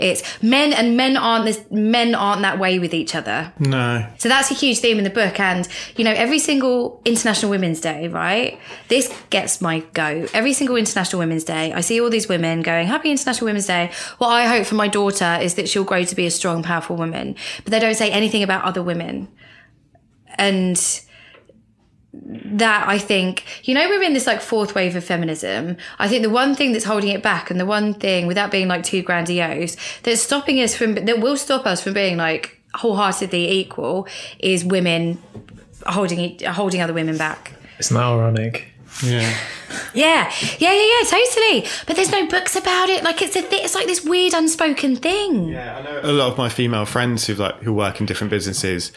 it's 0.00 0.42
men 0.42 0.72
and 0.72 0.96
men 0.96 1.16
aren't 1.16 1.44
this 1.44 1.62
men 1.70 2.16
aren't 2.16 2.42
that 2.42 2.58
way 2.58 2.80
with 2.80 2.92
each 2.94 3.14
other. 3.14 3.52
No. 3.60 4.04
So 4.18 4.28
that's 4.28 4.50
a 4.50 4.54
huge 4.54 4.80
theme 4.80 4.98
in 4.98 5.04
the 5.04 5.10
book. 5.10 5.38
And, 5.38 5.68
you 5.96 6.02
know, 6.02 6.12
every 6.12 6.40
single 6.40 6.63
International 7.04 7.50
Women's 7.50 7.80
Day, 7.80 8.08
right? 8.08 8.58
This 8.88 9.12
gets 9.30 9.60
my 9.60 9.80
go. 9.92 10.26
Every 10.32 10.52
single 10.52 10.76
International 10.76 11.20
Women's 11.20 11.44
Day, 11.44 11.72
I 11.72 11.80
see 11.80 12.00
all 12.00 12.10
these 12.10 12.28
women 12.28 12.62
going, 12.62 12.86
Happy 12.86 13.10
International 13.10 13.46
Women's 13.46 13.66
Day. 13.66 13.90
What 14.18 14.28
I 14.28 14.46
hope 14.46 14.66
for 14.66 14.74
my 14.74 14.88
daughter 14.88 15.38
is 15.40 15.54
that 15.54 15.68
she'll 15.68 15.84
grow 15.84 16.04
to 16.04 16.14
be 16.14 16.26
a 16.26 16.30
strong, 16.30 16.62
powerful 16.62 16.96
woman. 16.96 17.36
But 17.64 17.70
they 17.70 17.80
don't 17.80 17.94
say 17.94 18.10
anything 18.10 18.42
about 18.42 18.64
other 18.64 18.82
women. 18.82 19.28
And 20.36 20.76
that 22.22 22.88
I 22.88 22.98
think, 22.98 23.44
you 23.64 23.74
know, 23.74 23.88
we're 23.88 24.02
in 24.02 24.14
this 24.14 24.26
like 24.26 24.40
fourth 24.40 24.74
wave 24.74 24.96
of 24.96 25.04
feminism. 25.04 25.76
I 25.98 26.08
think 26.08 26.22
the 26.22 26.30
one 26.30 26.54
thing 26.54 26.72
that's 26.72 26.84
holding 26.84 27.10
it 27.10 27.22
back 27.22 27.50
and 27.50 27.58
the 27.58 27.66
one 27.66 27.94
thing 27.94 28.26
without 28.26 28.50
being 28.50 28.68
like 28.68 28.84
too 28.84 29.02
grandiose 29.02 29.76
that's 30.02 30.22
stopping 30.22 30.60
us 30.60 30.74
from, 30.74 30.94
that 30.94 31.20
will 31.20 31.36
stop 31.36 31.66
us 31.66 31.82
from 31.82 31.92
being 31.92 32.16
like 32.16 32.60
wholeheartedly 32.74 33.50
equal 33.50 34.06
is 34.38 34.64
women 34.64 35.22
holding, 35.86 36.20
e- 36.20 36.44
holding 36.44 36.80
other 36.80 36.92
women 36.92 37.16
back. 37.16 37.52
Isn't 37.78 37.96
that 37.96 38.02
ironic? 38.04 38.68
Yeah. 39.02 39.34
Yeah, 39.92 40.32
yeah, 40.58 40.72
yeah, 40.72 41.00
yeah, 41.00 41.08
totally. 41.10 41.66
But 41.86 41.96
there's 41.96 42.10
no 42.10 42.26
books 42.28 42.54
about 42.54 42.88
it. 42.88 43.02
Like 43.02 43.22
it's 43.22 43.34
a 43.34 43.42
th- 43.42 43.64
it's 43.64 43.74
like 43.74 43.86
this 43.86 44.04
weird 44.04 44.32
unspoken 44.34 44.94
thing. 44.94 45.48
Yeah, 45.48 45.78
I 45.78 45.82
know 45.82 46.00
a 46.02 46.12
lot 46.12 46.30
of 46.30 46.38
my 46.38 46.48
female 46.48 46.84
friends 46.84 47.26
who 47.26 47.34
like 47.34 47.56
who 47.62 47.72
work 47.72 47.98
in 48.00 48.06
different 48.06 48.30
businesses. 48.30 48.92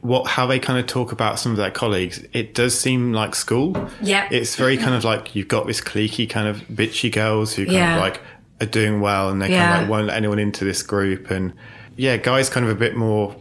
What 0.00 0.26
how 0.26 0.46
they 0.46 0.58
kind 0.58 0.78
of 0.78 0.86
talk 0.86 1.12
about 1.12 1.38
some 1.38 1.52
of 1.52 1.58
their 1.58 1.70
colleagues, 1.70 2.24
it 2.32 2.54
does 2.54 2.78
seem 2.78 3.12
like 3.12 3.34
school. 3.34 3.76
Yeah. 4.00 4.26
it's 4.30 4.56
very 4.56 4.78
kind 4.78 4.94
of 4.94 5.04
like 5.04 5.34
you've 5.34 5.48
got 5.48 5.66
this 5.66 5.82
cliquey 5.82 6.28
kind 6.30 6.48
of 6.48 6.58
bitchy 6.68 7.12
girls 7.12 7.52
who 7.54 7.64
kind 7.66 7.74
Yeah. 7.76 7.96
of 7.96 8.00
like 8.00 8.20
are 8.62 8.66
doing 8.66 9.02
well 9.02 9.28
and 9.28 9.42
they 9.42 9.48
kind 9.48 9.74
of 9.74 9.80
like 9.82 9.90
won't 9.90 10.06
let 10.06 10.16
anyone 10.16 10.38
into 10.38 10.64
this 10.64 10.82
group 10.82 11.30
and 11.30 11.52
yeah, 11.96 12.16
guys 12.16 12.48
kind 12.48 12.64
of 12.64 12.72
a 12.72 12.78
bit 12.78 12.96
more. 12.96 13.36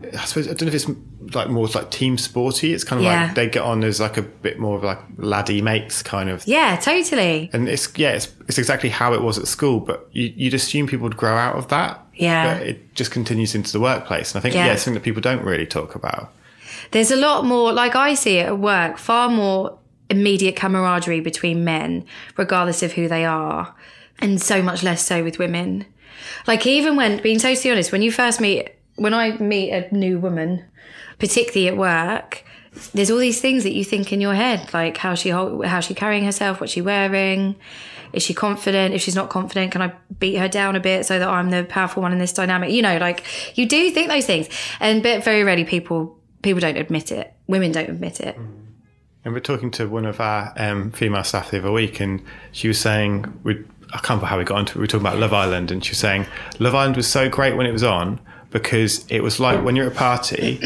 I 0.00 0.24
suppose 0.26 0.46
I 0.46 0.50
don't 0.54 0.62
know 0.62 0.68
if 0.68 0.74
it's 0.74 1.34
like 1.34 1.48
more 1.48 1.66
like 1.66 1.90
team 1.90 2.18
sporty. 2.18 2.72
It's 2.72 2.84
kind 2.84 3.00
of 3.00 3.04
Yeah. 3.04 3.24
like 3.26 3.34
they 3.34 3.48
get 3.48 3.62
on 3.62 3.82
as 3.82 4.00
like 4.00 4.16
a 4.16 4.22
bit 4.22 4.58
more 4.58 4.76
of 4.76 4.84
like 4.84 4.98
laddie 5.16 5.60
mates 5.60 6.02
kind 6.02 6.30
of 6.30 6.46
Yeah, 6.46 6.76
totally. 6.76 7.50
and 7.52 7.68
it's 7.68 7.88
yeah, 7.96 8.10
it's, 8.10 8.28
it's 8.46 8.58
exactly 8.58 8.90
how 8.90 9.12
it 9.12 9.22
was 9.22 9.38
at 9.38 9.48
school. 9.48 9.80
But 9.80 10.08
you, 10.12 10.32
you'd 10.36 10.54
assume 10.54 10.86
people 10.86 11.04
would 11.04 11.16
grow 11.16 11.36
out 11.36 11.56
of 11.56 11.68
that. 11.68 12.00
Yeah. 12.14 12.58
but 12.58 12.66
it 12.66 12.94
just 12.94 13.10
continues 13.10 13.54
into 13.54 13.72
the 13.72 13.80
workplace, 13.80 14.32
and 14.32 14.38
I 14.38 14.42
think 14.42 14.54
Yeah. 14.54 14.66
yeah, 14.66 14.72
it's 14.72 14.82
something 14.82 14.94
that 15.00 15.04
people 15.04 15.20
don't 15.22 15.42
really 15.44 15.66
talk 15.66 15.94
about. 15.94 16.32
There's 16.90 17.10
a 17.10 17.16
lot 17.16 17.44
more, 17.44 17.72
like 17.72 17.94
I 17.94 18.14
see 18.14 18.38
it 18.38 18.46
at 18.46 18.58
work, 18.58 18.98
far 18.98 19.28
more 19.28 19.78
immediate 20.10 20.56
camaraderie 20.56 21.20
between 21.20 21.64
men, 21.64 22.04
regardless 22.36 22.82
of 22.82 22.92
who 22.92 23.08
they 23.08 23.24
are, 23.24 23.74
and 24.20 24.40
so 24.40 24.62
much 24.62 24.82
less 24.82 25.04
so 25.04 25.22
with 25.22 25.38
women. 25.38 25.86
Like 26.46 26.66
even 26.66 26.96
when, 26.96 27.20
being 27.22 27.38
totally 27.38 27.70
honest, 27.72 27.92
when 27.92 28.02
you 28.02 28.10
first 28.10 28.40
meet, 28.40 28.70
when 28.98 29.14
I 29.14 29.36
meet 29.38 29.70
a 29.72 29.94
new 29.94 30.18
woman, 30.18 30.64
particularly 31.18 31.68
at 31.68 31.76
work, 31.76 32.44
there's 32.92 33.10
all 33.10 33.18
these 33.18 33.40
things 33.40 33.64
that 33.64 33.72
you 33.72 33.84
think 33.84 34.12
in 34.12 34.20
your 34.20 34.34
head, 34.34 34.72
like 34.72 34.96
how 34.96 35.14
she 35.14 35.30
how 35.30 35.80
she 35.80 35.94
carrying 35.94 36.24
herself, 36.24 36.60
what 36.60 36.70
she 36.70 36.80
wearing, 36.80 37.56
is 38.12 38.22
she 38.22 38.34
confident? 38.34 38.94
If 38.94 39.02
she's 39.02 39.14
not 39.14 39.30
confident, 39.30 39.72
can 39.72 39.82
I 39.82 39.92
beat 40.18 40.36
her 40.36 40.48
down 40.48 40.76
a 40.76 40.80
bit 40.80 41.06
so 41.06 41.18
that 41.18 41.28
I'm 41.28 41.50
the 41.50 41.64
powerful 41.64 42.02
one 42.02 42.12
in 42.12 42.18
this 42.18 42.32
dynamic? 42.32 42.70
You 42.70 42.82
know, 42.82 42.98
like 42.98 43.24
you 43.56 43.66
do 43.66 43.90
think 43.90 44.08
those 44.08 44.26
things, 44.26 44.48
and 44.80 45.02
but 45.02 45.24
very 45.24 45.44
rarely 45.44 45.64
people 45.64 46.18
people 46.42 46.60
don't 46.60 46.76
admit 46.76 47.10
it. 47.12 47.34
Women 47.46 47.72
don't 47.72 47.88
admit 47.88 48.20
it. 48.20 48.36
And 49.24 49.34
we're 49.34 49.40
talking 49.40 49.70
to 49.72 49.88
one 49.88 50.06
of 50.06 50.20
our 50.20 50.54
um, 50.56 50.90
female 50.92 51.24
staff 51.24 51.50
the 51.50 51.58
other 51.58 51.72
week, 51.72 52.00
and 52.00 52.22
she 52.52 52.68
was 52.68 52.78
saying, 52.78 53.40
we, 53.42 53.56
I 53.92 53.98
can't 53.98 54.10
remember 54.10 54.26
how 54.26 54.38
we 54.38 54.44
got 54.44 54.60
into 54.60 54.72
it. 54.72 54.76
We 54.76 54.82
were 54.82 54.86
talking 54.86 55.06
about 55.06 55.18
Love 55.18 55.32
Island, 55.32 55.70
and 55.70 55.84
she 55.84 55.90
was 55.90 55.98
saying 55.98 56.26
Love 56.60 56.74
Island 56.74 56.96
was 56.96 57.08
so 57.08 57.28
great 57.28 57.56
when 57.56 57.66
it 57.66 57.72
was 57.72 57.82
on 57.82 58.20
because 58.50 59.04
it 59.08 59.22
was 59.22 59.38
like 59.38 59.62
when 59.64 59.76
you're 59.76 59.86
at 59.86 59.92
a 59.92 59.94
party, 59.94 60.58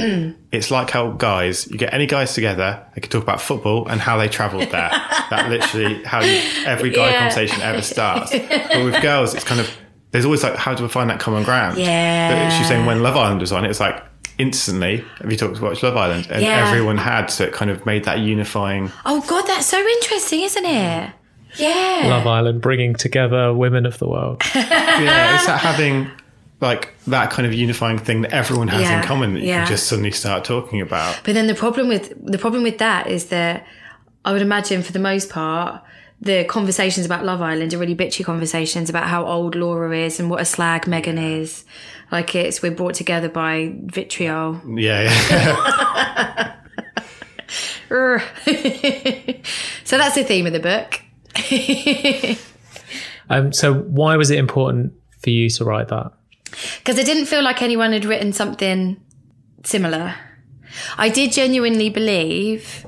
it's 0.53 0.71
like 0.71 0.91
how 0.91 1.11
guys, 1.13 1.67
you 1.71 1.79
get 1.79 1.93
any 1.93 2.07
guys 2.07 2.35
together, 2.35 2.85
they 2.95 3.01
could 3.01 3.11
talk 3.11 3.23
about 3.23 3.41
football 3.41 3.89
and 3.89 4.01
how 4.01 4.17
they 4.19 4.29
travelled 4.29 4.71
there. 4.71 4.91
that 5.31 5.47
literally 5.49 6.03
how 6.05 6.21
you, 6.23 6.41
every 6.65 6.91
guy 6.91 7.11
Yeah. 7.11 7.19
conversation 7.19 7.61
ever 7.63 7.83
starts. 7.83 8.33
But 8.73 8.85
with 8.85 9.03
girls, 9.03 9.35
it's 9.35 9.45
kind 9.45 9.61
of 9.61 9.71
there's 10.13 10.25
always 10.25 10.43
like 10.43 10.57
how 10.57 10.75
do 10.75 10.83
we 10.83 10.89
find 10.89 11.11
that 11.11 11.19
common 11.21 11.43
ground? 11.43 11.79
Yeah. 11.79 12.49
But 12.49 12.57
she's 12.57 12.69
saying 12.69 12.87
when 12.87 13.03
Love 13.03 13.17
Island 13.17 13.41
was 13.41 13.53
on, 13.53 13.65
it 13.65 13.69
was 13.69 13.81
like 13.81 14.03
instantly. 14.39 15.05
Have 15.21 15.31
you 15.31 15.37
talked 15.37 15.61
watch 15.61 15.83
Love 15.83 15.97
Island? 15.97 16.29
And 16.31 16.43
Yeah. 16.43 16.69
everyone 16.69 16.99
had, 16.99 17.27
so 17.27 17.45
it 17.45 17.53
kind 17.53 17.71
of 17.71 17.85
made 17.87 18.05
that 18.05 18.19
unifying. 18.21 18.91
Oh 19.05 19.21
God, 19.29 19.43
that's 19.47 19.67
so 19.67 19.79
interesting, 19.79 20.43
isn't 20.43 20.65
it? 20.65 20.69
Mm. 21.09 21.13
Yeah. 21.57 22.03
Love 22.09 22.27
Island 22.27 22.63
bringing 22.63 22.95
together 22.95 23.53
women 23.53 23.85
of 23.87 23.99
the 23.99 24.09
world. 24.09 24.43
Yeah, 24.55 25.35
it's 25.37 25.47
that 25.47 25.59
having 25.61 26.11
like 26.63 26.95
that 27.09 27.31
kind 27.31 27.47
of 27.47 27.53
unifying 27.53 27.99
thing 27.99 28.23
that 28.23 28.33
everyone 28.33 28.69
has 28.69 28.83
Yeah, 28.83 29.03
in 29.03 29.07
common 29.07 29.35
that 29.35 29.41
you 29.41 29.49
yeah. 29.49 29.65
can 29.65 29.73
just 29.73 29.87
suddenly 29.89 30.13
start 30.13 30.45
talking 30.45 30.81
about. 30.81 31.21
But 31.25 31.35
then 31.35 31.47
the 31.49 31.55
problem 31.55 31.89
with 31.89 32.15
the 32.25 32.39
problem 32.39 32.63
with 32.63 32.79
that 32.79 33.09
is 33.09 33.27
that 33.27 33.67
I 34.25 34.33
would 34.33 34.41
imagine 34.43 34.83
for 34.83 34.93
the 34.93 34.99
most 34.99 35.29
part 35.29 35.83
the 36.21 36.45
conversations 36.45 37.05
about 37.05 37.25
Love 37.25 37.43
Island 37.43 37.75
are 37.75 37.79
really 37.79 37.97
bitchy 37.97 38.25
conversations 38.25 38.89
about 38.89 39.09
how 39.09 39.27
old 39.27 39.57
Laura 39.57 39.95
is 39.95 40.21
and 40.21 40.31
what 40.31 40.41
a 40.41 40.45
slag 40.45 40.87
Megan 40.87 41.19
is. 41.19 41.65
Like 42.13 42.35
it's 42.37 42.63
we're 42.63 42.71
brought 42.71 42.95
together 42.95 43.29
by 43.29 43.75
vitriol. 43.85 44.61
Yeah, 44.79 45.03
yeah. 45.03 46.57
So 49.85 49.99
that's 49.99 50.15
the 50.15 50.25
theme 50.25 50.47
of 50.47 50.55
the 50.55 50.61
book. 50.61 51.03
Um, 53.31 53.51
so 53.53 53.73
why 53.73 54.17
was 54.17 54.31
it 54.31 54.39
important 54.39 54.93
for 55.23 55.31
you 55.31 55.49
to 55.49 55.65
write 55.65 55.89
that? 55.89 56.13
Because 56.79 56.99
I 56.99 57.03
didn't 57.03 57.27
feel 57.27 57.43
like 57.43 57.63
anyone 57.63 57.93
had 57.93 58.05
written 58.05 58.33
something 58.33 59.01
similar. 59.65 60.15
I 60.97 61.09
did 61.09 61.33
genuinely 61.33 61.91
believe 61.91 62.87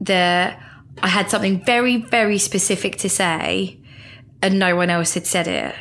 that 0.00 0.60
I 1.02 1.08
had 1.08 1.30
something 1.30 1.64
very, 1.64 1.96
very 1.96 2.38
specific 2.38 2.96
to 2.98 3.08
say 3.08 3.78
and 4.42 4.58
no 4.58 4.76
one 4.76 4.90
else 4.90 5.14
had 5.14 5.26
said 5.26 5.48
it. 5.48 5.74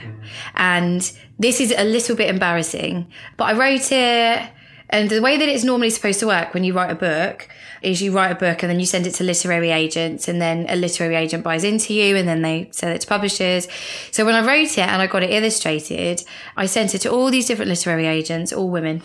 And 0.55 1.11
this 1.37 1.59
is 1.59 1.73
a 1.75 1.83
little 1.83 2.15
bit 2.15 2.29
embarrassing, 2.29 3.11
but 3.35 3.45
I 3.45 3.53
wrote 3.53 3.91
it. 3.91 4.49
And 4.89 5.09
the 5.09 5.21
way 5.21 5.37
that 5.37 5.49
it's 5.49 5.65
normally 5.65 5.89
supposed 5.89 6.19
to 6.21 6.27
work 6.27 6.53
when 6.53 6.63
you 6.63 6.73
write 6.73 6.91
a 6.91 6.95
book 6.95 7.49
is 7.83 8.01
you 8.01 8.11
write 8.11 8.31
a 8.31 8.35
book 8.35 8.63
and 8.63 8.69
then 8.69 8.79
you 8.79 8.85
send 8.85 9.05
it 9.07 9.11
to 9.15 9.23
literary 9.23 9.71
agents 9.71 10.27
and 10.27 10.41
then 10.41 10.65
a 10.69 10.75
literary 10.75 11.15
agent 11.15 11.43
buys 11.43 11.63
into 11.63 11.93
you 11.93 12.15
and 12.15 12.27
then 12.27 12.41
they 12.41 12.69
sell 12.71 12.91
it 12.91 13.01
to 13.01 13.07
publishers. 13.07 13.67
So 14.11 14.25
when 14.25 14.35
I 14.35 14.45
wrote 14.45 14.71
it 14.71 14.79
and 14.79 15.01
I 15.01 15.07
got 15.07 15.23
it 15.23 15.31
illustrated, 15.31 16.23
I 16.55 16.65
sent 16.65 16.95
it 16.95 16.99
to 16.99 17.11
all 17.11 17.29
these 17.29 17.47
different 17.47 17.69
literary 17.69 18.07
agents, 18.07 18.53
all 18.53 18.69
women 18.69 19.01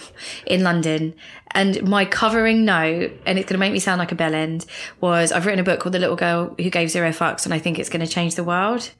in 0.46 0.62
London. 0.62 1.14
And 1.52 1.82
my 1.88 2.04
covering 2.04 2.64
note, 2.64 3.12
and 3.26 3.38
it's 3.38 3.48
going 3.48 3.54
to 3.54 3.58
make 3.58 3.72
me 3.72 3.78
sound 3.78 3.98
like 3.98 4.12
a 4.12 4.16
bellend, 4.16 4.66
was 5.00 5.32
I've 5.32 5.46
written 5.46 5.60
a 5.60 5.64
book 5.64 5.80
called 5.80 5.94
The 5.94 5.98
Little 5.98 6.16
Girl 6.16 6.54
Who 6.58 6.70
Gave 6.70 6.90
Zero 6.90 7.10
Fucks 7.10 7.44
and 7.44 7.54
I 7.54 7.58
think 7.58 7.78
it's 7.78 7.88
going 7.88 8.04
to 8.04 8.12
change 8.12 8.34
the 8.34 8.44
world 8.44 8.90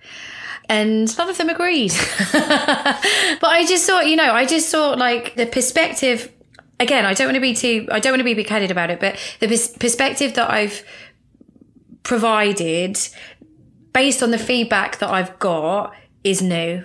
and 0.68 1.16
none 1.16 1.30
of 1.30 1.38
them 1.38 1.48
agreed. 1.48 1.92
but 2.32 3.44
I 3.44 3.64
just 3.66 3.86
thought, 3.86 4.06
you 4.06 4.16
know, 4.16 4.32
I 4.32 4.44
just 4.44 4.70
thought 4.70 4.98
like 4.98 5.34
the 5.34 5.46
perspective. 5.46 6.32
Again, 6.80 7.04
I 7.04 7.14
don't 7.14 7.28
want 7.28 7.34
to 7.36 7.40
be 7.40 7.54
too. 7.54 7.88
I 7.90 7.98
don't 8.00 8.12
want 8.12 8.20
to 8.20 8.24
be 8.24 8.34
big-headed 8.34 8.70
about 8.70 8.90
it, 8.90 9.00
but 9.00 9.16
the 9.40 9.48
pers- 9.48 9.68
perspective 9.68 10.34
that 10.34 10.50
I've 10.50 10.84
provided, 12.04 12.98
based 13.92 14.22
on 14.22 14.30
the 14.30 14.38
feedback 14.38 14.98
that 14.98 15.10
I've 15.10 15.38
got, 15.38 15.94
is 16.24 16.40
new. 16.40 16.84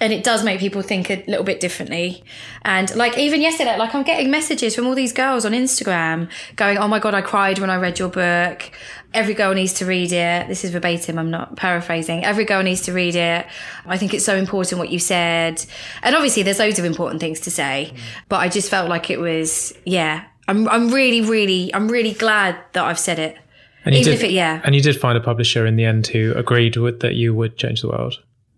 And 0.00 0.12
it 0.12 0.22
does 0.22 0.44
make 0.44 0.60
people 0.60 0.80
think 0.82 1.10
a 1.10 1.24
little 1.26 1.44
bit 1.44 1.60
differently. 1.60 2.22
And 2.62 2.94
like 2.94 3.18
even 3.18 3.40
yesterday, 3.40 3.76
like 3.76 3.94
I'm 3.94 4.04
getting 4.04 4.30
messages 4.30 4.74
from 4.74 4.86
all 4.86 4.94
these 4.94 5.12
girls 5.12 5.44
on 5.44 5.52
Instagram 5.52 6.28
going, 6.54 6.78
Oh 6.78 6.86
my 6.86 7.00
God, 7.00 7.14
I 7.14 7.20
cried 7.20 7.58
when 7.58 7.68
I 7.68 7.76
read 7.76 7.98
your 7.98 8.08
book. 8.08 8.70
Every 9.14 9.32
girl 9.34 9.54
needs 9.54 9.72
to 9.74 9.86
read 9.86 10.12
it. 10.12 10.48
This 10.48 10.64
is 10.64 10.70
verbatim. 10.70 11.18
I'm 11.18 11.30
not 11.30 11.56
paraphrasing. 11.56 12.24
Every 12.24 12.44
girl 12.44 12.62
needs 12.62 12.82
to 12.82 12.92
read 12.92 13.14
it. 13.14 13.46
I 13.86 13.96
think 13.96 14.12
it's 14.12 14.24
so 14.24 14.36
important 14.36 14.78
what 14.78 14.90
you 14.90 14.98
said. 14.98 15.64
And 16.02 16.14
obviously 16.14 16.42
there's 16.42 16.58
loads 16.58 16.78
of 16.78 16.84
important 16.84 17.20
things 17.20 17.40
to 17.40 17.50
say, 17.50 17.94
but 18.28 18.36
I 18.40 18.48
just 18.48 18.68
felt 18.70 18.88
like 18.90 19.08
it 19.10 19.18
was, 19.18 19.72
yeah, 19.86 20.24
I'm, 20.46 20.68
I'm 20.68 20.90
really, 20.90 21.22
really, 21.22 21.74
I'm 21.74 21.88
really 21.88 22.12
glad 22.12 22.58
that 22.74 22.84
I've 22.84 22.98
said 22.98 23.18
it. 23.18 23.38
And 23.84 23.94
you 23.94 24.02
Even 24.02 24.12
did, 24.12 24.18
if 24.18 24.24
it- 24.24 24.32
yeah. 24.32 24.60
And 24.64 24.74
you 24.74 24.82
did 24.82 25.00
find 25.00 25.16
a 25.16 25.20
publisher 25.22 25.64
in 25.64 25.76
the 25.76 25.84
end 25.86 26.06
who 26.08 26.32
agreed 26.36 26.76
with 26.76 27.00
that 27.00 27.14
you 27.14 27.34
would 27.34 27.56
change 27.56 27.80
the 27.80 27.88
world. 27.88 28.14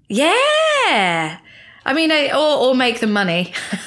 Yeah. 0.09 1.38
I 1.85 1.95
mean, 1.95 2.12
or, 2.12 2.37
or 2.37 2.74
make 2.74 3.01
them 3.01 3.12
money. 3.12 3.55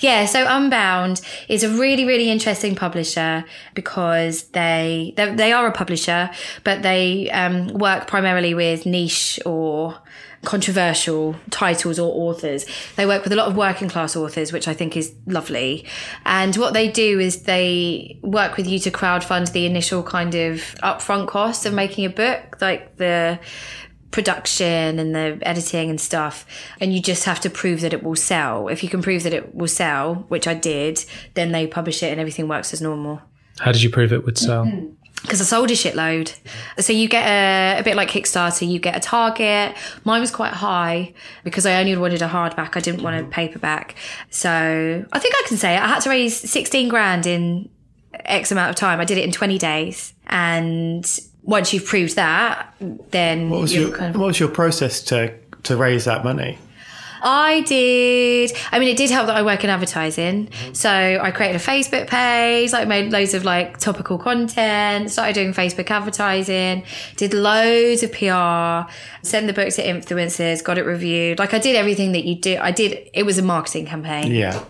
yeah, 0.00 0.26
so 0.26 0.46
Unbound 0.46 1.20
is 1.48 1.64
a 1.64 1.70
really, 1.70 2.04
really 2.04 2.30
interesting 2.30 2.74
publisher 2.74 3.44
because 3.74 4.44
they 4.48 5.14
they, 5.16 5.34
they 5.34 5.52
are 5.52 5.66
a 5.66 5.72
publisher, 5.72 6.30
but 6.62 6.82
they 6.82 7.30
um, 7.30 7.68
work 7.68 8.06
primarily 8.06 8.54
with 8.54 8.84
niche 8.84 9.40
or 9.46 9.98
controversial 10.44 11.34
titles 11.50 11.98
or 11.98 12.12
authors. 12.12 12.66
They 12.96 13.06
work 13.06 13.24
with 13.24 13.32
a 13.32 13.36
lot 13.36 13.48
of 13.48 13.56
working 13.56 13.88
class 13.88 14.14
authors, 14.14 14.52
which 14.52 14.68
I 14.68 14.74
think 14.74 14.96
is 14.96 15.14
lovely. 15.26 15.86
And 16.24 16.54
what 16.56 16.74
they 16.74 16.90
do 16.90 17.18
is 17.18 17.42
they 17.42 18.18
work 18.22 18.56
with 18.56 18.66
you 18.66 18.78
to 18.80 18.90
crowdfund 18.90 19.52
the 19.52 19.66
initial 19.66 20.02
kind 20.02 20.34
of 20.34 20.58
upfront 20.82 21.28
cost 21.28 21.66
of 21.66 21.74
making 21.74 22.04
a 22.04 22.10
book, 22.10 22.60
like 22.60 22.96
the 22.96 23.38
production 24.14 25.00
and 25.00 25.12
the 25.12 25.36
editing 25.42 25.90
and 25.90 26.00
stuff 26.00 26.46
and 26.80 26.94
you 26.94 27.02
just 27.02 27.24
have 27.24 27.40
to 27.40 27.50
prove 27.50 27.80
that 27.80 27.92
it 27.92 28.04
will 28.04 28.14
sell 28.14 28.68
if 28.68 28.84
you 28.84 28.88
can 28.88 29.02
prove 29.02 29.24
that 29.24 29.32
it 29.32 29.52
will 29.56 29.66
sell 29.66 30.24
which 30.28 30.46
i 30.46 30.54
did 30.54 31.04
then 31.34 31.50
they 31.50 31.66
publish 31.66 32.00
it 32.00 32.12
and 32.12 32.20
everything 32.20 32.46
works 32.46 32.72
as 32.72 32.80
normal 32.80 33.20
How 33.58 33.72
did 33.72 33.82
you 33.82 33.90
prove 33.90 34.12
it 34.12 34.24
would 34.24 34.38
sell? 34.38 34.66
Mm-hmm. 34.66 34.90
because 35.22 35.40
I 35.40 35.44
sold 35.44 35.68
a 35.72 35.74
shitload. 35.74 36.32
So 36.78 36.92
you 36.92 37.08
get 37.08 37.26
a, 37.26 37.80
a 37.80 37.82
bit 37.82 37.96
like 37.96 38.08
Kickstarter, 38.08 38.68
you 38.68 38.78
get 38.78 38.94
a 38.94 39.00
target. 39.00 39.74
Mine 40.04 40.20
was 40.20 40.30
quite 40.30 40.52
high 40.52 41.12
because 41.42 41.66
I 41.66 41.80
only 41.80 41.96
wanted 41.96 42.22
a 42.22 42.28
hardback. 42.28 42.76
I 42.76 42.80
didn't 42.80 43.02
want 43.02 43.18
a 43.18 43.28
paperback. 43.28 43.96
So 44.30 44.50
I 45.12 45.18
think 45.18 45.34
I 45.34 45.42
can 45.48 45.56
say 45.56 45.74
it. 45.74 45.80
I 45.80 45.88
had 45.88 46.00
to 46.02 46.10
raise 46.10 46.36
16 46.38 46.88
grand 46.88 47.26
in 47.26 47.68
X 48.12 48.52
amount 48.52 48.70
of 48.70 48.76
time. 48.76 49.00
I 49.00 49.04
did 49.04 49.18
it 49.18 49.24
in 49.24 49.32
20 49.32 49.58
days. 49.58 50.12
And 50.26 51.04
once 51.44 51.72
you've 51.72 51.86
proved 51.86 52.16
that, 52.16 52.74
then 53.10 53.50
What 53.50 53.60
was 53.60 53.74
your 53.74 53.90
kind 53.90 54.14
of 54.14 54.20
What 54.20 54.26
was 54.28 54.40
your 54.40 54.48
process 54.48 55.02
to 55.02 55.32
to 55.64 55.76
raise 55.76 56.04
that 56.04 56.24
money? 56.24 56.58
I 57.26 57.62
did. 57.62 58.52
I 58.70 58.78
mean, 58.78 58.88
it 58.88 58.98
did 58.98 59.08
help 59.08 59.28
that 59.28 59.36
I 59.36 59.42
work 59.42 59.64
in 59.64 59.70
advertising. 59.70 60.50
So 60.74 60.90
I 60.90 61.30
created 61.30 61.56
a 61.56 61.64
Facebook 61.64 62.06
page, 62.06 62.72
like 62.72 62.86
made 62.86 63.12
loads 63.12 63.32
of 63.32 63.44
like 63.44 63.78
topical 63.78 64.18
content, 64.18 65.10
started 65.10 65.34
doing 65.34 65.54
Facebook 65.54 65.90
advertising, 65.90 66.84
did 67.16 67.32
loads 67.32 68.02
of 68.02 68.12
PR, 68.12 68.92
sent 69.26 69.46
the 69.46 69.54
book 69.54 69.70
to 69.70 69.82
influencers, 69.82 70.62
got 70.62 70.76
it 70.76 70.84
reviewed. 70.84 71.38
Like 71.38 71.54
I 71.54 71.58
did 71.58 71.76
everything 71.76 72.12
that 72.12 72.24
you 72.24 72.34
do. 72.34 72.58
I 72.60 72.70
did, 72.70 73.08
it 73.14 73.24
was 73.24 73.38
a 73.38 73.42
marketing 73.42 73.86
campaign 73.86 74.30
Yeah. 74.30 74.62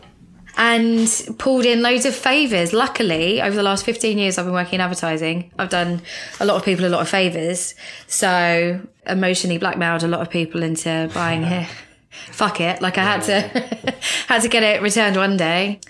And 0.56 1.08
pulled 1.38 1.64
in 1.64 1.82
loads 1.82 2.04
of 2.04 2.14
favors. 2.14 2.72
Luckily, 2.72 3.42
over 3.42 3.56
the 3.56 3.62
last 3.62 3.84
15 3.84 4.18
years 4.18 4.38
I've 4.38 4.44
been 4.44 4.54
working 4.54 4.76
in 4.76 4.80
advertising, 4.80 5.50
I've 5.58 5.70
done 5.70 6.02
a 6.40 6.44
lot 6.44 6.56
of 6.56 6.64
people 6.64 6.84
a 6.84 6.88
lot 6.88 7.00
of 7.00 7.08
favors. 7.08 7.74
So 8.06 8.80
emotionally 9.06 9.58
blackmailed 9.58 10.02
a 10.02 10.08
lot 10.08 10.20
of 10.20 10.30
people 10.30 10.62
into 10.62 11.10
buying 11.14 11.44
here. 11.44 11.68
Fuck 12.30 12.60
it. 12.60 12.80
Like 12.80 12.98
I 12.98 13.02
had 13.02 13.22
to 13.22 13.94
had 14.28 14.42
to 14.42 14.48
get 14.48 14.62
it 14.62 14.82
returned 14.82 15.16
one 15.16 15.36
day. 15.36 15.80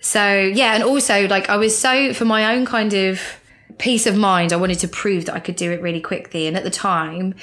So 0.00 0.36
yeah, 0.38 0.74
and 0.74 0.82
also 0.82 1.28
like 1.28 1.48
I 1.48 1.56
was 1.56 1.76
so 1.76 2.12
for 2.14 2.24
my 2.24 2.54
own 2.54 2.64
kind 2.64 2.92
of 2.94 3.20
peace 3.78 4.06
of 4.06 4.16
mind, 4.16 4.52
I 4.52 4.56
wanted 4.56 4.78
to 4.80 4.88
prove 4.88 5.26
that 5.26 5.34
I 5.34 5.40
could 5.40 5.56
do 5.56 5.72
it 5.72 5.82
really 5.82 6.00
quickly. 6.00 6.46
And 6.46 6.56
at 6.56 6.64
the 6.64 6.70
time, 6.70 7.34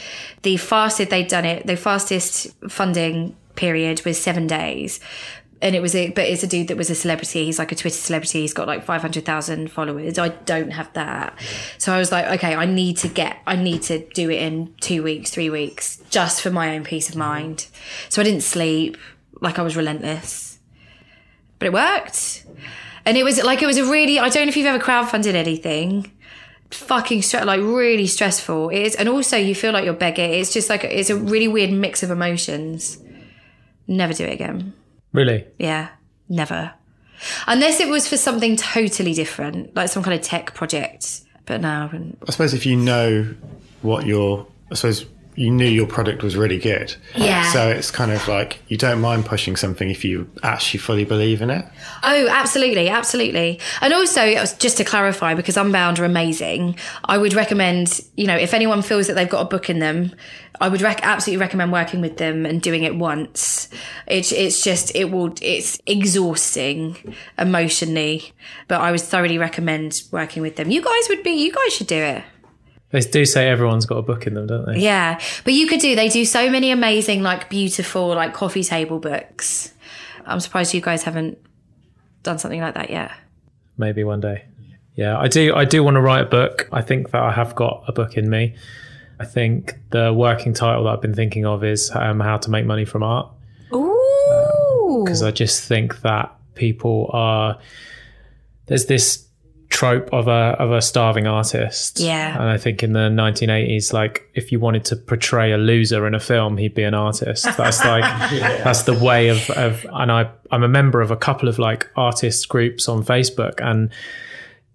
the 0.44 0.58
fastest 0.58 1.10
they'd 1.10 1.28
done 1.28 1.46
it, 1.46 1.68
the 1.68 1.76
fastest 1.76 2.48
funding 2.70 3.36
period 3.56 4.04
was 4.06 4.22
seven 4.22 4.48
days. 4.48 5.00
And 5.62 5.76
it 5.76 5.82
was 5.82 5.94
a, 5.94 6.10
but 6.10 6.26
it's 6.26 6.44
a 6.44 6.48
dude 6.48 6.70
that 6.70 6.78
was 6.78 6.90
a 6.90 6.96
celebrity. 6.96 7.46
He's 7.46 7.60
like 7.60 7.72
a 7.72 7.76
Twitter 7.76 7.96
celebrity. 7.96 8.42
He's 8.42 8.54
got 8.54 8.68
like 8.68 8.84
500,000 8.84 9.72
followers. 9.72 10.18
I 10.18 10.30
don't 10.30 10.72
have 10.72 10.92
that. 10.94 11.38
So 11.78 11.94
I 11.94 12.00
was 12.00 12.12
like, 12.12 12.26
okay, 12.38 12.56
I 12.56 12.66
need 12.66 12.98
to 12.98 13.08
get, 13.08 13.38
I 13.46 13.56
need 13.56 13.84
to 13.84 14.00
do 14.10 14.30
it 14.30 14.42
in 14.42 14.74
two 14.82 15.04
weeks, 15.04 15.30
three 15.30 15.50
weeks, 15.50 16.02
just 16.10 16.42
for 16.42 16.50
my 16.50 16.76
own 16.76 16.84
peace 16.84 17.10
of 17.10 17.14
mm-hmm. 17.14 17.20
mind. 17.20 17.68
So 18.10 18.22
I 18.22 18.26
didn't 18.26 18.42
sleep. 18.42 18.98
Like 19.40 19.60
I 19.60 19.62
was 19.62 19.76
relentless 19.76 20.52
but 21.62 21.68
it 21.68 21.74
worked. 21.74 22.44
And 23.06 23.16
it 23.16 23.24
was 23.24 23.42
like 23.44 23.62
it 23.62 23.68
was 23.68 23.78
a 23.78 23.86
really 23.86 24.18
I 24.18 24.30
don't 24.30 24.46
know 24.46 24.50
if 24.50 24.58
you've 24.58 24.66
ever 24.66 24.84
crowdfunded 24.84 25.36
anything. 25.36 26.12
Fucking 26.72 27.22
stress, 27.22 27.46
like 27.46 27.62
really 27.62 28.08
stressful. 28.08 28.70
It 28.70 28.80
is, 28.80 28.96
and 28.96 29.08
also 29.08 29.38
you 29.38 29.54
feel 29.54 29.72
like 29.72 29.86
you're 29.86 29.94
begging. 29.94 30.34
It's 30.34 30.52
just 30.52 30.72
like 30.72 30.84
it's 30.84 31.12
a 31.12 31.16
really 31.16 31.48
weird 31.48 31.72
mix 31.72 32.02
of 32.02 32.10
emotions. 32.10 32.98
Never 33.88 34.14
do 34.14 34.26
it 34.26 34.34
again. 34.34 34.74
Really? 35.14 35.46
Yeah, 35.58 35.90
never. 36.30 36.74
Unless 37.48 37.80
it 37.80 37.88
was 37.88 38.08
for 38.08 38.18
something 38.18 38.56
totally 38.56 39.14
different, 39.14 39.76
like 39.76 39.90
some 39.90 40.04
kind 40.04 40.20
of 40.20 40.26
tech 40.26 40.54
project. 40.54 41.22
But 41.46 41.62
no, 41.62 41.70
I 41.70 41.86
wouldn't. 41.86 42.18
I 42.28 42.32
suppose 42.32 42.54
if 42.54 42.66
you 42.66 42.76
know 42.76 43.34
what 43.82 44.06
your, 44.06 44.48
I 44.72 44.76
suppose 44.76 45.06
you 45.42 45.50
knew 45.50 45.66
your 45.66 45.88
product 45.88 46.22
was 46.22 46.38
really 46.38 46.60
good. 46.60 46.96
Yeah. 47.16 47.52
So 47.52 47.68
it's 47.68 47.90
kind 47.90 48.12
of 48.12 48.28
like 48.28 48.60
you 48.68 48.78
don't 48.78 49.02
mind 49.02 49.26
pushing 49.26 49.56
something 49.56 49.90
if 49.90 50.06
you 50.06 50.30
actually 50.44 50.78
fully 50.78 51.04
believe 51.04 51.42
in 51.42 51.50
it. 51.50 51.66
Oh, 52.04 52.28
absolutely, 52.30 52.90
absolutely. 52.90 53.60
And 53.82 53.92
also, 53.92 54.36
just 54.60 54.78
to 54.78 54.84
clarify, 54.84 55.34
because 55.34 55.58
Unbound 55.58 55.98
are 55.98 56.06
amazing, 56.06 56.76
I 57.06 57.18
would 57.18 57.34
recommend, 57.34 58.02
you 58.16 58.28
know, 58.28 58.36
if 58.36 58.54
anyone 58.54 58.84
feels 58.84 59.08
that 59.08 59.16
they've 59.16 59.28
got 59.28 59.42
a 59.42 59.50
book 59.50 59.68
in 59.68 59.80
them, 59.80 60.14
I 60.60 60.70
would 60.70 60.84
rec- 60.84 61.04
absolutely 61.04 61.42
recommend 61.42 61.72
working 61.72 62.02
with 62.02 62.18
them 62.18 62.46
and 62.46 62.62
doing 62.62 62.84
it 62.84 62.96
once. 62.96 63.68
It's 64.06 64.32
it's 64.32 64.64
just 64.64 64.96
it 64.96 65.06
will 65.06 65.34
it's 65.42 65.82
exhausting 65.88 67.16
emotionally, 67.40 68.32
but 68.68 68.80
I 68.80 68.92
would 68.92 69.02
thoroughly 69.02 69.40
recommend 69.40 70.04
working 70.12 70.44
with 70.44 70.58
them. 70.58 70.70
You 70.70 70.84
guys 70.84 71.10
would 71.10 71.24
be 71.24 71.32
you 71.32 71.52
guys 71.52 71.74
should 71.74 71.88
do 71.88 71.98
it. 71.98 72.24
They 72.92 73.00
do 73.00 73.26
say 73.26 73.48
everyone's 73.50 73.86
got 73.86 73.98
a 73.98 74.02
book 74.02 74.28
in 74.28 74.34
them, 74.34 74.48
don't 74.48 74.66
they? 74.66 74.80
Yeah, 74.80 75.20
but 75.44 75.54
you 75.54 75.68
could 75.68 75.80
do. 75.80 75.96
They 75.96 76.10
do 76.10 76.26
so 76.26 76.50
many 76.50 76.72
amazing, 76.72 77.24
like 77.24 77.50
beautiful, 77.50 78.10
like 78.10 78.34
coffee 78.34 78.64
table 78.64 79.00
books. 79.00 79.74
I'm 80.26 80.40
surprised 80.40 80.74
you 80.74 80.82
guys 80.82 81.04
haven't 81.04 81.38
done 82.24 82.38
something 82.38 82.60
like 82.60 82.74
that 82.76 82.90
yet. 82.90 83.12
Maybe 83.78 84.04
one 84.04 84.20
day. 84.20 84.46
Yeah, 84.96 85.18
I 85.18 85.28
do. 85.30 85.56
I 85.56 85.66
do 85.66 85.84
want 85.84 85.96
to 85.96 86.02
write 86.02 86.22
a 86.22 86.30
book. 86.30 86.68
I 86.72 86.82
think 86.82 87.12
that 87.12 87.22
I 87.22 87.32
have 87.32 87.56
got 87.56 87.86
a 87.88 87.94
book 87.94 88.18
in 88.18 88.30
me. 88.30 88.56
I 89.20 89.26
think 89.26 89.76
the 89.92 90.12
working 90.14 90.54
title 90.54 90.84
that 90.84 90.90
I've 90.90 91.02
been 91.02 91.14
thinking 91.14 91.46
of 91.46 91.64
is 91.64 91.92
um, 91.96 92.20
"How 92.20 92.38
to 92.38 92.50
Make 92.50 92.66
Money 92.66 92.86
from 92.86 93.04
Art." 93.04 93.32
Ooh. 93.74 95.04
because 95.06 95.24
I 95.24 95.32
just 95.32 95.64
think 95.64 96.02
that 96.02 96.36
people 96.56 97.10
are 97.14 97.58
there's 98.66 98.86
this 98.86 99.26
trope 99.72 100.10
of 100.14 100.28
a 100.28 100.56
of 100.60 100.72
a 100.72 100.82
starving 100.82 101.26
artist. 101.26 102.00
Yeah. 102.00 102.34
And 102.40 102.50
I 102.50 102.58
think 102.58 102.84
in 102.84 102.94
the 102.94 103.10
1980s 103.10 103.94
like 103.94 104.30
if 104.36 104.52
you 104.52 104.60
wanted 104.60 104.86
to 104.86 104.96
portray 104.96 105.52
a 105.54 105.58
loser 105.58 106.06
in 106.06 106.14
a 106.14 106.20
film 106.20 106.58
he'd 106.58 106.76
be 106.76 106.84
an 106.84 106.94
artist. 106.94 107.46
That's 107.58 107.84
like 107.84 108.04
that's 108.64 108.84
the 108.84 108.94
way 108.94 109.30
of 109.30 109.50
of 109.52 109.86
and 109.94 110.12
I 110.12 110.30
I'm 110.52 110.64
a 110.64 110.68
member 110.68 111.02
of 111.02 111.10
a 111.10 111.16
couple 111.18 111.48
of 111.50 111.58
like 111.58 111.90
artist 111.96 112.48
groups 112.50 112.88
on 112.90 113.04
Facebook 113.04 113.56
and 113.60 113.90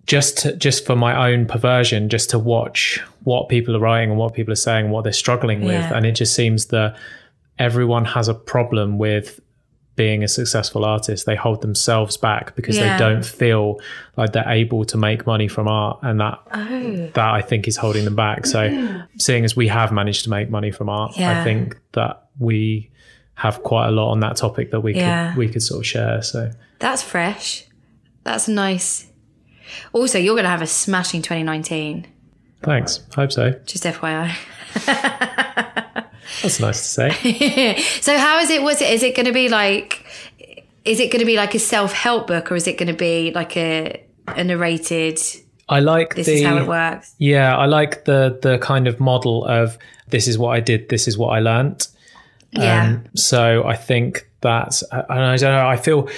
just 0.06 0.38
to, 0.38 0.56
just 0.56 0.86
for 0.86 0.96
my 0.96 1.30
own 1.30 1.46
perversion 1.46 2.08
just 2.08 2.30
to 2.30 2.38
watch 2.38 3.00
what 3.24 3.48
people 3.48 3.76
are 3.76 3.80
writing 3.80 4.10
and 4.10 4.18
what 4.18 4.34
people 4.34 4.52
are 4.52 4.56
saying 4.56 4.86
and 4.86 4.92
what 4.94 5.04
they're 5.04 5.12
struggling 5.12 5.60
with 5.62 5.72
Yeah. 5.72 5.94
and 5.96 6.06
it 6.06 6.12
just 6.12 6.34
seems 6.34 6.66
that 6.66 6.96
everyone 7.58 8.04
has 8.06 8.28
a 8.28 8.34
problem 8.34 8.98
with 8.98 9.40
being 9.96 10.22
a 10.22 10.28
successful 10.28 10.84
artist 10.84 11.26
they 11.26 11.34
hold 11.34 11.62
themselves 11.62 12.16
back 12.16 12.54
because 12.54 12.76
Yeah. 12.76 12.96
they 12.96 13.04
don't 13.04 13.24
feel 13.24 13.80
like 14.16 14.32
they're 14.32 14.48
able 14.48 14.84
to 14.84 14.96
make 14.96 15.26
money 15.26 15.48
from 15.48 15.66
art 15.68 15.98
and 16.02 16.20
that 16.20 16.38
Oh. 16.54 17.10
that 17.14 17.34
I 17.34 17.40
think 17.40 17.66
is 17.66 17.76
holding 17.78 18.04
them 18.04 18.14
back 18.14 18.46
so 18.46 18.68
mm-hmm. 18.68 19.00
seeing 19.18 19.44
as 19.44 19.56
we 19.56 19.68
have 19.68 19.90
managed 19.92 20.24
to 20.24 20.30
make 20.30 20.50
money 20.50 20.70
from 20.70 20.88
art 20.88 21.16
Yeah. 21.16 21.40
I 21.40 21.44
think 21.44 21.78
that 21.92 22.28
we 22.38 22.90
have 23.34 23.62
quite 23.62 23.88
a 23.88 23.90
lot 23.90 24.10
on 24.12 24.20
that 24.20 24.36
topic 24.36 24.70
that 24.70 24.80
we 24.80 24.94
Yeah. 24.94 25.30
could 25.30 25.38
we 25.38 25.48
could 25.48 25.62
sort 25.62 25.80
of 25.80 25.86
share 25.86 26.22
so 26.22 26.50
That's 26.78 27.02
fresh. 27.02 27.64
That's 28.22 28.48
nice. 28.48 29.06
Also, 29.92 30.18
you're 30.18 30.34
going 30.34 30.44
to 30.44 30.50
have 30.50 30.62
a 30.62 30.66
smashing 30.66 31.22
2019. 31.22 32.06
thanks 32.62 33.00
hope 33.14 33.32
so 33.32 33.52
Just 33.64 33.84
FYI. 33.84 34.34
that's 36.42 36.60
nice 36.60 36.82
to 36.82 37.10
say 37.12 37.76
So, 38.00 38.18
how 38.18 38.38
is 38.40 38.50
it? 38.50 38.62
Was 38.62 38.80
it? 38.80 38.92
Is 38.92 39.02
it 39.02 39.14
going 39.14 39.26
to 39.26 39.32
be 39.32 39.48
like? 39.48 40.04
Is 40.84 41.00
it 41.00 41.10
going 41.10 41.20
to 41.20 41.26
be 41.26 41.36
like 41.36 41.54
a 41.54 41.58
self-help 41.58 42.28
book, 42.28 42.52
or 42.52 42.54
is 42.54 42.66
it 42.66 42.78
going 42.78 42.88
to 42.88 42.94
be 42.94 43.32
like 43.34 43.56
a 43.56 44.02
a 44.28 44.44
narrated? 44.44 45.18
I 45.68 45.80
like 45.80 46.14
This 46.14 46.26
the 46.26 46.34
is 46.34 46.44
how 46.44 46.58
it 46.58 46.68
works. 46.68 47.14
Yeah, 47.18 47.56
I 47.56 47.66
like 47.66 48.04
the 48.04 48.38
the 48.40 48.58
kind 48.58 48.86
of 48.86 49.00
model 49.00 49.44
of 49.44 49.78
this 50.08 50.28
is 50.28 50.38
what 50.38 50.50
I 50.50 50.60
did, 50.60 50.88
this 50.88 51.08
is 51.08 51.18
what 51.18 51.28
I 51.28 51.40
learnt. 51.40 51.88
Yeah. 52.52 52.84
Um, 52.84 53.04
so 53.14 53.64
I 53.64 53.76
think 53.76 54.28
that, 54.40 54.82
and 54.92 55.04
I 55.08 55.36
don't 55.36 55.52
know, 55.52 55.66
I 55.66 55.76
feel, 55.76 56.08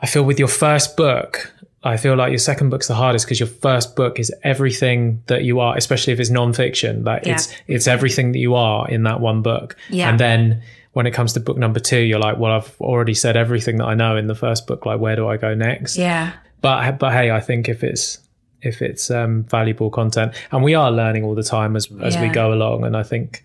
I 0.00 0.06
feel 0.06 0.24
with 0.24 0.38
your 0.38 0.48
first 0.48 0.96
book, 0.96 1.52
I 1.86 1.96
feel 1.96 2.14
like 2.16 2.30
your 2.30 2.38
second 2.38 2.70
book's 2.70 2.88
the 2.88 2.94
hardest 2.94 3.26
because 3.26 3.40
your 3.40 3.48
first 3.48 3.96
book 3.96 4.18
is 4.18 4.32
everything 4.42 5.22
that 5.26 5.44
you 5.44 5.60
are, 5.60 5.76
especially 5.76 6.12
if 6.12 6.20
it's 6.20 6.30
nonfiction. 6.30 7.04
Like 7.04 7.26
Yeah. 7.26 7.34
it's 7.34 7.54
it's 7.66 7.86
everything 7.86 8.32
that 8.32 8.38
you 8.38 8.54
are 8.54 8.88
in 8.88 9.02
that 9.04 9.20
one 9.20 9.42
book. 9.42 9.76
Yeah. 9.90 10.08
And 10.08 10.18
then 10.20 10.62
when 10.92 11.06
it 11.06 11.12
comes 11.12 11.32
to 11.34 11.40
book 11.40 11.58
number 11.58 11.78
two, 11.80 11.98
you're 12.00 12.18
like, 12.18 12.38
well, 12.38 12.52
I've 12.52 12.74
already 12.80 13.14
said 13.14 13.36
everything 13.36 13.76
that 13.78 13.84
I 13.84 13.94
know 13.94 14.16
in 14.16 14.26
the 14.28 14.34
first 14.34 14.66
book. 14.66 14.86
Like, 14.86 14.98
where 14.98 15.14
do 15.16 15.28
I 15.28 15.36
go 15.36 15.54
next? 15.54 15.96
yeah. 15.96 16.32
but 16.62 16.98
but 16.98 17.12
hey, 17.12 17.30
I 17.30 17.40
think 17.40 17.68
if 17.68 17.84
it's 17.84 18.18
if 18.62 18.80
it's 18.82 19.10
um, 19.10 19.44
valuable 19.44 19.90
content, 19.90 20.32
and 20.50 20.64
we 20.64 20.74
are 20.74 20.90
learning 20.90 21.24
all 21.24 21.34
the 21.34 21.42
time 21.42 21.76
as 21.76 21.88
as 22.02 22.16
we 22.16 22.28
go 22.28 22.52
along, 22.52 22.84
and 22.84 22.96
I 22.96 23.02
think 23.02 23.42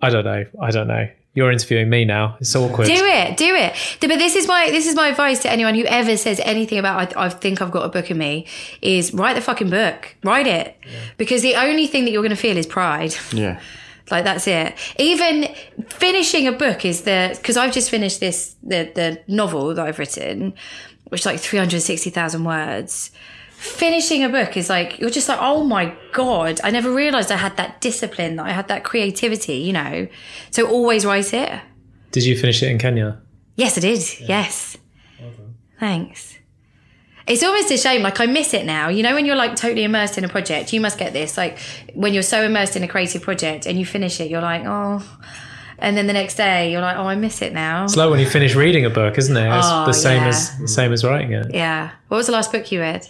I 0.00 0.10
don't 0.10 0.24
know, 0.24 0.44
I 0.62 0.70
don't 0.70 0.88
know. 0.88 1.08
You're 1.36 1.52
interviewing 1.52 1.90
me 1.90 2.06
now. 2.06 2.38
It's 2.40 2.56
awkward. 2.56 2.86
Do 2.86 2.94
it, 2.94 3.36
do 3.36 3.54
it. 3.54 3.74
But 4.00 4.08
this 4.08 4.34
is 4.34 4.48
my 4.48 4.70
this 4.70 4.86
is 4.86 4.94
my 4.94 5.08
advice 5.08 5.40
to 5.40 5.52
anyone 5.52 5.74
who 5.74 5.84
ever 5.84 6.16
says 6.16 6.40
anything 6.42 6.78
about 6.78 7.14
I, 7.14 7.26
I 7.26 7.28
think 7.28 7.60
I've 7.60 7.70
got 7.70 7.84
a 7.84 7.90
book 7.90 8.10
in 8.10 8.16
me 8.16 8.46
is 8.80 9.12
write 9.12 9.34
the 9.34 9.42
fucking 9.42 9.68
book, 9.68 10.16
write 10.24 10.46
it, 10.46 10.78
because 11.18 11.42
the 11.42 11.54
only 11.56 11.86
thing 11.86 12.06
that 12.06 12.10
you're 12.10 12.22
going 12.22 12.30
to 12.30 12.36
feel 12.36 12.56
is 12.56 12.66
pride. 12.66 13.14
Yeah. 13.32 13.60
Like 14.08 14.22
that's 14.22 14.46
it. 14.46 14.76
Even 15.00 15.52
finishing 15.88 16.46
a 16.46 16.52
book 16.52 16.84
is 16.84 17.02
the 17.02 17.34
because 17.36 17.56
I've 17.56 17.72
just 17.72 17.90
finished 17.90 18.20
this 18.20 18.54
the 18.62 18.88
the 18.94 19.20
novel 19.26 19.74
that 19.74 19.84
I've 19.84 19.98
written, 19.98 20.54
which 21.08 21.22
is 21.22 21.26
like 21.26 21.40
three 21.40 21.58
hundred 21.58 21.80
sixty 21.80 22.10
thousand 22.10 22.44
words. 22.44 23.10
Finishing 23.66 24.24
a 24.24 24.28
book 24.28 24.56
is 24.56 24.68
like 24.70 24.98
you're 24.98 25.10
just 25.10 25.28
like 25.28 25.38
oh 25.40 25.62
my 25.64 25.94
god! 26.12 26.60
I 26.64 26.70
never 26.70 26.92
realized 26.92 27.30
I 27.30 27.36
had 27.36 27.56
that 27.56 27.80
discipline, 27.80 28.36
that 28.36 28.46
I 28.46 28.52
had 28.52 28.68
that 28.68 28.84
creativity. 28.84 29.54
You 29.58 29.72
know, 29.74 30.08
so 30.50 30.66
always 30.68 31.04
write 31.04 31.32
it. 31.34 31.60
Did 32.12 32.24
you 32.24 32.36
finish 32.36 32.62
it 32.62 32.70
in 32.70 32.78
Kenya? 32.78 33.20
Yes, 33.56 33.76
I 33.76 33.80
did. 33.80 34.02
Yes. 34.20 34.76
Thanks. 35.78 36.38
It's 37.26 37.42
almost 37.42 37.70
a 37.70 37.76
shame. 37.76 38.02
Like 38.02 38.20
I 38.20 38.26
miss 38.26 38.54
it 38.54 38.64
now. 38.64 38.88
You 38.88 39.02
know, 39.02 39.14
when 39.14 39.26
you're 39.26 39.36
like 39.36 39.56
totally 39.56 39.82
immersed 39.84 40.16
in 40.16 40.24
a 40.24 40.28
project, 40.28 40.72
you 40.72 40.80
must 40.80 40.96
get 40.98 41.12
this. 41.12 41.36
Like 41.36 41.58
when 41.92 42.14
you're 42.14 42.22
so 42.22 42.42
immersed 42.42 42.76
in 42.76 42.82
a 42.84 42.88
creative 42.88 43.22
project 43.22 43.66
and 43.66 43.78
you 43.78 43.84
finish 43.84 44.20
it, 44.20 44.30
you're 44.30 44.40
like, 44.40 44.62
oh. 44.64 45.02
And 45.78 45.94
then 45.96 46.06
the 46.06 46.14
next 46.14 46.36
day, 46.36 46.72
you're 46.72 46.80
like, 46.80 46.96
oh, 46.96 47.02
I 47.04 47.16
miss 47.16 47.42
it 47.42 47.52
now. 47.52 47.84
It's 47.84 47.96
like 47.96 48.08
when 48.08 48.20
you 48.20 48.26
finish 48.30 48.54
reading 48.54 48.86
a 48.86 48.90
book, 48.90 49.18
isn't 49.18 49.36
it? 49.36 49.46
It's 49.58 49.66
Oh, 49.68 49.84
the 49.84 49.92
same 49.92 50.22
yeah. 50.22 50.28
as 50.28 50.58
the 50.58 50.68
same 50.68 50.92
as 50.92 51.04
writing 51.04 51.32
it. 51.32 51.52
Yeah. 51.52 51.90
What 52.08 52.16
was 52.16 52.26
the 52.26 52.32
last 52.32 52.50
book 52.52 52.70
you 52.72 52.80
read? 52.80 53.06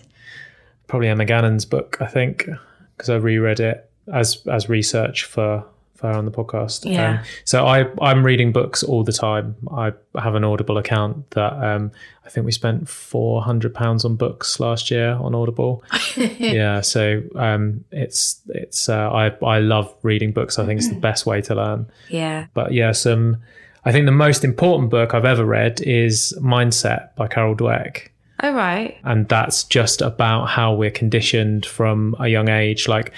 Probably 0.86 1.08
Emma 1.08 1.24
Gannon's 1.24 1.64
book, 1.64 1.96
I 2.00 2.06
think, 2.06 2.48
because 2.96 3.10
I 3.10 3.16
reread 3.16 3.60
it 3.60 3.90
as 4.12 4.46
as 4.46 4.68
research 4.68 5.24
for 5.24 5.64
for 5.96 6.08
on 6.10 6.26
the 6.26 6.30
podcast. 6.30 6.84
Um, 6.86 6.92
Yeah. 6.92 7.24
so 7.44 7.66
I 7.66 7.86
I'm 8.02 8.24
reading 8.24 8.52
books 8.52 8.82
all 8.82 9.02
the 9.02 9.12
time. 9.12 9.56
I 9.72 9.92
have 10.18 10.34
an 10.34 10.44
Audible 10.44 10.76
account 10.78 11.30
that 11.30 11.54
um, 11.54 11.90
I 12.24 12.28
think 12.28 12.44
we 12.44 12.52
spent 12.52 12.88
four 12.88 13.42
hundred 13.42 13.74
pounds 13.74 14.04
on 14.04 14.14
books 14.16 14.60
last 14.60 14.90
year 14.90 15.12
on 15.20 15.34
Audible. 15.34 15.82
yeah. 16.16 16.82
So 16.82 17.22
um, 17.34 17.84
it's 17.90 18.40
it's 18.48 18.88
uh, 18.88 19.10
I 19.10 19.28
I 19.44 19.58
love 19.60 19.92
reading 20.02 20.32
books. 20.32 20.58
I 20.58 20.66
think 20.66 20.78
it's 20.78 20.88
the 20.90 21.00
best 21.00 21.24
way 21.26 21.40
to 21.42 21.54
learn. 21.54 21.86
Yeah. 22.10 22.46
But 22.54 22.72
yeah, 22.72 22.92
some. 22.92 23.38
I 23.86 23.92
think 23.92 24.04
the 24.06 24.12
most 24.12 24.44
important 24.44 24.90
book 24.90 25.14
I've 25.14 25.24
ever 25.24 25.44
read 25.44 25.80
is 25.80 26.36
Mindset 26.42 27.14
by 27.14 27.28
Carol 27.28 27.54
Dweck. 27.56 28.08
Oh, 28.42 28.52
right. 28.52 28.98
And 29.04 29.28
that's 29.28 29.64
just 29.64 30.02
about 30.02 30.46
how 30.46 30.74
we're 30.74 30.90
conditioned 30.90 31.64
from 31.64 32.14
a 32.18 32.28
young 32.28 32.48
age. 32.48 32.88
Like, 32.88 33.12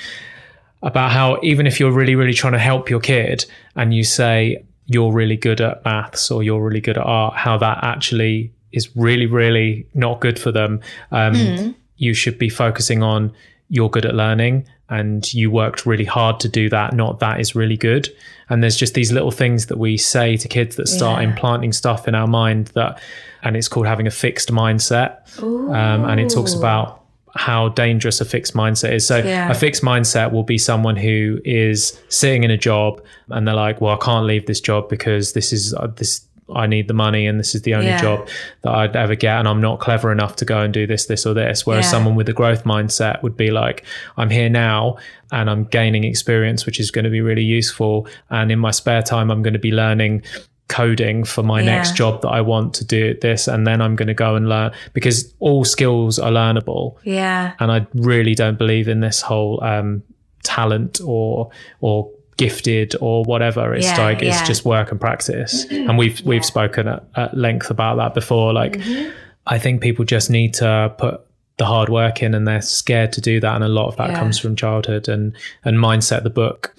about 0.82 1.10
how 1.10 1.40
even 1.42 1.66
if 1.66 1.80
you're 1.80 1.90
really, 1.90 2.14
really 2.14 2.32
trying 2.32 2.52
to 2.52 2.58
help 2.58 2.88
your 2.88 3.00
kid 3.00 3.44
and 3.74 3.92
you 3.92 4.04
say 4.04 4.62
you're 4.86 5.12
really 5.12 5.36
good 5.36 5.60
at 5.60 5.84
maths 5.84 6.30
or 6.30 6.42
you're 6.42 6.62
really 6.62 6.80
good 6.80 6.96
at 6.96 7.04
art, 7.04 7.34
how 7.34 7.58
that 7.58 7.82
actually 7.82 8.52
is 8.72 8.94
really, 8.96 9.26
really 9.26 9.86
not 9.94 10.20
good 10.20 10.38
for 10.38 10.52
them. 10.52 10.80
Um, 11.10 11.74
You 11.96 12.14
should 12.14 12.38
be 12.38 12.48
focusing 12.48 13.02
on 13.02 13.32
you're 13.70 13.90
good 13.90 14.06
at 14.06 14.14
learning 14.14 14.68
and 14.90 15.32
you 15.34 15.50
worked 15.50 15.84
really 15.86 16.04
hard 16.04 16.40
to 16.40 16.48
do 16.48 16.68
that, 16.70 16.94
not 16.94 17.20
that 17.20 17.40
is 17.40 17.54
really 17.54 17.76
good. 17.76 18.08
And 18.48 18.62
there's 18.62 18.76
just 18.76 18.94
these 18.94 19.12
little 19.12 19.30
things 19.30 19.66
that 19.66 19.78
we 19.78 19.96
say 19.98 20.36
to 20.38 20.48
kids 20.48 20.76
that 20.76 20.88
start 20.88 21.20
Yeah. 21.22 21.28
implanting 21.30 21.72
stuff 21.72 22.08
in 22.08 22.14
our 22.14 22.26
mind 22.26 22.68
that, 22.68 22.98
and 23.42 23.56
it's 23.56 23.68
called 23.68 23.86
having 23.86 24.06
a 24.06 24.10
fixed 24.10 24.50
mindset. 24.50 25.18
Um, 25.42 26.04
and 26.06 26.18
it 26.20 26.30
talks 26.30 26.54
about 26.54 27.02
how 27.36 27.68
dangerous 27.68 28.20
a 28.22 28.24
fixed 28.24 28.54
mindset 28.54 28.92
is. 28.94 29.06
So 29.06 29.18
Yeah. 29.18 29.50
a 29.50 29.54
fixed 29.54 29.82
mindset 29.82 30.32
will 30.32 30.42
be 30.42 30.56
someone 30.58 30.96
who 30.96 31.38
is 31.44 31.96
sitting 32.08 32.42
in 32.42 32.50
a 32.50 32.56
job 32.56 33.02
and 33.28 33.46
they're 33.46 33.54
like, 33.54 33.80
well, 33.82 33.94
I 33.94 34.04
can't 34.04 34.24
leave 34.26 34.46
this 34.46 34.60
job 34.60 34.88
because 34.88 35.34
this 35.34 35.52
is 35.52 35.74
uh, 35.74 35.88
this. 35.96 36.22
I 36.54 36.66
need 36.66 36.88
the 36.88 36.94
money 36.94 37.26
and 37.26 37.38
this 37.38 37.54
is 37.54 37.62
the 37.62 37.74
only 37.74 37.88
Yeah. 37.88 38.00
job 38.00 38.28
that 38.62 38.72
I'd 38.74 38.96
ever 38.96 39.14
get 39.14 39.38
and 39.38 39.46
I'm 39.48 39.60
not 39.60 39.80
clever 39.80 40.10
enough 40.12 40.36
to 40.36 40.44
go 40.44 40.60
and 40.60 40.72
do 40.72 40.86
this, 40.86 41.06
this 41.06 41.26
or 41.26 41.34
this. 41.34 41.66
Whereas 41.66 41.84
Yeah. 41.86 41.90
someone 41.90 42.14
with 42.14 42.28
a 42.28 42.32
growth 42.32 42.64
mindset 42.64 43.22
would 43.22 43.36
be 43.36 43.50
like, 43.50 43.84
I'm 44.16 44.30
here 44.30 44.48
now 44.48 44.96
and 45.30 45.50
I'm 45.50 45.64
gaining 45.64 46.04
experience, 46.04 46.64
which 46.66 46.80
is 46.80 46.90
going 46.90 47.04
to 47.04 47.10
be 47.10 47.20
really 47.20 47.42
useful. 47.44 48.06
And 48.30 48.50
in 48.50 48.58
my 48.58 48.70
spare 48.70 49.02
time, 49.02 49.30
I'm 49.30 49.42
going 49.42 49.52
to 49.54 49.58
be 49.58 49.72
learning 49.72 50.22
coding 50.68 51.24
for 51.24 51.42
my 51.42 51.60
Yeah. 51.60 51.66
next 51.76 51.96
job 51.96 52.20
that 52.22 52.28
I 52.28 52.40
want 52.42 52.74
to 52.74 52.84
do 52.84 53.14
this. 53.20 53.48
And 53.48 53.66
then 53.66 53.80
I'm 53.80 53.96
going 53.96 54.08
to 54.08 54.14
go 54.14 54.34
and 54.34 54.48
learn 54.48 54.70
because 54.92 55.32
all 55.40 55.64
skills 55.64 56.18
are 56.18 56.30
learnable 56.30 56.94
Yeah. 57.04 57.52
and 57.60 57.70
I 57.72 57.86
really 57.94 58.34
don't 58.34 58.58
believe 58.58 58.86
in 58.88 59.00
this 59.00 59.22
whole 59.22 59.62
um, 59.64 60.02
talent 60.44 61.00
or 61.04 61.50
or 61.80 62.08
gifted 62.38 62.94
or 63.00 63.24
whatever. 63.24 63.74
It's 63.74 63.84
Yeah, 63.84 64.02
like 64.02 64.22
it's 64.22 64.38
yeah. 64.40 64.44
just 64.44 64.64
work 64.64 64.90
and 64.90 64.98
practice, 65.00 65.66
and 65.70 65.98
we've 65.98 66.22
we've 66.24 66.44
spoken 66.44 66.88
at, 66.88 67.04
at 67.16 67.36
length 67.36 67.70
about 67.70 67.96
that 67.98 68.14
before. 68.14 68.52
Like, 68.54 68.72
Mm-hmm. 68.78 69.10
I 69.46 69.58
think 69.58 69.80
people 69.82 70.04
just 70.04 70.30
need 70.30 70.54
to 70.54 70.94
put 70.98 71.20
the 71.56 71.64
hard 71.66 71.88
work 71.88 72.22
in, 72.22 72.34
and 72.34 72.46
they're 72.46 72.62
scared 72.62 73.12
to 73.14 73.20
do 73.20 73.40
that, 73.40 73.54
and 73.54 73.64
a 73.64 73.68
lot 73.68 73.88
of 73.88 73.96
that 73.96 74.10
Yeah. 74.10 74.18
comes 74.18 74.38
from 74.38 74.56
childhood 74.56 75.08
and 75.08 75.36
and 75.64 75.76
mindset. 75.78 76.22
The 76.22 76.30
book. 76.30 76.74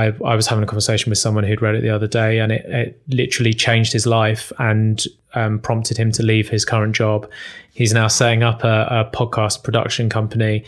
I, 0.00 0.04
I 0.24 0.34
was 0.34 0.46
having 0.46 0.62
a 0.64 0.66
conversation 0.66 1.10
with 1.10 1.18
someone 1.18 1.44
who'd 1.44 1.62
read 1.62 1.74
it 1.74 1.82
the 1.82 1.90
other 1.90 2.06
day, 2.06 2.38
and 2.40 2.52
it, 2.52 2.64
it 2.66 3.02
literally 3.08 3.54
changed 3.54 3.92
his 3.92 4.06
life 4.06 4.52
and 4.58 5.02
um, 5.34 5.58
prompted 5.58 5.96
him 5.96 6.12
to 6.12 6.22
leave 6.22 6.48
his 6.48 6.64
current 6.64 6.94
job. 6.94 7.28
He's 7.72 7.92
now 7.92 8.08
setting 8.08 8.42
up 8.42 8.64
a, 8.64 8.86
a 8.90 9.16
podcast 9.16 9.62
production 9.64 10.08
company 10.08 10.64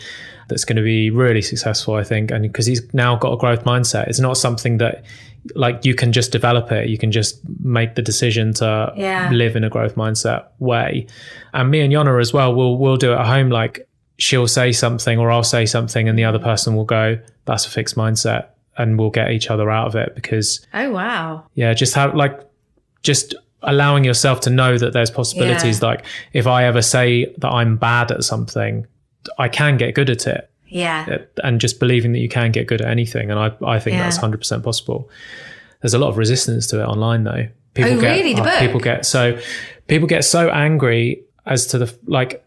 that's 0.47 0.65
going 0.65 0.77
to 0.77 0.81
be 0.83 1.09
really 1.11 1.41
successful, 1.41 1.95
I 1.95 2.03
think. 2.03 2.31
And 2.31 2.43
because 2.43 2.65
he's 2.65 2.81
now 2.93 3.15
got 3.15 3.33
a 3.33 3.37
growth 3.37 3.63
mindset, 3.63 4.07
it's 4.07 4.19
not 4.19 4.37
something 4.37 4.77
that 4.79 5.03
like 5.55 5.85
you 5.85 5.95
can 5.95 6.11
just 6.11 6.31
develop 6.31 6.71
it. 6.71 6.89
You 6.89 6.97
can 6.97 7.11
just 7.11 7.39
make 7.63 7.95
the 7.95 8.01
decision 8.01 8.53
to 8.55 8.93
Yeah. 8.95 9.29
live 9.31 9.55
in 9.55 9.63
a 9.63 9.69
growth 9.69 9.95
mindset 9.95 10.45
way. 10.59 11.07
And 11.53 11.71
me 11.71 11.79
and 11.81 11.93
Yona 11.93 12.19
as 12.19 12.33
well, 12.33 12.53
we'll 12.53 12.77
we'll 12.77 12.97
do 12.97 13.11
it 13.13 13.15
at 13.19 13.25
home. 13.25 13.49
Like 13.49 13.87
she'll 14.17 14.47
say 14.47 14.71
something 14.71 15.17
or 15.17 15.31
I'll 15.31 15.43
say 15.43 15.65
something, 15.65 16.09
and 16.09 16.17
the 16.19 16.25
other 16.25 16.39
person 16.39 16.75
will 16.75 16.83
go, 16.99 17.17
"That's 17.45 17.65
a 17.65 17.69
fixed 17.69 17.95
mindset," 17.95 18.47
and 18.79 18.97
we'll 18.97 19.11
get 19.11 19.29
each 19.31 19.51
other 19.51 19.69
out 19.69 19.85
of 19.87 19.95
it 19.95 20.15
because 20.15 20.65
Oh, 20.73 20.89
wow. 20.89 21.45
yeah, 21.53 21.73
just 21.75 21.93
have 21.93 22.15
like 22.15 22.39
just 23.03 23.35
allowing 23.61 24.03
yourself 24.03 24.39
to 24.41 24.49
know 24.49 24.77
that 24.77 24.93
there's 24.93 25.11
possibilities. 25.11 25.81
Yeah. 25.81 25.87
Like 25.89 26.05
if 26.33 26.47
I 26.47 26.63
ever 26.65 26.81
say 26.81 27.31
that 27.37 27.49
I'm 27.49 27.77
bad 27.77 28.11
at 28.11 28.23
something, 28.23 28.87
I 29.37 29.49
can 29.49 29.77
get 29.77 29.93
good 29.95 30.09
at 30.09 30.25
it 30.27 30.49
Yeah. 30.67 31.05
Uh, 31.11 31.17
and 31.43 31.59
just 31.61 31.79
believing 31.79 32.13
that 32.13 32.19
you 32.19 32.29
can 32.29 32.51
get 32.51 32.67
good 32.67 32.81
at 32.81 32.87
anything. 32.89 33.29
And 33.31 33.39
I, 33.39 33.51
I 33.65 33.79
think 33.79 33.95
Yeah. 33.95 34.03
that's 34.03 34.17
100% 34.17 34.63
possible. 34.63 35.09
There's 35.81 35.93
a 35.93 35.99
lot 35.99 36.09
of 36.09 36.17
resistance 36.17 36.67
to 36.67 36.79
it 36.81 36.85
online 36.85 37.23
though. 37.25 37.47
People 37.73 37.93
Oh, 37.97 38.01
get, 38.01 38.15
really? 38.17 38.33
Uh, 38.35 38.43
book? 38.43 38.59
People 38.59 38.79
get 38.79 39.05
so, 39.05 39.37
people 39.87 40.07
get 40.07 40.23
so 40.25 40.49
angry 40.49 41.21
as 41.45 41.67
to 41.67 41.77
the, 41.79 41.93
like, 42.05 42.45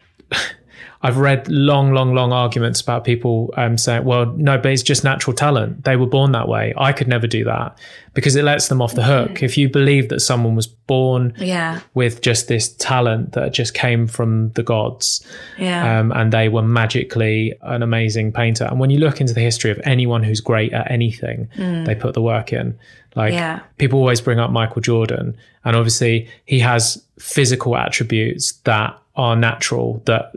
I've 1.05 1.17
read 1.19 1.49
long, 1.49 1.93
long, 1.93 2.15
long 2.15 2.33
arguments 2.33 2.81
about 2.81 3.03
people 3.05 3.53
um, 3.57 3.77
saying, 3.77 4.05
well, 4.05 4.27
no, 4.37 4.57
but 4.57 4.71
it's 4.71 4.85
just 4.85 5.03
natural 5.03 5.35
talent. 5.35 5.85
They 5.85 5.97
were 5.97 6.07
born 6.07 6.31
that 6.33 6.47
way. 6.49 6.73
I 6.77 6.93
could 6.93 7.09
never 7.09 7.27
do 7.27 7.43
that 7.45 7.77
because 8.15 8.37
it 8.37 8.45
lets 8.45 8.69
them 8.69 8.81
off 8.81 8.95
the 8.95 9.03
hook. 9.03 9.43
If 9.43 9.59
you 9.59 9.69
believe 9.69 10.11
that 10.11 10.21
someone 10.21 10.55
was 10.55 10.69
born 10.69 11.35
Yeah. 11.39 11.81
with 11.95 12.21
just 12.21 12.47
this 12.47 12.69
talent 12.75 13.33
that 13.33 13.53
just 13.53 13.75
came 13.75 14.07
from 14.07 14.51
the 14.53 14.63
gods, 14.63 15.27
Yeah. 15.59 15.99
um, 15.99 16.13
and 16.13 16.33
they 16.33 16.49
were 16.49 16.63
magically 16.63 17.55
an 17.63 17.83
amazing 17.83 18.31
painter. 18.33 18.65
And 18.67 18.79
when 18.79 18.91
you 18.91 18.99
look 19.01 19.21
into 19.21 19.35
the 19.35 19.41
history 19.41 19.73
of 19.73 19.81
anyone 19.85 20.23
who's 20.23 20.41
great 20.41 20.73
at 20.73 20.89
anything, 20.91 21.49
they 21.57 21.97
put 21.97 22.15
the 22.15 22.23
work 22.23 22.53
in. 22.53 22.79
Like 23.17 23.33
Yeah. 23.35 23.59
people 23.79 23.99
always 23.99 24.21
bring 24.21 24.39
up 24.39 24.51
Michael 24.53 24.83
Jordan, 24.83 25.37
and 25.65 25.75
obviously 25.75 26.29
he 26.45 26.61
has 26.61 27.03
physical 27.19 27.77
attributes 27.77 28.53
that 28.65 28.97
are 29.17 29.37
natural. 29.37 30.01
That 30.07 30.33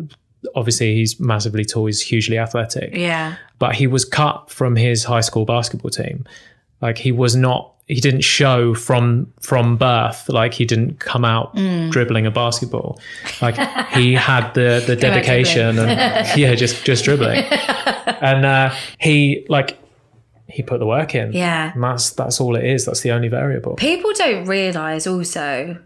obviously 0.55 0.95
he's 0.95 1.19
massively 1.19 1.65
tall, 1.65 1.85
he's 1.85 2.01
hugely 2.01 2.37
athletic, 2.37 2.95
yeah. 2.95 3.35
but 3.59 3.75
he 3.75 3.87
was 3.87 4.05
cut 4.05 4.49
from 4.49 4.75
his 4.75 5.03
high 5.03 5.21
school 5.21 5.45
basketball 5.45 5.91
team. 5.91 6.25
Like 6.81 6.97
he 6.97 7.11
was 7.11 7.35
not. 7.35 7.71
He 7.87 8.01
didn't 8.01 8.21
show 8.21 8.73
from 8.73 9.31
from 9.41 9.77
birth. 9.77 10.27
Like 10.27 10.53
he 10.53 10.65
didn't 10.65 10.99
come 10.99 11.23
out 11.23 11.55
dribbling 11.55 12.25
a 12.25 12.31
basketball. 12.31 12.99
Like 13.41 13.55
he 13.89 14.13
had 14.13 14.53
the 14.53 14.83
the 14.87 14.95
dedication 14.95 15.77
and 15.77 15.89
yeah, 16.39 16.55
just 16.55 16.83
just 16.83 17.05
dribbling. 17.05 17.43
and 18.21 18.45
uh, 18.45 18.75
he 18.99 19.45
like 19.49 19.77
he 20.47 20.63
put 20.63 20.79
the 20.79 20.85
work 20.85 21.15
in. 21.15 21.33
Yeah. 21.33 21.73
and 21.73 21.83
that's 21.83 22.11
that's 22.11 22.41
all 22.41 22.55
it 22.55 22.65
is. 22.65 22.85
That's 22.85 23.01
the 23.01 23.11
only 23.11 23.27
variable. 23.27 23.75
People 23.75 24.13
don't 24.13 24.45
realize 24.45 25.05
also 25.05 25.77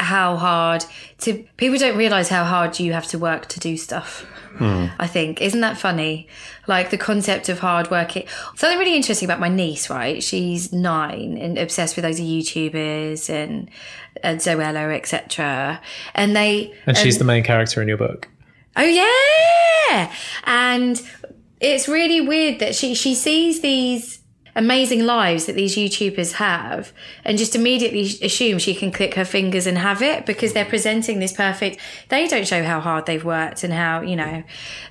how 0.00 0.36
hard 0.36 0.84
to 1.18 1.44
people 1.56 1.78
don't 1.78 1.96
realize 1.96 2.28
how 2.28 2.44
hard 2.44 2.80
you 2.80 2.92
have 2.92 3.06
to 3.08 3.18
work 3.18 3.46
to 3.46 3.60
do 3.60 3.76
stuff. 3.76 4.26
Hmm. 4.56 4.86
I 4.98 5.06
think 5.06 5.40
isn't 5.40 5.60
that 5.60 5.78
funny? 5.78 6.28
Like 6.66 6.90
the 6.90 6.98
concept 6.98 7.48
of 7.48 7.60
hard 7.60 7.90
working. 7.90 8.26
Something 8.56 8.78
really 8.78 8.96
interesting 8.96 9.26
about 9.26 9.40
my 9.40 9.48
niece, 9.48 9.88
right? 9.88 10.22
She's 10.22 10.72
nine 10.72 11.38
and 11.38 11.58
obsessed 11.58 11.96
with 11.96 12.04
those 12.04 12.20
YouTubers 12.20 13.30
and, 13.30 13.70
and 14.22 14.40
Zoella, 14.40 14.94
etc. 14.96 15.80
And 16.14 16.34
they 16.34 16.74
And 16.86 16.96
she's 16.96 17.18
the 17.18 17.24
main 17.24 17.42
character 17.42 17.80
in 17.80 17.88
your 17.88 17.96
book. 17.96 18.28
Oh 18.76 18.82
yeah, 18.82 20.12
and 20.44 21.00
it's 21.60 21.88
really 21.88 22.20
weird 22.20 22.60
that 22.60 22.74
she 22.74 22.94
she 22.94 23.14
sees 23.14 23.60
these 23.60 24.19
amazing 24.54 25.04
lives 25.04 25.46
that 25.46 25.54
these 25.54 25.76
YouTubers 25.76 26.32
have 26.34 26.92
and 27.24 27.38
just 27.38 27.54
immediately 27.54 28.02
assume 28.24 28.58
she 28.58 28.74
can 28.74 28.90
click 28.90 29.14
her 29.14 29.24
fingers 29.24 29.66
and 29.66 29.78
have 29.78 30.02
it 30.02 30.26
because 30.26 30.52
they're 30.52 30.64
presenting 30.64 31.20
this 31.20 31.32
perfect. 31.32 31.78
They 32.08 32.26
don't 32.26 32.46
show 32.46 32.62
how 32.62 32.80
hard 32.80 33.06
they've 33.06 33.24
worked 33.24 33.64
and 33.64 33.72
how, 33.72 34.00
you 34.02 34.16
know, 34.16 34.42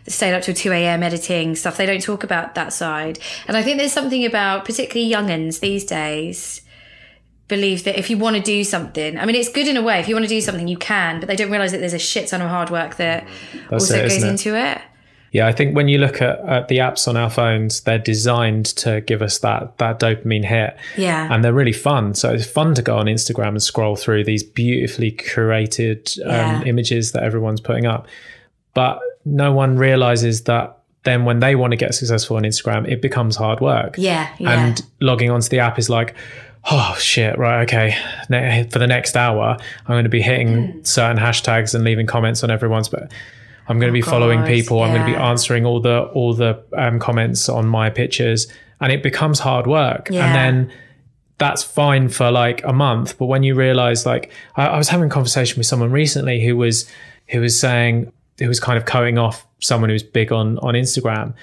stayed 0.07 0.33
up 0.33 0.43
till 0.43 0.55
2 0.55 0.71
a.m. 0.71 1.03
editing 1.03 1.55
stuff. 1.55 1.77
They 1.77 1.85
don't 1.85 2.01
talk 2.01 2.23
about 2.23 2.55
that 2.55 2.73
side. 2.73 3.19
And 3.47 3.57
I 3.57 3.63
think 3.63 3.77
there's 3.77 3.93
something 3.93 4.25
about 4.25 4.65
particularly 4.65 5.11
youngins 5.11 5.59
these 5.59 5.85
days 5.85 6.61
believe 7.49 7.83
that 7.83 7.97
if 7.97 8.09
you 8.09 8.17
want 8.17 8.37
to 8.37 8.41
do 8.41 8.63
something, 8.63 9.17
I 9.17 9.25
mean, 9.25 9.35
it's 9.35 9.49
good 9.49 9.67
in 9.67 9.75
a 9.75 9.81
way. 9.81 9.99
If 9.99 10.07
you 10.07 10.15
want 10.15 10.23
to 10.23 10.29
do 10.29 10.39
something, 10.39 10.67
you 10.67 10.77
can, 10.77 11.19
but 11.19 11.27
they 11.27 11.35
don't 11.35 11.49
realize 11.49 11.71
that 11.71 11.79
there's 11.79 11.93
a 11.95 11.99
shit 11.99 12.27
ton 12.27 12.41
of 12.41 12.49
hard 12.49 12.69
work 12.69 12.95
that 12.97 13.27
That's 13.69 13.85
also 13.85 13.97
it, 13.97 14.03
goes 14.03 14.23
it? 14.23 14.27
into 14.27 14.55
it. 14.55 14.79
Yeah, 15.31 15.45
I 15.47 15.51
think 15.51 15.75
when 15.75 15.87
you 15.87 15.99
look 15.99 16.21
at, 16.21 16.39
at 16.47 16.67
the 16.69 16.77
apps 16.77 17.07
on 17.07 17.15
our 17.15 17.29
phones, 17.29 17.81
they're 17.81 17.99
designed 17.99 18.65
to 18.77 19.01
give 19.01 19.21
us 19.21 19.39
that 19.39 19.77
that 19.77 19.99
dopamine 19.99 20.43
hit. 20.45 20.75
Yeah. 20.97 21.27
And 21.31 21.43
they're 21.43 21.53
really 21.53 21.73
fun. 21.73 22.13
So 22.15 22.31
it's 22.33 22.45
fun 22.47 22.73
to 22.75 22.81
go 22.81 22.97
on 22.97 23.05
Instagram 23.05 23.49
and 23.49 23.61
scroll 23.63 23.95
through 23.95 24.23
these 24.23 24.43
beautifully 24.43 25.11
curated 25.11 26.17
Yeah. 26.17 26.57
um, 26.59 26.67
images 26.67 27.11
that 27.11 27.23
everyone's 27.23 27.61
putting 27.61 27.85
up. 27.85 28.07
But 28.73 28.99
no 29.25 29.51
one 29.53 29.77
realizes 29.77 30.43
that 30.43 30.77
then 31.03 31.25
when 31.25 31.39
they 31.39 31.55
want 31.55 31.71
to 31.71 31.77
get 31.77 31.93
successful 31.93 32.35
on 32.37 32.43
Instagram, 32.43 32.87
it 32.91 33.01
becomes 33.01 33.35
hard 33.35 33.59
work. 33.61 33.95
Yeah, 33.97 34.27
yeah. 34.37 34.67
And 34.67 34.81
logging 34.99 35.29
onto 35.31 35.47
the 35.49 35.59
app 35.59 35.79
is 35.79 35.89
like, 35.89 36.13
oh 36.69 36.95
shit, 36.99 37.37
right, 37.37 37.61
okay. 37.63 37.95
Ne- 38.29 38.67
For 38.69 38.79
the 38.79 38.87
next 38.87 39.15
hour, 39.15 39.57
I'm 39.85 39.93
going 39.93 40.03
to 40.03 40.09
be 40.09 40.21
hitting 40.21 40.71
Hmm. 40.71 40.83
certain 40.83 41.17
hashtags 41.17 41.73
and 41.73 41.83
leaving 41.83 42.05
comments 42.05 42.43
on 42.43 42.51
everyone's, 42.51 42.89
but 42.89 43.11
I'm 43.69 43.79
going 43.79 43.87
to 43.89 43.93
be 43.93 44.01
following 44.01 44.41
Oh, 44.41 44.45
people. 44.47 44.81
I'm 44.83 44.93
going 44.93 45.05
to 45.05 45.11
be 45.11 45.15
answering 45.17 45.65
all 45.65 45.79
the 45.79 46.01
all 46.13 46.33
the 46.33 46.61
um, 46.75 46.99
comments 46.99 47.47
on 47.47 47.67
my 47.67 47.89
pictures, 47.89 48.47
and 48.81 48.91
it 48.91 49.01
becomes 49.03 49.39
hard 49.39 49.67
work. 49.67 50.09
Yeah. 50.09 50.25
And 50.25 50.35
then 50.35 50.73
that's 51.37 51.63
fine 51.63 52.09
for 52.09 52.31
like 52.31 52.61
a 52.65 52.73
month, 52.73 53.17
but 53.17 53.27
when 53.27 53.43
you 53.43 53.55
realize, 53.55 54.05
like, 54.05 54.29
I, 54.57 54.65
I 54.67 54.77
was 54.77 54.89
having 54.89 55.07
a 55.07 55.13
conversation 55.13 55.57
with 55.57 55.67
someone 55.67 55.91
recently 55.91 56.43
who 56.43 56.57
was 56.57 56.89
who 57.29 57.39
was 57.39 57.57
saying 57.57 58.11
who 58.39 58.47
was 58.47 58.59
kind 58.59 58.77
of 58.77 58.85
coating 58.85 59.17
off 59.17 59.45
someone 59.59 59.89
who's 59.89 60.03
big 60.03 60.31
on 60.33 60.57
on 60.59 60.73
Instagram, 60.73 61.33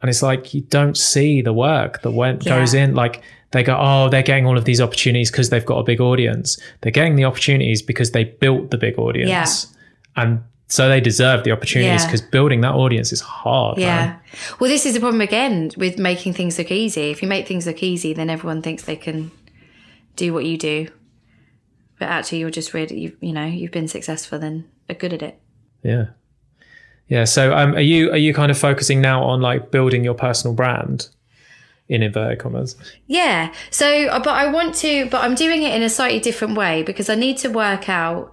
and 0.00 0.08
it's 0.10 0.22
like 0.22 0.52
you 0.54 0.60
don't 0.60 0.96
see 0.96 1.40
the 1.42 1.52
work 1.52 2.02
that 2.02 2.10
went 2.12 2.44
Yeah. 2.44 2.58
goes 2.58 2.74
in. 2.74 2.94
Like 2.94 3.22
they 3.52 3.62
go, 3.62 3.76
oh, 3.78 4.08
they're 4.10 4.22
getting 4.22 4.46
all 4.46 4.56
of 4.56 4.64
these 4.64 4.80
opportunities 4.80 5.30
because 5.30 5.50
they've 5.50 5.66
got 5.66 5.78
a 5.78 5.82
big 5.82 6.00
audience. 6.00 6.58
They're 6.82 6.92
getting 6.92 7.16
the 7.16 7.24
opportunities 7.24 7.82
because 7.82 8.12
they 8.12 8.24
built 8.24 8.70
the 8.70 8.78
big 8.78 8.98
audience, 8.98 9.28
yeah. 9.30 10.22
and 10.22 10.42
so 10.72 10.88
they 10.88 11.00
deserve 11.00 11.44
the 11.44 11.50
opportunities 11.52 12.00
Yeah. 12.00 12.06
because 12.06 12.22
building 12.22 12.62
that 12.62 12.72
audience 12.72 13.12
is 13.12 13.20
hard. 13.20 13.76
Yeah. 13.76 14.06
man. 14.06 14.20
Well, 14.58 14.70
this 14.70 14.86
is 14.86 14.94
the 14.94 15.00
problem 15.00 15.20
again 15.20 15.70
with 15.76 15.98
making 15.98 16.32
things 16.32 16.56
look 16.58 16.70
easy. 16.70 17.10
If 17.10 17.20
you 17.20 17.28
make 17.28 17.46
things 17.46 17.66
look 17.66 17.82
easy, 17.82 18.14
then 18.14 18.30
everyone 18.30 18.62
thinks 18.62 18.82
they 18.84 18.96
can 18.96 19.30
do 20.16 20.32
what 20.32 20.44
you 20.46 20.56
do. 20.56 20.88
But 21.98 22.08
actually, 22.08 22.38
you're 22.38 22.50
just 22.50 22.72
really, 22.72 22.98
you, 22.98 23.16
you 23.20 23.32
know, 23.34 23.44
you've 23.44 23.70
been 23.70 23.86
successful 23.86 24.42
and 24.42 24.64
are 24.88 24.94
good 24.94 25.12
at 25.12 25.22
it. 25.22 25.38
yeah, 25.82 26.06
yeah. 27.08 27.24
So, 27.24 27.54
um, 27.54 27.74
are 27.74 27.80
you 27.92 28.10
are 28.10 28.16
you 28.26 28.32
kind 28.32 28.50
of 28.50 28.56
focusing 28.58 29.00
now 29.02 29.22
on 29.22 29.42
like 29.42 29.70
building 29.70 30.02
your 30.04 30.14
personal 30.14 30.54
brand 30.54 31.08
in 31.90 32.02
inverted 32.02 32.38
commas? 32.38 32.76
Yeah. 33.06 33.52
So, 33.70 34.06
uh, 34.06 34.18
but 34.20 34.30
I 34.42 34.46
want 34.50 34.74
to, 34.76 35.06
but 35.10 35.22
I'm 35.22 35.34
doing 35.34 35.62
it 35.64 35.74
in 35.74 35.82
a 35.82 35.90
slightly 35.90 36.18
different 36.20 36.56
way 36.56 36.82
because 36.82 37.10
I 37.10 37.14
need 37.14 37.36
to 37.38 37.48
work 37.48 37.88
out. 37.90 38.32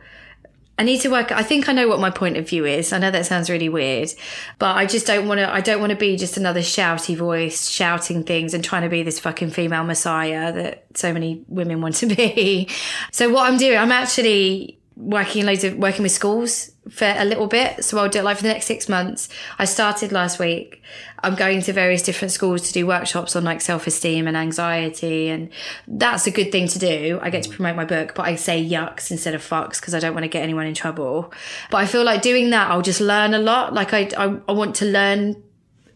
I 0.80 0.84
need 0.84 1.01
to 1.01 1.09
work. 1.09 1.34
I 1.34 1.43
think 1.43 1.67
I 1.67 1.73
know 1.73 1.89
what 1.89 1.99
my 1.99 2.09
point 2.09 2.38
of 2.38 2.47
view 2.47 2.63
is. 2.63 2.93
I 2.93 2.99
know 2.99 3.11
that 3.11 3.25
sounds 3.25 3.49
really 3.49 3.67
weird, 3.67 4.13
but 4.59 4.77
I 4.77 4.86
just 4.86 5.05
don't 5.05 5.27
want 5.27 5.39
to. 5.39 5.53
I 5.53 5.59
don't 5.59 5.82
want 5.82 5.89
to 5.89 5.97
be 5.97 6.15
just 6.15 6.38
another 6.38 6.61
shouty 6.61 7.17
voice 7.17 7.69
shouting 7.69 8.23
things 8.23 8.53
and 8.53 8.63
trying 8.63 8.84
to 8.84 8.89
be 8.89 9.03
this 9.03 9.19
fucking 9.19 9.49
female 9.49 9.84
messiah 9.84 10.53
that 10.53 10.86
so 10.95 11.11
many 11.11 11.43
women 11.49 11.82
want 11.82 11.95
to 11.95 12.05
be. 12.05 12.69
So 13.11 13.30
what 13.30 13.49
I'm 13.49 13.57
doing, 13.57 13.77
I'm 13.77 13.91
actually 13.91 14.80
working 14.95 15.45
loads 15.45 15.63
of 15.63 15.75
working 15.75 16.03
with 16.03 16.11
schools 16.11 16.71
for 16.89 17.13
a 17.17 17.25
little 17.25 17.47
bit. 17.47 17.83
So 17.83 17.97
I'll 17.97 18.09
do 18.09 18.19
it 18.19 18.23
like 18.23 18.37
for 18.37 18.43
the 18.43 18.49
next 18.49 18.65
six 18.65 18.89
months. 18.89 19.29
I 19.57 19.65
started 19.65 20.11
last 20.11 20.39
week. 20.39 20.81
I'm 21.21 21.35
going 21.35 21.61
to 21.61 21.73
various 21.73 22.01
different 22.01 22.31
schools 22.31 22.61
to 22.67 22.73
do 22.73 22.87
workshops 22.87 23.35
on 23.35 23.43
like 23.43 23.61
self 23.61 23.87
esteem 23.87 24.27
and 24.27 24.35
anxiety. 24.35 25.29
And 25.29 25.49
that's 25.87 26.27
a 26.27 26.31
good 26.31 26.51
thing 26.51 26.67
to 26.69 26.79
do. 26.79 27.19
I 27.21 27.29
get 27.29 27.43
to 27.43 27.49
promote 27.49 27.75
my 27.75 27.85
book, 27.85 28.13
but 28.15 28.25
I 28.25 28.35
say 28.35 28.63
yucks 28.63 29.11
instead 29.11 29.35
of 29.35 29.41
fucks 29.41 29.79
because 29.79 29.93
I 29.93 29.99
don't 29.99 30.13
want 30.13 30.23
to 30.23 30.29
get 30.29 30.43
anyone 30.43 30.65
in 30.65 30.73
trouble. 30.73 31.33
But 31.69 31.77
I 31.77 31.85
feel 31.85 32.03
like 32.03 32.21
doing 32.21 32.49
that, 32.51 32.71
I'll 32.71 32.81
just 32.81 33.01
learn 33.01 33.33
a 33.33 33.39
lot. 33.39 33.73
Like 33.73 33.93
I, 33.93 34.09
I, 34.17 34.37
I 34.47 34.51
want 34.51 34.75
to 34.75 34.85
learn 34.85 35.41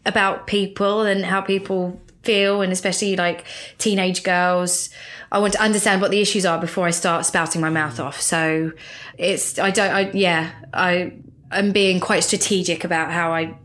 about 0.06 0.46
people 0.46 1.02
and 1.02 1.24
how 1.24 1.40
people 1.40 2.00
feel 2.22 2.62
and 2.62 2.72
especially 2.72 3.16
like 3.16 3.44
teenage 3.78 4.22
girls 4.22 4.90
i 5.34 5.38
want 5.38 5.52
to 5.52 5.60
understand 5.60 6.00
what 6.00 6.10
the 6.10 6.20
issues 6.20 6.46
are 6.46 6.58
before 6.58 6.86
i 6.86 6.90
start 6.90 7.26
spouting 7.26 7.60
my 7.60 7.68
mouth 7.68 8.00
off. 8.00 8.20
So 8.20 8.72
it's 9.18 9.58
i 9.58 9.70
don't 9.70 9.92
i 9.92 10.10
yeah 10.12 10.52
i 10.72 11.12
i'm 11.50 11.72
being 11.72 12.00
quite 12.00 12.20
strategic 12.20 12.84
about 12.84 13.10
how 13.10 13.32
i 13.32 13.58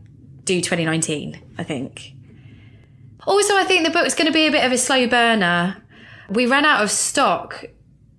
do 0.44 0.60
2019 0.60 1.40
i 1.56 1.64
think. 1.64 2.12
Also 3.26 3.56
i 3.56 3.64
think 3.64 3.86
the 3.86 3.92
book's 3.92 4.14
going 4.14 4.26
to 4.26 4.32
be 4.32 4.46
a 4.46 4.50
bit 4.50 4.64
of 4.64 4.72
a 4.72 4.78
slow 4.78 5.06
burner. 5.06 5.82
We 6.28 6.46
ran 6.46 6.64
out 6.64 6.82
of 6.82 6.90
stock 6.90 7.64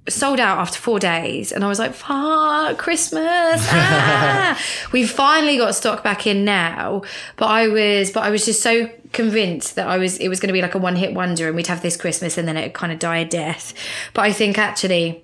sold 0.10 0.40
out 0.40 0.58
after 0.58 0.80
four 0.80 1.00
days 1.00 1.52
and 1.52 1.64
I 1.64 1.68
was 1.68 1.78
like, 1.78 1.94
fuck, 1.94 2.78
Christmas. 2.78 3.22
Ah. 3.24 4.60
We've 4.92 5.10
finally 5.10 5.58
got 5.58 5.76
stock 5.76 6.04
back 6.04 6.26
in 6.26 6.44
now. 6.44 7.04
But 7.38 7.48
I 7.48 7.68
was 7.68 8.12
but 8.12 8.24
I 8.24 8.32
was 8.32 8.46
just 8.46 8.62
so 8.62 8.90
convinced 9.14 9.76
that 9.76 9.88
I 9.88 9.98
was 9.98 10.18
it 10.18 10.28
was 10.28 10.40
gonna 10.40 10.54
be 10.54 10.62
like 10.62 10.76
a 10.76 10.80
one 10.80 10.96
hit 10.96 11.14
wonder 11.14 11.48
and 11.48 11.56
we'd 11.56 11.68
have 11.68 11.82
this 11.82 11.98
Christmas 11.98 12.38
and 12.38 12.48
then 12.48 12.58
it 12.58 12.64
would 12.64 12.74
kind 12.74 12.92
of 12.92 13.00
die 13.00 13.20
a 13.20 13.26
death. 13.26 13.74
But 14.14 14.24
I 14.24 14.34
think 14.34 14.58
actually 14.58 15.24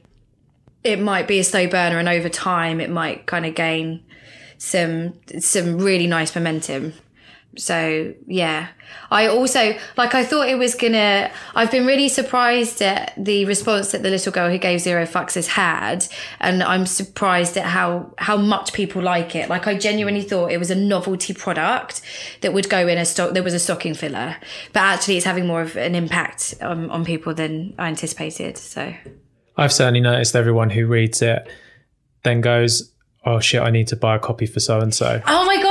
it 0.84 1.00
might 1.00 1.28
be 1.28 1.40
a 1.40 1.44
slow 1.44 1.68
burner 1.68 1.98
and 1.98 2.08
over 2.08 2.30
time 2.30 2.80
it 2.80 2.90
might 2.90 3.26
kind 3.26 3.46
of 3.46 3.56
gain 3.56 4.04
some 4.60 5.14
some 5.40 5.80
really 5.80 6.08
nice 6.08 6.36
momentum. 6.36 6.94
So 7.58 8.14
yeah, 8.28 8.68
I 9.10 9.28
also 9.28 9.76
like. 9.98 10.14
I 10.14 10.24
thought 10.24 10.48
it 10.48 10.58
was 10.58 10.76
gonna. 10.76 11.32
I've 11.56 11.72
been 11.72 11.86
really 11.86 12.08
surprised 12.08 12.82
at 12.82 13.14
the 13.18 13.46
response 13.46 13.92
that 13.92 14.04
the 14.04 14.10
little 14.10 14.32
girl 14.32 14.50
who 14.50 14.58
gave 14.58 14.80
zero 14.82 15.06
fucks 15.06 15.36
has 15.36 15.48
had, 15.48 16.08
and 16.40 16.62
I'm 16.64 16.86
surprised 16.86 17.58
at 17.58 17.66
how 17.66 18.14
how 18.18 18.38
much 18.38 18.74
people 18.74 19.02
like 19.02 19.36
it. 19.36 19.50
Like 19.50 19.68
I 19.68 19.76
genuinely 19.78 20.22
thought 20.22 20.52
it 20.52 20.58
was 20.58 20.72
a 20.72 20.76
novelty 20.76 21.34
product 21.34 22.02
that 22.42 22.54
would 22.54 22.70
go 22.70 22.88
in 22.88 22.98
a 22.98 23.06
stock. 23.06 23.34
There 23.34 23.44
was 23.44 23.54
a 23.54 23.60
stocking 23.60 23.94
filler, 23.94 24.38
but 24.74 24.80
actually 24.82 25.18
it's 25.18 25.26
having 25.26 25.48
more 25.48 25.62
of 25.62 25.76
an 25.76 25.96
impact 25.96 26.56
on, 26.62 26.90
on 26.90 27.04
people 27.04 27.34
than 27.34 27.74
I 27.78 27.88
anticipated. 27.88 28.58
So 28.58 28.94
I've 29.58 29.74
certainly 29.74 30.02
noticed 30.02 30.36
everyone 30.36 30.70
who 30.70 30.86
reads 30.86 31.22
it 31.22 31.50
then 32.24 32.42
goes, 32.42 32.94
"Oh 33.26 33.40
shit, 33.40 33.62
I 33.62 33.70
need 33.70 33.88
to 33.88 33.96
buy 33.96 34.16
a 34.16 34.20
copy 34.20 34.46
for 34.46 34.60
so 34.60 34.80
and 34.80 34.94
so." 34.94 35.22
Oh 35.26 35.46
my 35.46 35.56
god! 35.56 35.67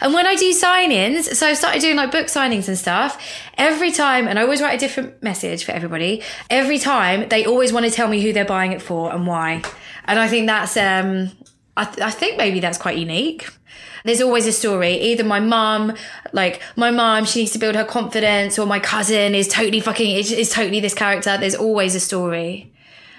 And 0.00 0.14
when 0.14 0.26
I 0.26 0.36
do 0.36 0.52
sign-ins, 0.52 1.38
so 1.38 1.46
I've 1.48 1.58
started 1.58 1.80
doing 1.80 1.96
like 1.96 2.10
book 2.10 2.26
signings 2.26 2.68
and 2.68 2.78
stuff. 2.78 3.20
Every 3.56 3.90
time, 3.90 4.28
and 4.28 4.38
I 4.38 4.42
always 4.42 4.62
write 4.62 4.74
a 4.74 4.78
different 4.78 5.22
message 5.22 5.64
for 5.64 5.72
everybody. 5.72 6.22
Every 6.50 6.78
time, 6.78 7.28
they 7.28 7.44
always 7.44 7.72
want 7.72 7.86
to 7.86 7.90
tell 7.90 8.08
me 8.08 8.20
who 8.22 8.32
they're 8.32 8.44
buying 8.44 8.72
it 8.72 8.82
for 8.82 9.12
and 9.12 9.26
why. 9.26 9.62
And 10.04 10.18
I 10.18 10.28
think 10.28 10.46
that's, 10.46 10.76
um, 10.76 11.30
I, 11.76 11.84
th- 11.84 12.00
I 12.00 12.10
think 12.10 12.38
maybe 12.38 12.60
that's 12.60 12.78
quite 12.78 12.96
unique. 12.96 13.48
There's 14.04 14.20
always 14.20 14.46
a 14.46 14.52
story. 14.52 14.94
Either 14.94 15.24
my 15.24 15.40
mum, 15.40 15.94
like 16.32 16.62
my 16.76 16.90
mum, 16.90 17.24
she 17.24 17.40
needs 17.40 17.52
to 17.52 17.58
build 17.58 17.74
her 17.74 17.84
confidence, 17.84 18.58
or 18.58 18.64
my 18.64 18.78
cousin 18.78 19.34
is 19.34 19.48
totally 19.48 19.80
fucking 19.80 20.16
is, 20.16 20.30
is 20.30 20.50
totally 20.50 20.80
this 20.80 20.94
character. 20.94 21.36
There's 21.36 21.56
always 21.56 21.94
a 21.94 22.00
story, 22.00 22.72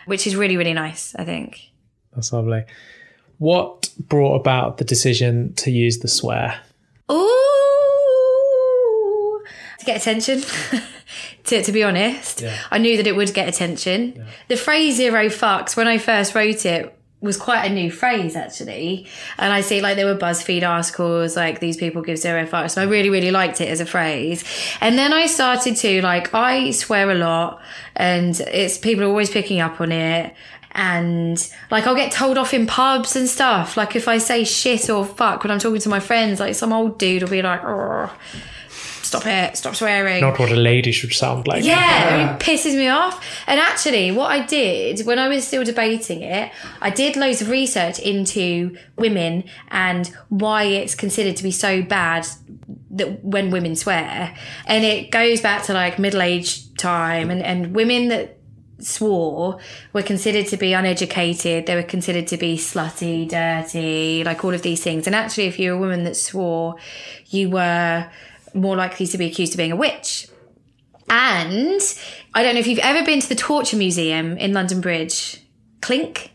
which 0.05 0.25
is 0.25 0.35
really 0.35 0.55
really 0.55 0.73
nice. 0.73 1.13
I 1.15 1.25
think. 1.25 1.59
That's 2.15 2.31
lovely. 2.31 2.63
What 3.37 3.89
brought 3.99 4.39
about 4.39 4.77
the 4.77 4.85
decision 4.85 5.53
to 5.55 5.69
use 5.69 5.99
the 5.99 6.07
swear? 6.07 6.59
Ooh, 7.11 7.15
to 9.79 9.85
get 9.85 9.97
attention. 9.97 10.41
to, 11.45 11.63
to 11.63 11.71
be 11.71 11.83
honest, 11.83 12.43
I 12.71 12.77
knew 12.77 12.97
that 12.97 13.07
it 13.07 13.15
would 13.15 13.33
get 13.33 13.47
attention. 13.49 14.25
The 14.47 14.57
phrase 14.57 14.97
zero 14.97 15.25
fucks, 15.25 15.75
when 15.75 15.87
I 15.87 15.97
first 15.97 16.35
wrote 16.35 16.65
it, 16.65 16.95
was 17.21 17.35
quite 17.35 17.65
a 17.65 17.73
new 17.73 17.91
phrase 17.91 18.35
actually. 18.35 19.05
And 19.37 19.51
I 19.51 19.61
see 19.61 19.81
like 19.81 19.97
there 19.97 20.05
were 20.05 20.15
BuzzFeed 20.15 20.67
articles 20.67 21.35
like 21.35 21.59
these 21.59 21.75
people 21.75 22.01
give 22.01 22.17
zero 22.17 22.45
fucks. 22.45 22.77
And 22.77 22.87
I 22.87 22.91
really, 22.91 23.09
really 23.09 23.31
liked 23.31 23.59
it 23.59 23.67
as 23.67 23.81
a 23.81 23.85
phrase. 23.85 24.43
And 24.79 24.97
then 24.97 25.11
I 25.11 25.25
started 25.25 25.75
to 25.77 26.01
like, 26.01 26.33
I 26.33 26.71
swear 26.71 27.11
a 27.11 27.15
lot 27.15 27.61
and 27.95 28.39
it's 28.39 28.77
people 28.77 29.03
are 29.03 29.07
always 29.07 29.29
picking 29.29 29.59
up 29.59 29.81
on 29.81 29.91
it. 29.91 30.33
And 30.71 31.51
like 31.71 31.87
I'll 31.87 31.95
get 31.95 32.11
told 32.11 32.37
off 32.37 32.53
in 32.53 32.67
pubs 32.67 33.15
and 33.15 33.27
stuff. 33.27 33.75
Like 33.75 33.95
if 33.95 34.07
I 34.07 34.17
say 34.19 34.43
shit 34.43 34.89
or 34.89 35.05
fuck 35.05 35.43
when 35.43 35.51
I'm 35.51 35.59
talking 35.59 35.81
to 35.81 35.89
my 35.89 35.99
friends, 35.99 36.39
like 36.39 36.55
some 36.55 36.71
old 36.71 36.99
dude 36.99 37.23
will 37.23 37.29
be 37.29 37.41
like, 37.41 37.61
stop 39.09 39.25
it, 39.25 39.57
stop 39.57 39.75
swearing. 39.75 40.21
Not 40.21 40.37
what 40.37 40.51
a 40.51 40.55
lady 40.55 40.91
should 40.91 41.13
sound 41.13 41.47
like. 41.47 41.63
Yeah, 41.63 42.35
it 42.35 42.39
pisses 42.39 42.75
me 42.75 42.87
off. 42.87 43.25
And 43.47 43.59
actually, 43.59 44.11
what 44.11 44.31
I 44.31 44.45
did 44.45 45.05
when 45.05 45.17
I 45.17 45.27
was 45.27 45.45
still 45.47 45.63
debating 45.63 46.21
it, 46.21 46.51
I 46.81 46.91
did 46.91 47.15
loads 47.15 47.41
of 47.41 47.49
research 47.49 47.99
into 47.99 48.77
women 48.95 49.45
and 49.69 50.07
why 50.29 50.63
it's 50.63 50.93
considered 50.95 51.35
to 51.37 51.43
be 51.43 51.51
so 51.51 51.81
bad 51.81 52.27
that 52.91 53.23
when 53.23 53.49
women 53.49 53.75
swear, 53.75 54.35
and 54.65 54.85
it 54.85 55.11
goes 55.11 55.41
back 55.41 55.63
to 55.63 55.73
like 55.73 55.97
middle 55.99 56.21
age 56.21 56.73
time, 56.75 57.31
and 57.31 57.41
and 57.41 57.75
women 57.75 58.09
that 58.09 58.38
swore 58.79 59.59
were 59.93 60.03
considered 60.03 60.47
to 60.47 60.57
be 60.57 60.73
uneducated. 60.73 61.65
They 61.65 61.75
were 61.75 61.83
considered 61.83 62.27
to 62.27 62.37
be 62.37 62.57
slutty, 62.57 63.27
dirty, 63.27 64.23
like 64.23 64.43
all 64.43 64.53
of 64.53 64.61
these 64.61 64.83
things. 64.83 65.07
And 65.07 65.15
actually, 65.15 65.45
if 65.45 65.59
you're 65.59 65.75
a 65.75 65.79
woman 65.79 66.03
that 66.03 66.15
swore, 66.15 66.75
you 67.27 67.49
were 67.49 68.09
more 68.53 68.75
likely 68.75 69.07
to 69.07 69.17
be 69.17 69.27
accused 69.27 69.53
of 69.53 69.57
being 69.57 69.71
a 69.71 69.75
witch. 69.75 70.27
And 71.09 71.81
I 72.33 72.43
don't 72.43 72.53
know 72.53 72.59
if 72.59 72.67
you've 72.67 72.79
ever 72.79 73.03
been 73.03 73.19
to 73.19 73.29
the 73.29 73.35
Torture 73.35 73.77
Museum 73.77 74.37
in 74.37 74.53
London 74.53 74.81
Bridge, 74.81 75.41
Clink, 75.81 76.31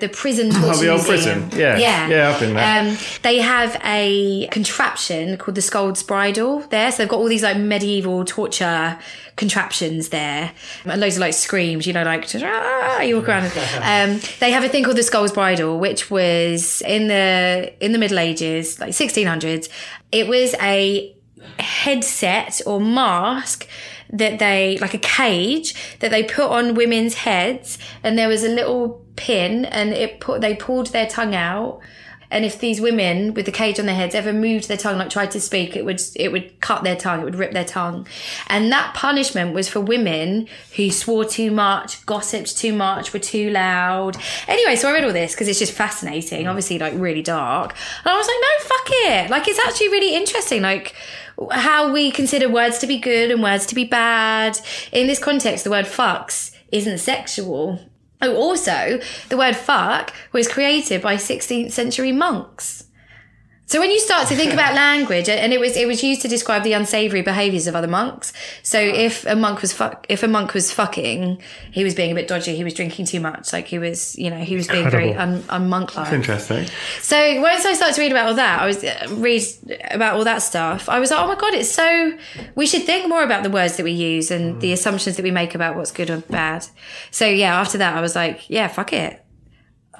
the 0.00 0.08
prison 0.08 0.50
torture 0.50 0.66
Oh, 0.70 0.76
the 0.76 0.88
old 0.88 1.08
museum. 1.08 1.42
prison. 1.48 1.58
Yeah. 1.60 1.76
yeah, 1.78 2.08
Yeah, 2.08 2.30
I've 2.30 2.40
been 2.40 2.54
there. 2.54 2.80
Um, 2.92 2.98
they 3.22 3.38
have 3.38 3.80
a 3.84 4.48
contraption 4.48 5.36
called 5.36 5.54
the 5.54 5.62
Scold's 5.62 6.02
Bridle 6.02 6.60
there, 6.70 6.90
so 6.90 6.98
they've 6.98 7.08
got 7.08 7.18
all 7.18 7.28
these 7.28 7.42
like 7.42 7.56
medieval 7.56 8.24
torture 8.24 8.98
contraptions 9.36 10.10
there, 10.10 10.52
and 10.84 11.00
loads 11.00 11.16
of 11.16 11.20
like 11.20 11.34
screams, 11.34 11.86
you 11.86 11.92
know, 11.92 12.02
like 12.02 12.28
ah, 12.36 13.00
you 13.00 13.16
walk 13.16 13.28
around. 13.28 13.44
Um, 13.82 14.20
they 14.40 14.50
have 14.50 14.64
a 14.64 14.68
thing 14.68 14.84
called 14.84 14.96
the 14.96 15.02
Scold's 15.02 15.32
Bridle, 15.32 15.78
which 15.78 16.10
was 16.10 16.82
in 16.82 17.08
the 17.08 17.72
in 17.80 17.92
the 17.92 17.98
Middle 17.98 18.18
Ages, 18.18 18.80
like 18.80 18.90
1600s. 18.90 19.68
It 20.12 20.26
was 20.28 20.54
a 20.60 21.14
headset 21.58 22.60
or 22.66 22.80
mask 22.80 23.68
that 24.10 24.38
they 24.38 24.78
like 24.78 24.94
a 24.94 24.98
cage 24.98 25.98
that 26.00 26.10
they 26.10 26.22
put 26.22 26.50
on 26.50 26.74
women's 26.74 27.14
heads 27.14 27.78
and 28.02 28.18
there 28.18 28.28
was 28.28 28.44
a 28.44 28.48
little 28.48 29.02
pin 29.16 29.64
and 29.64 29.92
it 29.92 30.20
put 30.20 30.40
they 30.40 30.54
pulled 30.54 30.88
their 30.88 31.06
tongue 31.06 31.34
out 31.34 31.80
and 32.34 32.44
if 32.44 32.58
these 32.58 32.80
women 32.80 33.32
with 33.32 33.46
the 33.46 33.52
cage 33.52 33.78
on 33.80 33.86
their 33.86 33.94
heads 33.94 34.14
ever 34.14 34.32
moved 34.32 34.68
their 34.68 34.76
tongue 34.76 34.98
like 34.98 35.08
tried 35.08 35.30
to 35.30 35.40
speak 35.40 35.76
it 35.76 35.84
would 35.84 36.00
it 36.16 36.30
would 36.32 36.60
cut 36.60 36.82
their 36.82 36.96
tongue 36.96 37.20
it 37.20 37.24
would 37.24 37.34
rip 37.34 37.52
their 37.52 37.64
tongue 37.64 38.06
and 38.48 38.70
that 38.70 38.92
punishment 38.94 39.54
was 39.54 39.68
for 39.68 39.80
women 39.80 40.46
who 40.76 40.90
swore 40.90 41.24
too 41.24 41.50
much 41.50 42.04
gossiped 42.04 42.56
too 42.56 42.74
much 42.74 43.12
were 43.12 43.18
too 43.18 43.48
loud 43.50 44.16
anyway 44.48 44.76
so 44.76 44.88
i 44.88 44.92
read 44.92 45.04
all 45.04 45.12
this 45.12 45.32
because 45.32 45.48
it's 45.48 45.58
just 45.58 45.72
fascinating 45.72 46.46
obviously 46.46 46.78
like 46.78 46.92
really 46.96 47.22
dark 47.22 47.74
and 48.04 48.12
i 48.12 48.16
was 48.16 48.26
like 48.26 48.36
no 48.40 48.68
fuck 48.68 48.88
it 48.90 49.30
like 49.30 49.48
it's 49.48 49.60
actually 49.60 49.88
really 49.88 50.14
interesting 50.14 50.60
like 50.60 50.94
how 51.52 51.92
we 51.92 52.10
consider 52.10 52.48
words 52.48 52.78
to 52.78 52.86
be 52.86 52.98
good 52.98 53.30
and 53.30 53.42
words 53.42 53.66
to 53.66 53.74
be 53.74 53.84
bad. 53.84 54.58
In 54.92 55.06
this 55.06 55.18
context, 55.18 55.64
the 55.64 55.70
word 55.70 55.86
fucks 55.86 56.54
isn't 56.70 56.98
sexual. 56.98 57.80
Oh, 58.24 58.36
also, 58.36 59.00
the 59.28 59.36
word 59.36 59.54
fuck 59.54 60.14
was 60.32 60.48
created 60.48 61.02
by 61.02 61.16
16th 61.16 61.72
century 61.72 62.10
monks. 62.10 62.83
So 63.66 63.80
when 63.80 63.90
you 63.90 63.98
start 63.98 64.28
to 64.28 64.36
think 64.36 64.52
about 64.52 64.74
language, 64.84 65.28
and 65.28 65.52
it 65.52 65.58
was 65.58 65.76
it 65.76 65.88
was 65.88 66.02
used 66.02 66.20
to 66.22 66.28
describe 66.28 66.64
the 66.64 66.74
unsavory 66.74 67.22
behaviours 67.22 67.66
of 67.66 67.74
other 67.74 67.88
monks. 67.88 68.32
So 68.62 68.78
if 68.78 69.24
a 69.24 69.34
monk 69.34 69.62
was 69.62 69.72
fuck, 69.72 70.06
if 70.08 70.22
a 70.22 70.28
monk 70.28 70.52
was 70.52 70.70
fucking, 70.70 71.40
he 71.72 71.82
was 71.82 71.94
being 71.94 72.12
a 72.12 72.14
bit 72.14 72.28
dodgy. 72.28 72.54
He 72.56 72.64
was 72.64 72.74
drinking 72.74 73.06
too 73.06 73.20
much. 73.20 73.52
Like 73.52 73.66
he 73.66 73.78
was, 73.78 74.16
you 74.18 74.30
know, 74.30 74.38
he 74.38 74.54
was 74.54 74.68
being 74.68 74.90
very 74.90 75.14
un, 75.14 75.42
unmonk-like. 75.44 76.12
Interesting. 76.12 76.66
So 77.00 77.40
once 77.40 77.64
I 77.64 77.72
started 77.72 77.94
to 77.94 78.00
read 78.02 78.12
about 78.12 78.28
all 78.28 78.34
that, 78.34 78.60
I 78.60 78.66
was 78.66 78.84
uh, 78.84 79.06
read 79.12 79.42
about 79.90 80.16
all 80.16 80.24
that 80.24 80.38
stuff. 80.42 80.88
I 80.88 81.00
was 81.00 81.10
like, 81.10 81.20
oh 81.20 81.26
my 81.26 81.36
god, 81.36 81.54
it's 81.54 81.70
so. 81.70 82.18
We 82.54 82.66
should 82.66 82.82
think 82.82 83.08
more 83.08 83.22
about 83.22 83.44
the 83.44 83.50
words 83.50 83.78
that 83.78 83.84
we 83.84 83.92
use 83.92 84.30
and 84.30 84.60
the 84.60 84.72
assumptions 84.72 85.16
that 85.16 85.22
we 85.22 85.30
make 85.30 85.54
about 85.54 85.74
what's 85.74 85.90
good 85.90 86.10
or 86.10 86.18
bad. 86.18 86.66
So 87.10 87.26
yeah, 87.26 87.58
after 87.58 87.78
that, 87.78 87.96
I 87.96 88.00
was 88.02 88.14
like, 88.14 88.50
yeah, 88.50 88.68
fuck 88.68 88.92
it. 88.92 89.24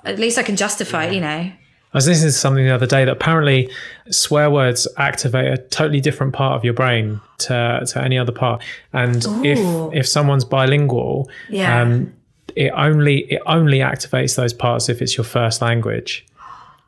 At 0.05 0.19
least 0.19 0.37
I 0.37 0.43
can 0.43 0.57
justify, 0.57 1.07
it, 1.07 1.15
you 1.15 1.21
know. 1.23 1.51
I 1.95 1.99
was 1.99 2.09
listening 2.09 2.31
to 2.31 2.33
something 2.33 2.65
the 2.65 2.75
other 2.75 2.87
day 2.87 3.05
that 3.05 3.13
apparently 3.13 3.71
swear 4.11 4.51
words 4.51 4.89
activate 4.97 5.53
a 5.53 5.59
totally 5.59 6.01
different 6.01 6.33
part 6.33 6.57
of 6.57 6.65
your 6.65 6.75
brain 6.75 7.21
to, 7.39 7.87
to 7.87 8.03
any 8.03 8.19
other 8.19 8.33
part. 8.33 8.65
And 8.93 9.25
Ooh. 9.25 9.45
if 9.45 9.95
if 10.01 10.09
someone's 10.09 10.45
bilingual, 10.45 11.31
Yeah. 11.49 11.81
um, 11.81 12.13
it 12.57 12.73
only 12.75 13.19
it 13.33 13.41
only 13.47 13.79
activates 13.79 14.35
those 14.35 14.53
parts 14.53 14.89
if 14.89 15.01
it's 15.01 15.17
your 15.17 15.25
first 15.25 15.63
language. 15.63 16.27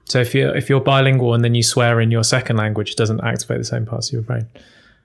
So 0.07 0.21
if 0.21 0.35
you 0.35 0.49
if 0.51 0.69
you're 0.69 0.81
bilingual 0.81 1.35
and 1.35 1.45
then 1.45 1.55
you 1.55 1.63
swear 1.63 2.01
in 2.01 2.11
your 2.11 2.25
second 2.25 2.57
language, 2.57 2.91
it 2.91 2.97
doesn't 2.97 3.21
activate 3.23 3.59
the 3.59 3.65
same 3.65 3.87
parts 3.87 4.09
of 4.09 4.13
your 4.15 4.23
brain. 4.23 4.47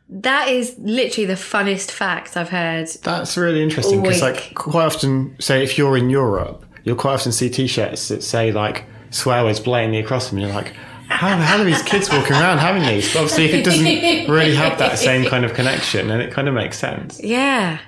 That 0.10 0.50
is 0.50 0.76
literally 0.80 1.26
the 1.28 1.36
funnest 1.36 1.90
fact 1.92 2.36
I've 2.36 2.50
heard. 2.50 2.88
That's 3.04 3.38
really 3.38 3.64
interesting 3.64 4.02
because, 4.02 4.22
like, 4.22 4.54
quite 4.56 4.86
often, 4.86 5.36
say 5.40 5.64
if 5.64 5.78
you're 5.78 5.96
in 5.96 6.10
Europe, 6.10 6.66
you'll 6.84 6.98
quite 6.98 7.14
often 7.14 7.32
see 7.32 7.50
T-shirts 7.50 8.10
that 8.10 8.22
say 8.22 8.52
like 8.52 8.84
swear 9.12 9.44
words 9.44 9.60
blatantly 9.60 10.00
across 10.00 10.30
them. 10.30 10.40
You're 10.40 10.50
like, 10.54 10.74
how 11.08 11.38
the 11.38 11.44
hell 11.44 11.62
are 11.62 11.66
these 11.66 11.84
kids 11.84 12.10
walking 12.10 12.34
around 12.34 12.58
having 12.58 12.84
these? 12.84 13.14
But 13.14 13.22
obviously, 13.24 13.46
it 13.52 13.64
doesn't 13.64 14.30
really 14.34 14.56
have 14.56 14.78
that 14.80 14.98
same 14.98 15.26
kind 15.30 15.46
of 15.46 15.54
connection, 15.54 16.10
and 16.10 16.22
it 16.22 16.32
kind 16.32 16.48
of 16.48 16.54
makes 16.54 16.80
sense. 16.80 17.22
Yeah. 17.24 17.80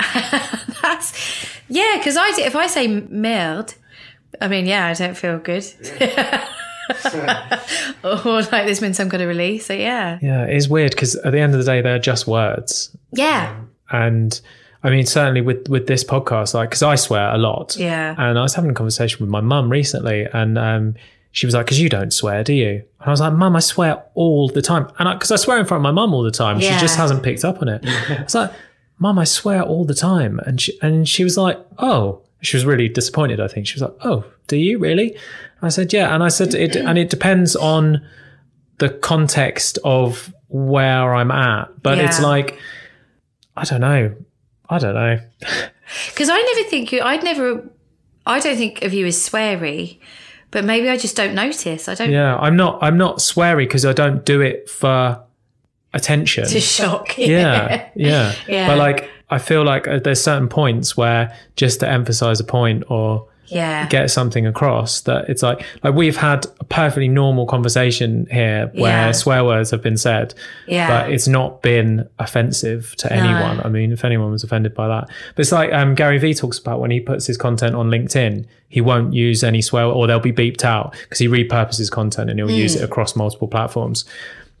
That's 0.82 1.46
yeah, 1.68 1.96
because 1.98 2.16
I 2.16 2.28
if 2.40 2.56
I 2.56 2.66
say 2.66 2.88
merde, 2.88 3.74
I 4.40 4.48
mean 4.48 4.66
yeah, 4.66 4.86
I 4.86 4.94
don't 4.94 5.16
feel 5.16 5.38
good. 5.38 5.64
Yeah. 6.00 6.48
or 8.04 8.42
like 8.42 8.50
there's 8.66 8.80
been 8.80 8.94
some 8.94 9.08
kind 9.08 9.22
of 9.22 9.28
release. 9.28 9.66
So 9.66 9.74
yeah, 9.74 10.18
Yeah, 10.20 10.44
it 10.46 10.56
is 10.56 10.68
weird 10.68 10.90
because 10.92 11.14
at 11.16 11.32
the 11.32 11.38
end 11.40 11.54
of 11.54 11.58
the 11.60 11.64
day, 11.64 11.80
they're 11.80 11.98
just 11.98 12.26
words. 12.26 12.94
yeah, 13.12 13.54
And 13.90 14.40
I 14.84 14.90
mean, 14.90 15.06
certainly 15.06 15.40
with 15.40 15.68
with 15.68 15.86
this 15.86 16.02
podcast, 16.04 16.54
like 16.54 16.70
because 16.70 16.82
I 16.82 16.96
swear 16.96 17.32
a 17.32 17.38
lot. 17.38 17.76
Yeah. 17.76 18.14
And 18.18 18.38
I 18.38 18.42
was 18.42 18.54
having 18.54 18.70
a 18.70 18.74
conversation 18.74 19.20
with 19.20 19.30
my 19.30 19.40
mum 19.40 19.70
recently, 19.70 20.26
and 20.32 20.58
um, 20.58 20.94
she 21.30 21.46
was 21.46 21.54
like, 21.54 21.66
"Because 21.66 21.80
you 21.80 21.88
don't 21.88 22.12
swear, 22.12 22.42
do 22.42 22.52
you?" 22.52 22.68
And 23.00 23.06
I 23.06 23.10
was 23.10 23.20
like, 23.20 23.32
"Mum, 23.32 23.54
I 23.54 23.60
swear 23.60 24.02
all 24.14 24.48
the 24.48 24.62
time." 24.62 24.88
And 24.98 25.16
because 25.18 25.30
I, 25.30 25.36
swear 25.36 25.58
in 25.58 25.66
front 25.66 25.80
of 25.80 25.82
my 25.82 25.92
mum 25.92 26.12
all 26.14 26.22
the 26.24 26.30
time, 26.32 26.58
Yeah. 26.58 26.74
she 26.76 26.80
just 26.80 26.96
hasn't 26.96 27.22
picked 27.22 27.44
up 27.44 27.62
on 27.62 27.68
it. 27.68 27.82
it's 28.08 28.34
like, 28.34 28.50
"Mum, 28.98 29.18
I 29.18 29.24
swear 29.24 29.62
all 29.62 29.84
the 29.84 29.94
time," 29.94 30.40
and 30.46 30.60
she 30.60 30.76
and 30.82 31.08
she 31.08 31.24
was 31.24 31.36
like, 31.36 31.58
"Oh." 31.78 32.22
She 32.44 32.56
was 32.56 32.66
really 32.66 32.88
disappointed. 32.88 33.38
I 33.40 33.46
think 33.46 33.68
she 33.68 33.74
was 33.76 33.82
like, 33.82 33.94
"Oh, 34.04 34.24
do 34.48 34.56
you 34.56 34.80
really?" 34.80 35.16
I 35.62 35.68
said, 35.68 35.92
"Yeah," 35.92 36.12
and 36.12 36.24
I 36.24 36.28
said, 36.28 36.54
"It 36.54 36.74
and 36.74 36.98
it 36.98 37.08
depends 37.08 37.54
on 37.54 38.04
the 38.78 38.88
context 38.88 39.78
of 39.84 40.34
where 40.48 41.14
I'm 41.14 41.30
at, 41.30 41.68
but 41.84 41.98
it's 41.98 42.20
like." 42.20 42.58
I 43.56 43.64
don't 43.64 43.80
know. 43.82 44.14
I 44.72 44.78
don't 44.78 44.94
know. 44.94 45.20
because 46.08 46.30
I 46.30 46.40
never 46.40 46.68
think 46.68 46.92
you. 46.92 47.02
I'd 47.02 47.22
never. 47.22 47.68
I 48.24 48.40
don't 48.40 48.56
think 48.56 48.82
of 48.82 48.94
you 48.94 49.06
as 49.06 49.16
sweary, 49.16 49.98
but 50.50 50.64
maybe 50.64 50.88
I 50.88 50.96
just 50.96 51.14
don't 51.14 51.34
notice. 51.34 51.88
I 51.88 51.94
don't 51.94 52.10
Yeah, 52.10 52.36
I'm 52.36 52.56
not. 52.56 52.78
I'm 52.82 52.96
not 52.96 53.18
sweary 53.18 53.64
because 53.64 53.84
I 53.84 53.92
don't 53.92 54.24
do 54.24 54.40
it 54.40 54.70
for 54.70 55.22
attention. 55.92 56.46
to 56.46 56.60
shock. 56.60 57.18
yeah, 57.18 57.90
yeah, 57.94 58.34
Yeah. 58.48 58.66
But 58.66 58.78
like, 58.78 59.10
I 59.28 59.38
feel 59.38 59.62
like 59.62 59.86
uh, 59.86 59.98
there's 59.98 60.22
certain 60.22 60.48
points 60.48 60.96
where 60.96 61.36
just 61.56 61.80
to 61.80 61.88
emphasize 61.88 62.40
a 62.40 62.44
point 62.44 62.84
or 62.88 63.28
yeah, 63.54 63.86
get 63.88 64.10
something 64.10 64.46
across 64.46 65.00
that 65.02 65.28
it's 65.28 65.42
like 65.42 65.64
like 65.82 65.94
we've 65.94 66.16
had 66.16 66.46
a 66.60 66.64
perfectly 66.64 67.08
normal 67.08 67.46
conversation 67.46 68.26
here 68.30 68.70
where 68.74 69.06
Yeah. 69.08 69.12
swear 69.12 69.44
words 69.44 69.70
have 69.70 69.82
been 69.82 69.96
said 69.96 70.34
Yeah. 70.66 70.88
but 70.88 71.12
it's 71.12 71.28
not 71.28 71.62
been 71.62 72.08
offensive 72.18 72.94
to 72.96 73.12
anyone. 73.12 73.60
I 73.64 73.68
mean 73.68 73.92
if 73.92 74.04
anyone 74.04 74.30
was 74.32 74.44
offended 74.44 74.74
by 74.74 74.88
that. 74.88 75.08
But 75.34 75.40
it's 75.40 75.52
like 75.52 75.72
um, 75.72 75.94
gary 75.94 76.18
vee 76.18 76.34
talks 76.34 76.58
about 76.58 76.80
when 76.80 76.90
he 76.90 77.00
puts 77.00 77.26
his 77.26 77.36
content 77.36 77.74
on 77.74 77.90
linkedin 77.90 78.46
he 78.68 78.80
won't 78.80 79.12
use 79.12 79.44
any 79.44 79.60
swear 79.60 79.84
or 79.84 80.06
they'll 80.06 80.18
be 80.18 80.32
beeped 80.32 80.64
out 80.64 80.92
because 81.02 81.18
he 81.18 81.28
repurposes 81.28 81.90
content 81.90 82.30
and 82.30 82.38
he'll 82.38 82.50
use 82.50 82.74
it 82.74 82.82
across 82.82 83.14
multiple 83.14 83.46
platforms. 83.48 84.06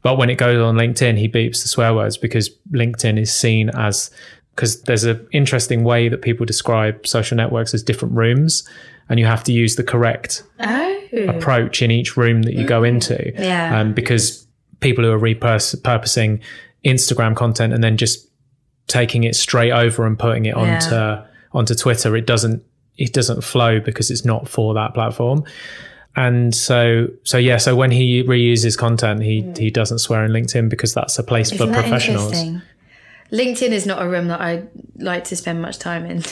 But 0.02 0.18
when 0.18 0.28
it 0.30 0.34
goes 0.36 0.60
on 0.60 0.74
linkedin 0.76 1.16
he 1.18 1.28
beeps 1.28 1.62
the 1.62 1.68
swear 1.68 1.94
words 1.94 2.18
because 2.18 2.50
linkedin 2.72 3.18
is 3.18 3.32
seen 3.32 3.70
as 3.70 4.10
because 4.54 4.82
there's 4.82 5.04
an 5.04 5.26
interesting 5.32 5.82
way 5.84 6.08
that 6.08 6.22
people 6.22 6.44
describe 6.46 7.06
social 7.06 7.36
networks 7.36 7.72
as 7.74 7.82
different 7.82 8.14
rooms 8.14 8.68
and 9.08 9.18
you 9.18 9.26
have 9.26 9.42
to 9.44 9.52
use 9.52 9.76
the 9.76 9.82
correct 9.84 10.42
oh, 10.60 10.98
approach 11.28 11.82
in 11.82 11.90
each 11.90 12.16
room 12.16 12.42
that 12.42 12.54
you 12.54 12.66
go 12.66 12.82
into 12.84 13.32
Yeah. 13.38 13.80
um, 13.80 13.92
because 13.94 14.46
people 14.80 15.04
who 15.04 15.10
are 15.12 15.18
repurposing 15.18 16.40
instagram 16.84 17.36
content 17.36 17.72
and 17.72 17.82
then 17.82 17.96
just 17.96 18.28
taking 18.88 19.24
it 19.24 19.36
straight 19.36 19.72
over 19.72 20.04
and 20.06 20.18
putting 20.18 20.44
it 20.46 20.54
onto 20.54 21.22
onto 21.52 21.74
twitter 21.74 22.16
it 22.16 22.26
doesn't 22.26 22.62
it 22.98 23.12
doesn't 23.12 23.42
flow 23.42 23.78
because 23.80 24.10
it's 24.10 24.24
not 24.24 24.48
for 24.48 24.74
that 24.74 24.92
platform 24.92 25.44
and 26.16 26.54
so 26.54 27.06
so 27.22 27.38
yeah 27.38 27.56
so 27.56 27.74
when 27.76 27.90
he 27.90 28.22
reuses 28.24 28.76
content 28.76 29.22
he 29.22 29.50
he 29.56 29.70
doesn't 29.70 29.98
swear 29.98 30.24
in 30.24 30.32
linkedin 30.32 30.68
because 30.68 30.92
that's 30.92 31.18
a 31.18 31.22
place 31.22 31.48
for. 31.50 31.54
Isn't 31.54 31.72
that 31.72 31.80
professionals? 31.82 32.32
LinkedIn 33.32 33.70
is 33.70 33.86
not 33.86 34.02
a 34.02 34.08
room 34.08 34.28
that 34.28 34.40
I 34.40 34.64
like 34.96 35.24
to 35.24 35.36
spend 35.36 35.62
much 35.62 35.78
time 35.78 36.04
in. 36.04 36.22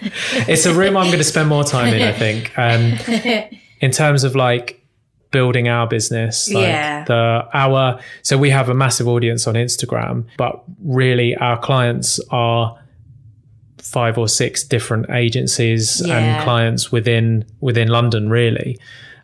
it's 0.02 0.66
a 0.66 0.74
room 0.74 0.96
I'm 0.96 1.06
going 1.06 1.18
to 1.18 1.24
spend 1.24 1.48
more 1.48 1.64
time 1.64 1.92
in, 1.92 2.02
I 2.02 2.12
think. 2.12 2.52
Um, 2.58 2.94
in 3.80 3.90
terms 3.90 4.24
of 4.24 4.34
like 4.34 4.84
building 5.30 5.68
our 5.68 5.86
business, 5.86 6.50
like 6.50 6.62
Yeah. 6.64 7.04
the 7.04 7.46
our 7.52 8.00
so 8.22 8.36
we 8.38 8.50
have 8.50 8.68
a 8.68 8.74
massive 8.74 9.06
audience 9.06 9.46
on 9.46 9.54
Instagram, 9.54 10.24
but 10.36 10.62
really 10.82 11.36
our 11.36 11.58
clients 11.58 12.18
are 12.30 12.76
five 13.78 14.18
or 14.18 14.28
six 14.28 14.64
different 14.64 15.08
agencies 15.10 16.02
Yeah. 16.04 16.16
and 16.16 16.44
clients 16.44 16.90
within 16.90 17.44
within 17.60 17.88
London, 17.88 18.28
really. 18.28 18.78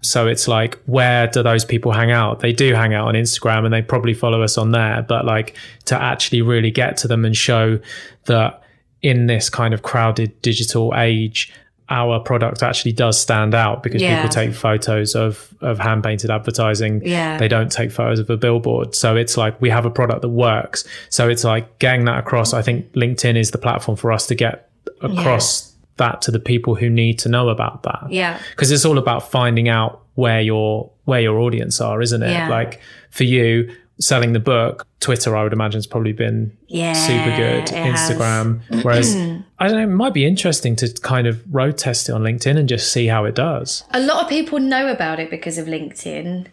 So 0.08 0.26
it's 0.26 0.46
like, 0.48 0.78
where 0.86 1.26
do 1.26 1.42
those 1.42 1.64
people 1.64 1.92
hang 1.92 2.10
out? 2.10 2.40
They 2.40 2.52
do 2.52 2.74
hang 2.74 2.94
out 2.94 3.08
on 3.08 3.14
Instagram 3.14 3.64
and 3.64 3.72
they 3.74 3.82
probably 3.82 4.14
follow 4.14 4.42
us 4.42 4.56
on 4.58 4.72
there. 4.72 5.02
But 5.06 5.24
like 5.24 5.56
to 5.86 6.00
actually 6.00 6.42
really 6.42 6.70
get 6.70 6.96
to 6.98 7.08
them 7.08 7.24
and 7.24 7.36
show 7.36 7.78
that 8.26 8.62
in 9.02 9.26
this 9.26 9.50
kind 9.50 9.74
of 9.74 9.82
crowded 9.82 10.40
digital 10.42 10.92
age, 10.96 11.52
our 11.88 12.18
product 12.18 12.64
actually 12.64 12.90
does 12.92 13.20
stand 13.20 13.54
out 13.54 13.82
because 13.84 14.02
Yeah. 14.02 14.16
people 14.16 14.28
take 14.34 14.52
photos 14.54 15.14
of 15.14 15.54
of 15.60 15.78
hand 15.78 16.02
painted 16.02 16.30
advertising. 16.30 17.00
Yeah. 17.04 17.38
They 17.38 17.46
don't 17.46 17.70
take 17.70 17.92
photos 17.92 18.18
of 18.18 18.28
a 18.28 18.36
billboard. 18.36 18.94
So 18.96 19.14
it's 19.14 19.36
like 19.36 19.60
we 19.60 19.70
have 19.70 19.86
a 19.86 19.90
product 19.90 20.22
that 20.22 20.28
works. 20.30 20.84
So 21.10 21.28
it's 21.28 21.44
like 21.44 21.78
getting 21.78 22.04
that 22.06 22.18
across. 22.18 22.52
I 22.52 22.62
think 22.62 22.90
LinkedIn 22.94 23.36
is 23.36 23.52
the 23.52 23.58
platform 23.58 23.96
for 23.96 24.10
us 24.10 24.26
to 24.26 24.34
get 24.34 24.68
across 25.00 25.72
that 25.96 26.22
to 26.22 26.30
the 26.30 26.40
people 26.40 26.74
who 26.74 26.88
need 26.90 27.18
to 27.20 27.28
know 27.28 27.48
about 27.48 27.82
that 27.84 28.04
Yeah. 28.10 28.38
because 28.50 28.70
it's 28.70 28.84
all 28.84 28.98
about 28.98 29.30
finding 29.30 29.68
out 29.68 30.02
where 30.14 30.40
your 30.40 30.90
where 31.04 31.20
your 31.20 31.38
audience 31.38 31.80
are 31.80 32.00
isn't 32.02 32.22
it 32.22 32.30
Yeah. 32.30 32.48
like 32.48 32.80
for 33.10 33.24
you 33.24 33.70
selling 33.98 34.32
the 34.34 34.40
book 34.40 34.86
twitter 35.00 35.34
i 35.36 35.42
would 35.42 35.54
imagine 35.54 35.78
has 35.78 35.86
probably 35.86 36.12
been 36.12 36.54
Yeah, 36.68 36.92
super 36.92 37.34
good 37.36 37.62
it 37.62 37.70
has. 37.70 38.10
instagram 38.10 38.60
whereas 38.82 39.16
i 39.58 39.66
don't 39.68 39.76
know 39.76 39.82
it 39.84 39.86
might 39.86 40.12
be 40.12 40.26
interesting 40.26 40.76
to 40.76 40.92
kind 41.02 41.26
of 41.26 41.42
road 41.50 41.78
test 41.78 42.08
it 42.08 42.12
on 42.12 42.22
linkedin 42.22 42.58
and 42.58 42.68
just 42.68 42.92
see 42.92 43.06
how 43.06 43.24
it 43.24 43.34
does 43.34 43.84
A 43.92 44.00
lot 44.00 44.22
of 44.22 44.28
people 44.28 44.58
know 44.58 44.88
about 44.88 45.18
it 45.18 45.30
because 45.30 45.56
of 45.56 45.66
LinkedIn, 45.66 46.46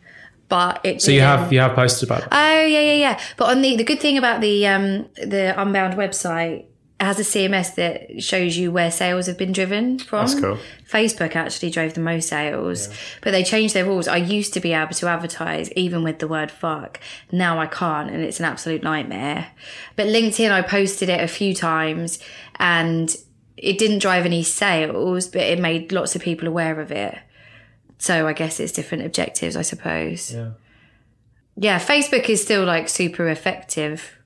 but 0.48 0.80
it. 0.86 1.02
so 1.02 1.12
you 1.12 1.22
have 1.22 1.52
you 1.52 1.60
have 1.60 1.74
posted 1.76 2.08
about 2.10 2.22
it 2.24 2.28
Oh 2.32 2.62
yeah, 2.66 2.80
yeah, 2.80 2.94
yeah. 2.94 3.20
But 3.38 3.46
on 3.50 3.62
the 3.62 3.76
the 3.76 3.84
good 3.84 4.00
thing 4.00 4.18
about 4.18 4.40
the 4.42 4.66
um 4.68 5.08
the 5.18 5.54
Unbound 5.62 5.96
website 5.96 6.60
it 6.60 6.73
has 7.04 7.20
a 7.20 7.24
CMS 7.24 7.76
that 7.76 8.22
shows 8.24 8.58
you 8.58 8.72
where 8.72 8.92
sales 8.92 9.28
have 9.28 9.38
been 9.38 9.52
driven 9.52 10.00
from. 10.00 10.26
That's 10.26 10.40
cool. 10.40 10.58
Facebook 10.90 11.36
actually 11.36 11.70
drove 11.72 11.94
the 11.94 12.02
most 12.02 12.30
sales, 12.30 12.90
but 13.22 13.32
they 13.32 13.44
changed 13.44 13.74
their 13.74 13.86
rules. 13.86 14.08
I 14.08 14.18
used 14.18 14.54
to 14.54 14.60
be 14.60 14.74
able 14.74 14.94
to 14.94 15.08
advertise 15.08 15.72
even 15.74 16.04
with 16.04 16.20
the 16.20 16.28
word 16.28 16.52
fuck. 16.52 17.00
Now 17.32 17.60
I 17.60 17.66
can't, 17.68 18.10
and 18.12 18.24
it's 18.24 18.40
an 18.40 18.46
absolute 18.46 18.84
nightmare. 18.84 19.48
But 19.96 20.08
LinkedIn, 20.08 20.52
I 20.52 20.62
posted 20.62 21.10
it 21.10 21.22
a 21.22 21.28
few 21.28 21.54
times, 21.56 22.20
and 22.58 23.16
it 23.58 23.78
didn't 23.78 24.00
drive 24.00 24.26
any 24.26 24.44
sales, 24.44 25.28
but 25.28 25.42
it 25.42 25.60
made 25.60 25.92
lots 25.92 26.16
of 26.16 26.22
people 26.22 26.48
aware 26.48 26.80
of 26.80 26.92
it. 26.92 27.18
So 27.98 28.28
I 28.28 28.34
guess 28.34 28.60
it's 28.60 28.72
different 28.74 29.06
objectives, 29.06 29.56
I 29.56 29.62
suppose. 29.62 30.34
Yeah. 30.34 30.52
Yeah, 31.56 31.80
Facebook 31.80 32.30
is 32.30 32.42
still 32.42 32.66
like 32.66 32.90
super 32.90 33.30
effective. 33.30 34.18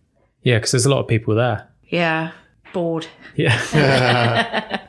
yeah 0.43 0.57
because 0.57 0.71
there's 0.71 0.85
a 0.85 0.89
lot 0.89 0.99
of 0.99 1.07
people 1.07 1.35
there 1.35 1.67
Yeah, 1.89 2.31
bored. 2.77 3.07
yeah 3.35 4.79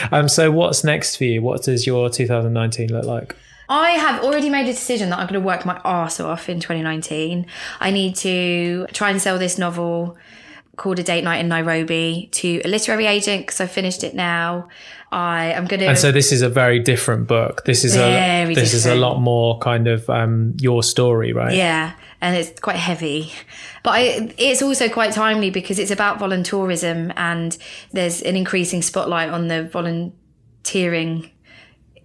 um 0.12 0.26
so 0.26 0.50
what's 0.50 0.82
next 0.84 1.16
for 1.16 1.24
you 1.24 1.42
what 1.42 1.62
does 1.62 1.86
your 1.86 2.08
2019 2.08 2.88
look 2.88 3.04
like 3.04 3.36
I 3.68 3.90
have 3.92 4.22
already 4.22 4.50
made 4.50 4.68
a 4.68 4.72
decision 4.72 5.10
that 5.10 5.18
I'm 5.18 5.26
going 5.26 5.40
to 5.40 5.46
work 5.46 5.64
my 5.64 5.78
arse 5.78 6.20
off 6.20 6.50
in 6.50 6.60
2019. 6.60 7.46
I 7.80 7.90
need 7.90 8.14
to 8.16 8.86
try 8.92 9.08
and 9.08 9.20
sell 9.20 9.38
this 9.38 9.56
novel 9.56 10.18
called 10.76 10.98
A 10.98 11.02
Date 11.02 11.24
Night 11.24 11.38
in 11.38 11.48
Nairobi 11.48 12.28
to 12.32 12.60
a 12.62 12.68
literary 12.68 13.06
agent 13.06 13.46
because 13.46 13.62
I 13.62 13.66
finished 13.66 14.04
it 14.04 14.14
now. 14.14 14.68
I 15.12 15.52
am 15.52 15.66
going 15.66 15.80
to. 15.80 15.86
And 15.86 15.98
so 15.98 16.10
this 16.12 16.32
is 16.32 16.42
a 16.42 16.48
very 16.48 16.80
different 16.80 17.26
book. 17.28 17.64
This 17.64 17.84
is 17.84 17.96
a 17.96 18.52
this 18.52 18.74
is 18.74 18.84
a 18.84 18.96
lot 18.96 19.20
more 19.20 19.58
kind 19.60 19.86
of 19.86 20.10
um, 20.10 20.54
your 20.60 20.82
story, 20.82 21.32
right? 21.32 21.54
Yeah, 21.54 21.92
and 22.24 22.34
it's 22.36 22.58
quite 22.58 22.76
heavy. 22.76 23.30
But 23.82 23.90
I, 23.90 24.34
it's 24.38 24.62
also 24.62 24.88
quite 24.88 25.12
timely 25.12 25.50
because 25.50 25.78
it's 25.78 25.90
about 25.90 26.18
voluntourism 26.18 27.12
and 27.16 27.56
there's 27.92 28.22
an 28.22 28.34
increasing 28.34 28.80
spotlight 28.80 29.28
on 29.28 29.48
the 29.48 29.64
volunteering 29.64 31.30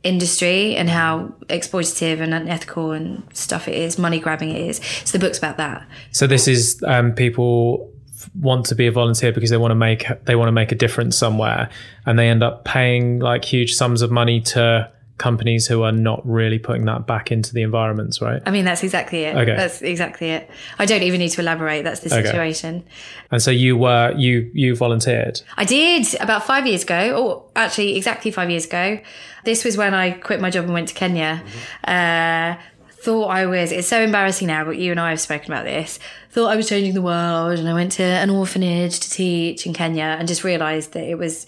industry 0.03 0.75
and 0.75 0.89
how 0.89 1.33
exploitative 1.47 2.19
and 2.19 2.33
unethical 2.33 2.91
and 2.91 3.23
stuff 3.33 3.69
it 3.69 3.75
is, 3.75 3.97
money 3.97 4.19
grabbing 4.19 4.49
it 4.49 4.61
is. 4.61 4.81
So 5.05 5.17
the 5.17 5.25
book's 5.25 5.37
about 5.37 5.55
that. 5.55 5.87
So 6.11 6.27
this 6.27 6.49
is 6.49 6.83
um, 6.85 7.13
people 7.13 7.89
want 8.37 8.65
to 8.65 8.75
be 8.75 8.87
a 8.87 8.91
volunteer 8.91 9.31
because 9.31 9.49
they 9.49 9.57
want 9.57 9.71
to 9.71 9.75
make 9.75 10.05
they 10.25 10.35
want 10.35 10.49
to 10.49 10.51
make 10.51 10.73
a 10.73 10.75
difference 10.75 11.17
somewhere, 11.17 11.69
and 12.05 12.19
they 12.19 12.27
end 12.27 12.43
up 12.43 12.65
paying 12.65 13.19
like 13.19 13.45
huge 13.45 13.73
sums 13.73 14.01
of 14.01 14.11
money 14.11 14.41
to 14.41 14.91
companies 15.19 15.67
who 15.67 15.83
are 15.83 15.91
not 15.91 16.25
really 16.27 16.57
putting 16.57 16.85
that 16.85 17.05
back 17.05 17.31
into 17.31 17.53
the 17.53 17.61
environments, 17.61 18.19
right? 18.21 18.41
I 18.45 18.51
mean, 18.51 18.65
that's 18.65 18.83
exactly 18.83 19.25
it. 19.25 19.35
Okay. 19.37 19.55
That's 19.55 19.81
exactly 19.83 20.31
it. 20.31 20.49
I 20.79 20.85
don't 20.87 21.03
even 21.03 21.19
need 21.19 21.29
to 21.29 21.41
elaborate. 21.41 21.83
That's 21.83 21.99
the 21.99 22.11
Okay. 22.11 22.25
situation. 22.25 22.83
And 23.31 23.41
so 23.41 23.51
you 23.51 23.77
were 23.77 24.13
you 24.17 24.49
you 24.53 24.75
volunteered. 24.75 25.41
I 25.57 25.65
did 25.65 26.07
about 26.19 26.43
five 26.45 26.65
years 26.65 26.81
ago, 26.83 27.15
or 27.21 27.45
actually 27.55 27.95
exactly 27.97 28.31
five 28.31 28.49
years 28.49 28.65
ago. 28.65 28.99
This 29.45 29.63
was 29.63 29.77
when 29.77 29.93
I 29.93 30.11
quit 30.11 30.41
my 30.41 30.49
job 30.49 30.65
and 30.65 30.73
went 30.73 30.87
to 30.89 30.93
Kenya. 30.95 31.43
Uh, 31.83 32.55
thought 33.01 33.27
I 33.27 33.45
was, 33.45 33.71
it's 33.71 33.87
so 33.87 34.01
embarrassing 34.01 34.47
now, 34.47 34.65
but 34.65 34.77
you 34.77 34.91
and 34.91 34.99
I 34.99 35.11
have 35.11 35.21
spoken 35.21 35.53
about 35.53 35.63
this. 35.63 35.99
Thought 36.31 36.51
I 36.51 36.55
was 36.55 36.69
changing 36.69 36.93
the 36.93 37.01
world 37.01 37.57
and 37.57 37.67
I 37.67 37.73
went 37.73 37.93
to 37.93 38.03
an 38.03 38.29
orphanage 38.29 38.99
to 38.99 39.09
teach 39.09 39.65
in 39.65 39.73
Kenya 39.73 40.15
and 40.19 40.27
just 40.27 40.43
realised 40.43 40.93
that 40.93 41.03
it 41.03 41.17
was, 41.17 41.47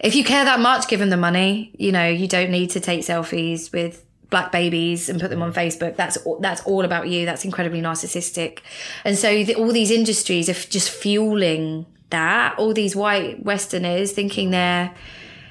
if 0.00 0.14
you 0.14 0.22
care 0.22 0.44
that 0.44 0.60
much, 0.60 0.86
give 0.86 1.00
them 1.00 1.08
the 1.08 1.16
money. 1.16 1.70
You 1.78 1.92
know, 1.92 2.06
you 2.06 2.28
don't 2.28 2.50
need 2.50 2.70
to 2.70 2.80
take 2.80 3.00
selfies 3.00 3.72
with 3.72 4.04
black 4.30 4.52
babies 4.52 5.08
and 5.08 5.20
put 5.20 5.30
them 5.30 5.42
on 5.42 5.52
mm. 5.52 5.56
Facebook. 5.56 5.96
That's 5.96 6.18
all- 6.18 6.38
that's 6.40 6.62
all 6.64 6.84
about 6.84 7.08
you. 7.08 7.24
That's 7.24 7.44
incredibly 7.44 7.80
narcissistic. 7.80 8.60
And 9.04 9.16
so 9.16 9.44
the, 9.44 9.54
all 9.54 9.72
these 9.72 9.90
industries 9.90 10.50
are 10.50 10.68
just 10.68 10.90
fueling 10.90 11.86
that. 12.10 12.58
All 12.58 12.74
these 12.74 12.94
white 12.94 13.42
Westerners 13.42 14.12
thinking 14.12 14.50
they're 14.50 14.92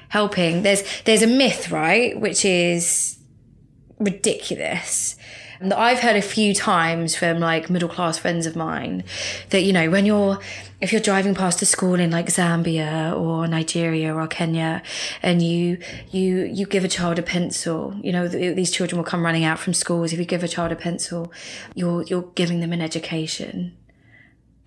helping. 0.08 0.62
There's 0.62 0.82
there's 1.02 1.22
a 1.22 1.26
myth, 1.26 1.70
right, 1.70 2.18
which 2.18 2.44
is 2.44 3.18
ridiculous. 3.98 5.16
That 5.60 5.78
I've 5.78 6.00
heard 6.00 6.16
a 6.16 6.22
few 6.22 6.54
times 6.54 7.16
from 7.16 7.40
like 7.40 7.68
middle 7.68 7.88
class 7.88 8.16
friends 8.18 8.46
of 8.46 8.54
mine 8.54 9.02
that 9.50 9.62
you 9.62 9.72
know 9.72 9.90
when 9.90 10.06
you're 10.06 10.38
if 10.80 10.92
you're 10.92 11.00
driving 11.00 11.34
past 11.34 11.60
a 11.62 11.66
school 11.66 11.94
in 11.94 12.10
like 12.10 12.26
Zambia 12.26 13.18
or 13.18 13.48
Nigeria 13.48 14.14
or 14.14 14.26
Kenya 14.28 14.82
and 15.22 15.42
you 15.42 15.78
you 16.10 16.44
you 16.44 16.64
give 16.66 16.84
a 16.84 16.88
child 16.88 17.18
a 17.18 17.22
pencil 17.22 17.96
you 18.02 18.12
know 18.12 18.28
th- 18.28 18.54
these 18.54 18.70
children 18.70 18.98
will 18.98 19.04
come 19.04 19.24
running 19.24 19.44
out 19.44 19.58
from 19.58 19.74
schools. 19.74 20.12
If 20.12 20.18
you 20.18 20.24
give 20.24 20.44
a 20.44 20.48
child 20.48 20.70
a 20.70 20.76
pencil 20.76 21.32
you're 21.74 22.02
you're 22.04 22.30
giving 22.34 22.60
them 22.60 22.72
an 22.72 22.80
education 22.80 23.76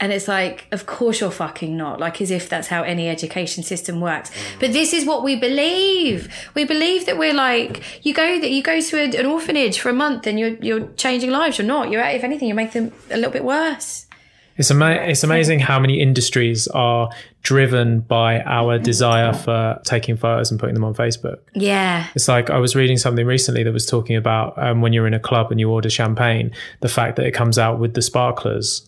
and 0.01 0.11
it's 0.11 0.27
like, 0.27 0.65
of 0.71 0.87
course 0.87 1.21
you're 1.21 1.31
fucking 1.31 1.77
not. 1.77 1.99
Like 1.99 2.19
as 2.21 2.31
if 2.31 2.49
that's 2.49 2.67
how 2.67 2.81
any 2.81 3.07
education 3.07 3.63
system 3.63 4.01
works. 4.01 4.31
But 4.59 4.73
this 4.73 4.93
is 4.93 5.05
what 5.05 5.23
we 5.23 5.35
believe. 5.35 6.27
We 6.55 6.65
believe 6.65 7.05
that 7.05 7.19
we're 7.19 7.35
like, 7.35 8.03
you 8.03 8.13
go 8.13 8.41
that 8.41 8.49
you 8.49 8.63
go 8.63 8.81
to 8.81 8.97
a, 8.97 9.19
an 9.19 9.27
orphanage 9.27 9.79
for 9.79 9.89
a 9.89 9.93
month 9.93 10.25
and 10.25 10.39
you're 10.39 10.55
you're 10.55 10.87
changing 10.93 11.29
lives. 11.29 11.59
You're 11.59 11.67
not. 11.67 11.91
You're 11.91 12.01
if 12.01 12.23
anything, 12.23 12.47
you 12.47 12.55
make 12.55 12.71
them 12.71 12.91
a 13.11 13.15
little 13.15 13.31
bit 13.31 13.45
worse. 13.45 14.07
It's 14.57 14.71
ama- 14.71 15.05
it's 15.07 15.23
amazing 15.23 15.59
how 15.59 15.79
many 15.79 16.01
industries 16.01 16.67
are 16.67 17.09
driven 17.43 18.01
by 18.01 18.41
our 18.41 18.77
desire 18.77 19.33
for 19.33 19.79
taking 19.85 20.17
photos 20.17 20.51
and 20.51 20.59
putting 20.59 20.75
them 20.75 20.83
on 20.83 20.93
Facebook. 20.93 21.37
Yeah. 21.53 22.07
It's 22.15 22.27
like 22.27 22.49
I 22.49 22.57
was 22.57 22.75
reading 22.75 22.97
something 22.97 23.25
recently 23.25 23.63
that 23.63 23.71
was 23.71 23.85
talking 23.85 24.15
about 24.15 24.61
um, 24.61 24.81
when 24.81 24.93
you're 24.93 25.07
in 25.07 25.13
a 25.13 25.19
club 25.19 25.51
and 25.51 25.59
you 25.59 25.69
order 25.69 25.89
champagne, 25.89 26.51
the 26.81 26.89
fact 26.89 27.15
that 27.15 27.25
it 27.25 27.31
comes 27.31 27.57
out 27.57 27.79
with 27.79 27.93
the 27.93 28.01
sparklers. 28.01 28.87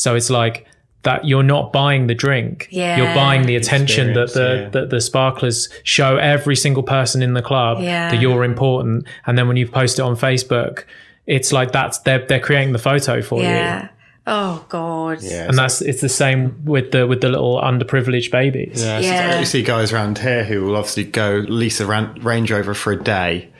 So 0.00 0.14
it's 0.14 0.30
like 0.30 0.66
that 1.02 1.26
you're 1.26 1.42
not 1.42 1.74
buying 1.74 2.06
the 2.06 2.14
drink. 2.14 2.68
Yeah. 2.70 2.96
You're 2.96 3.14
buying 3.14 3.44
the 3.44 3.54
attention 3.56 4.14
that 4.14 4.32
the 4.32 4.62
yeah. 4.62 4.68
that 4.70 4.88
the 4.88 5.00
sparklers 5.02 5.68
show 5.82 6.16
every 6.16 6.56
single 6.56 6.82
person 6.82 7.22
in 7.22 7.34
the 7.34 7.42
club 7.42 7.82
Yeah. 7.82 8.10
that 8.10 8.18
you're 8.18 8.42
important. 8.42 9.06
And 9.26 9.36
then 9.36 9.46
when 9.46 9.58
you 9.58 9.66
post 9.66 9.98
it 9.98 10.02
on 10.02 10.16
Facebook, 10.16 10.84
it's 11.26 11.52
like 11.52 11.72
that's 11.72 11.98
they're 11.98 12.24
they're 12.26 12.40
creating 12.40 12.72
the 12.72 12.78
photo 12.78 13.20
for 13.20 13.42
you. 13.42 13.88
Oh 14.26 14.64
God. 14.70 15.22
Yeah, 15.22 15.48
And 15.48 15.58
that's 15.58 15.82
it's 15.82 16.00
the 16.00 16.08
same 16.08 16.64
with 16.64 16.92
the 16.92 17.06
with 17.06 17.20
the 17.20 17.28
little 17.28 17.60
underprivileged 17.60 18.30
babies. 18.30 18.82
Yeah, 18.82 19.32
so 19.32 19.38
you 19.40 19.44
see 19.44 19.62
guys 19.62 19.92
around 19.92 20.16
here 20.18 20.44
who 20.44 20.64
will 20.64 20.76
obviously 20.76 21.04
go 21.04 21.44
lease 21.46 21.78
a 21.80 21.86
Range 21.86 22.50
Rover 22.50 22.72
for 22.74 22.92
a 22.92 23.02
day, 23.02 23.50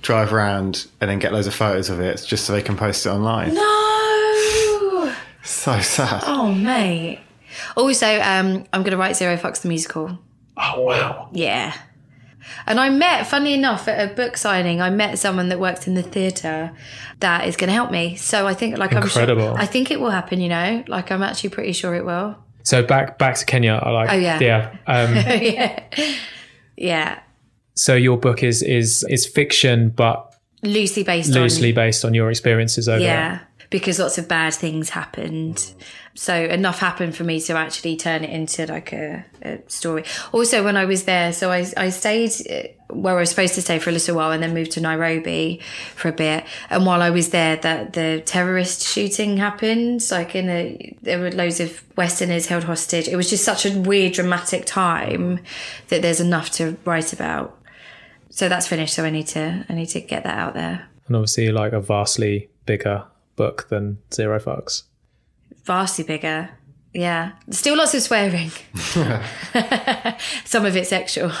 drive 0.00 0.32
around, 0.32 0.86
and 1.00 1.10
then 1.10 1.18
get 1.18 1.34
loads 1.34 1.46
of 1.46 1.54
photos 1.54 1.90
of 1.90 2.00
it 2.00 2.24
just 2.26 2.46
so 2.46 2.54
they 2.54 2.62
can 2.62 2.76
post 2.76 3.04
it 3.04 3.10
online. 3.10 3.54
No. 3.54 3.99
So 5.50 5.80
sad. 5.80 6.22
Oh 6.26 6.52
mate. 6.54 7.18
Also, 7.76 8.06
um, 8.20 8.64
I'm 8.72 8.82
gonna 8.84 8.96
write 8.96 9.16
Zero 9.16 9.36
Fucks 9.36 9.62
the 9.62 9.68
musical. 9.68 10.18
Oh 10.56 10.80
wow. 10.82 11.28
Yeah. 11.32 11.74
And 12.66 12.80
I 12.80 12.88
met, 12.88 13.26
funny 13.26 13.52
enough, 13.54 13.86
at 13.86 14.10
a 14.10 14.14
book 14.14 14.36
signing, 14.36 14.80
I 14.80 14.90
met 14.90 15.18
someone 15.18 15.48
that 15.50 15.60
works 15.60 15.86
in 15.86 15.94
the 15.94 16.02
theatre 16.02 16.72
that 17.20 17.46
is 17.46 17.56
going 17.56 17.68
to 17.68 17.74
help 17.74 17.90
me. 17.90 18.16
So 18.16 18.46
I 18.46 18.54
think, 18.54 18.78
like, 18.78 18.92
Incredible. 18.92 19.50
I'm 19.50 19.54
sure, 19.56 19.58
I 19.62 19.66
think 19.66 19.90
it 19.90 20.00
will 20.00 20.10
happen. 20.10 20.40
You 20.40 20.48
know, 20.48 20.84
like 20.88 21.12
I'm 21.12 21.22
actually 21.22 21.50
pretty 21.50 21.72
sure 21.72 21.94
it 21.94 22.04
will. 22.04 22.36
So 22.62 22.82
back 22.82 23.18
back 23.18 23.36
to 23.36 23.44
Kenya. 23.44 23.74
I 23.82 23.90
like 23.90 24.10
Oh, 24.10 24.16
yeah. 24.16 24.38
yeah. 24.40 24.76
Um, 24.86 25.14
yeah, 25.16 25.80
yeah, 26.76 27.20
so 27.74 27.94
your 27.94 28.18
book 28.18 28.42
is 28.42 28.62
is 28.62 29.04
is 29.08 29.26
fiction 29.26 29.90
but 29.90 30.34
loosely 30.62 31.02
based 31.02 31.30
loosely 31.30 31.70
on 31.70 31.74
based 31.74 32.04
on 32.04 32.14
your 32.14 32.30
experiences 32.30 32.88
over 32.88 32.98
there. 32.98 33.08
yeah. 33.08 33.38
Because 33.70 34.00
lots 34.00 34.18
of 34.18 34.26
bad 34.26 34.52
things 34.52 34.90
happened. 34.90 35.74
So 36.14 36.34
enough 36.34 36.80
happened 36.80 37.16
for 37.16 37.22
me 37.22 37.40
to 37.42 37.54
actually 37.54 37.96
turn 37.96 38.24
it 38.24 38.30
into 38.30 38.66
like 38.66 38.92
a, 38.92 39.24
a 39.42 39.60
story. 39.68 40.04
Also, 40.32 40.64
when 40.64 40.76
I 40.76 40.84
was 40.84 41.04
there, 41.04 41.32
so 41.32 41.52
I, 41.52 41.64
I 41.76 41.90
stayed 41.90 42.32
uh, 42.50 42.92
where 42.92 43.16
I 43.16 43.20
was 43.20 43.30
supposed 43.30 43.54
to 43.54 43.62
stay 43.62 43.78
for 43.78 43.90
a 43.90 43.92
little 43.92 44.16
while 44.16 44.32
and 44.32 44.42
then 44.42 44.52
moved 44.52 44.72
to 44.72 44.80
Nairobi 44.80 45.60
for 45.94 46.08
a 46.08 46.12
bit. 46.12 46.44
And 46.68 46.84
while 46.84 47.00
I 47.00 47.10
was 47.10 47.30
there, 47.30 47.56
that 47.56 47.92
the 47.92 48.22
terrorist 48.26 48.82
shooting 48.82 49.36
happened. 49.36 50.02
Like 50.10 50.34
in 50.34 50.48
a, 50.48 50.96
there 51.02 51.20
were 51.20 51.30
loads 51.30 51.60
of 51.60 51.82
Westerners 51.96 52.46
held 52.46 52.64
hostage. 52.64 53.06
It 53.06 53.16
was 53.16 53.30
just 53.30 53.44
such 53.44 53.64
a 53.64 53.78
weird, 53.78 54.14
dramatic 54.14 54.66
time 54.66 55.38
that 55.88 56.02
there's 56.02 56.20
enough 56.20 56.50
to 56.52 56.76
write 56.84 57.12
about. 57.12 57.56
So 58.30 58.48
that's 58.48 58.66
finished. 58.66 58.94
So 58.94 59.04
I 59.04 59.10
need 59.10 59.28
to, 59.28 59.64
I 59.68 59.72
need 59.74 59.86
to 59.86 60.00
get 60.00 60.24
that 60.24 60.36
out 60.36 60.54
there. 60.54 60.88
And 61.06 61.14
obviously, 61.14 61.50
like 61.52 61.72
a 61.72 61.80
vastly 61.80 62.50
bigger 62.66 63.04
book 63.40 63.68
than 63.70 63.96
Zero 64.12 64.38
Fucks. 64.38 64.82
Vastly 65.64 66.04
bigger. 66.04 66.50
Yeah. 66.92 67.32
Still 67.48 67.78
lots 67.78 67.94
of 67.94 68.02
swearing. 68.02 68.50
Some 70.44 70.66
of 70.66 70.76
it 70.76 70.86
sexual. 70.86 71.32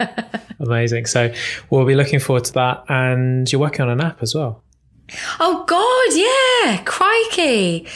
Amazing. 0.60 1.06
So 1.06 1.32
we'll 1.70 1.86
be 1.86 1.94
looking 1.94 2.20
forward 2.20 2.44
to 2.44 2.52
that. 2.52 2.84
And 2.90 3.50
you're 3.50 3.62
working 3.62 3.80
on 3.80 3.88
an 3.88 4.02
app 4.02 4.22
as 4.22 4.34
well. 4.34 4.62
Oh 5.40 5.64
God, 5.66 6.08
yeah. 6.14 6.82
Crikey. 6.84 7.86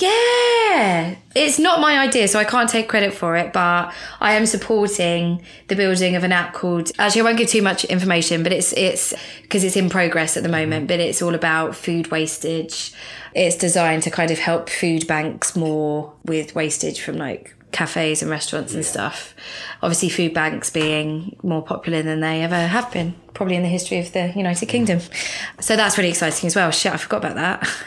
Yeah. 0.00 1.16
It's 1.34 1.58
not 1.58 1.80
my 1.80 1.98
idea, 1.98 2.26
so 2.26 2.38
I 2.38 2.44
can't 2.44 2.68
take 2.68 2.88
credit 2.88 3.12
for 3.12 3.36
it, 3.36 3.52
but 3.52 3.92
I 4.18 4.32
am 4.32 4.46
supporting 4.46 5.44
the 5.68 5.76
building 5.76 6.16
of 6.16 6.24
an 6.24 6.32
app 6.32 6.54
called 6.54 6.90
actually 6.98 7.20
I 7.20 7.24
won't 7.24 7.38
give 7.38 7.48
too 7.48 7.62
much 7.62 7.84
information, 7.84 8.42
but 8.42 8.52
it's 8.52 8.72
it's 8.72 9.14
because 9.42 9.62
it's 9.62 9.76
in 9.76 9.90
progress 9.90 10.36
at 10.36 10.42
the 10.42 10.48
moment, 10.48 10.88
but 10.88 11.00
it's 11.00 11.20
all 11.22 11.34
about 11.34 11.76
food 11.76 12.10
wastage. 12.10 12.92
It's 13.34 13.56
designed 13.56 14.02
to 14.04 14.10
kind 14.10 14.30
of 14.30 14.38
help 14.38 14.70
food 14.70 15.06
banks 15.06 15.54
more 15.54 16.12
with 16.24 16.54
wastage 16.54 17.00
from 17.00 17.16
like 17.16 17.54
cafes 17.72 18.22
and 18.22 18.30
restaurants 18.30 18.74
and 18.74 18.84
stuff. 18.84 19.34
Obviously, 19.82 20.08
food 20.08 20.34
banks 20.34 20.70
being 20.70 21.36
more 21.42 21.62
popular 21.62 22.02
than 22.02 22.20
they 22.20 22.42
ever 22.42 22.66
have 22.66 22.90
been, 22.92 23.14
probably 23.34 23.56
in 23.56 23.62
the 23.62 23.68
history 23.68 23.98
of 23.98 24.12
the 24.12 24.32
United 24.34 24.66
Kingdom. 24.66 25.00
So 25.60 25.76
that's 25.76 25.96
really 25.96 26.10
exciting 26.10 26.46
as 26.46 26.56
well. 26.56 26.70
Shit, 26.70 26.92
I 26.92 26.96
forgot 26.96 27.18
about 27.18 27.36
that. 27.36 27.68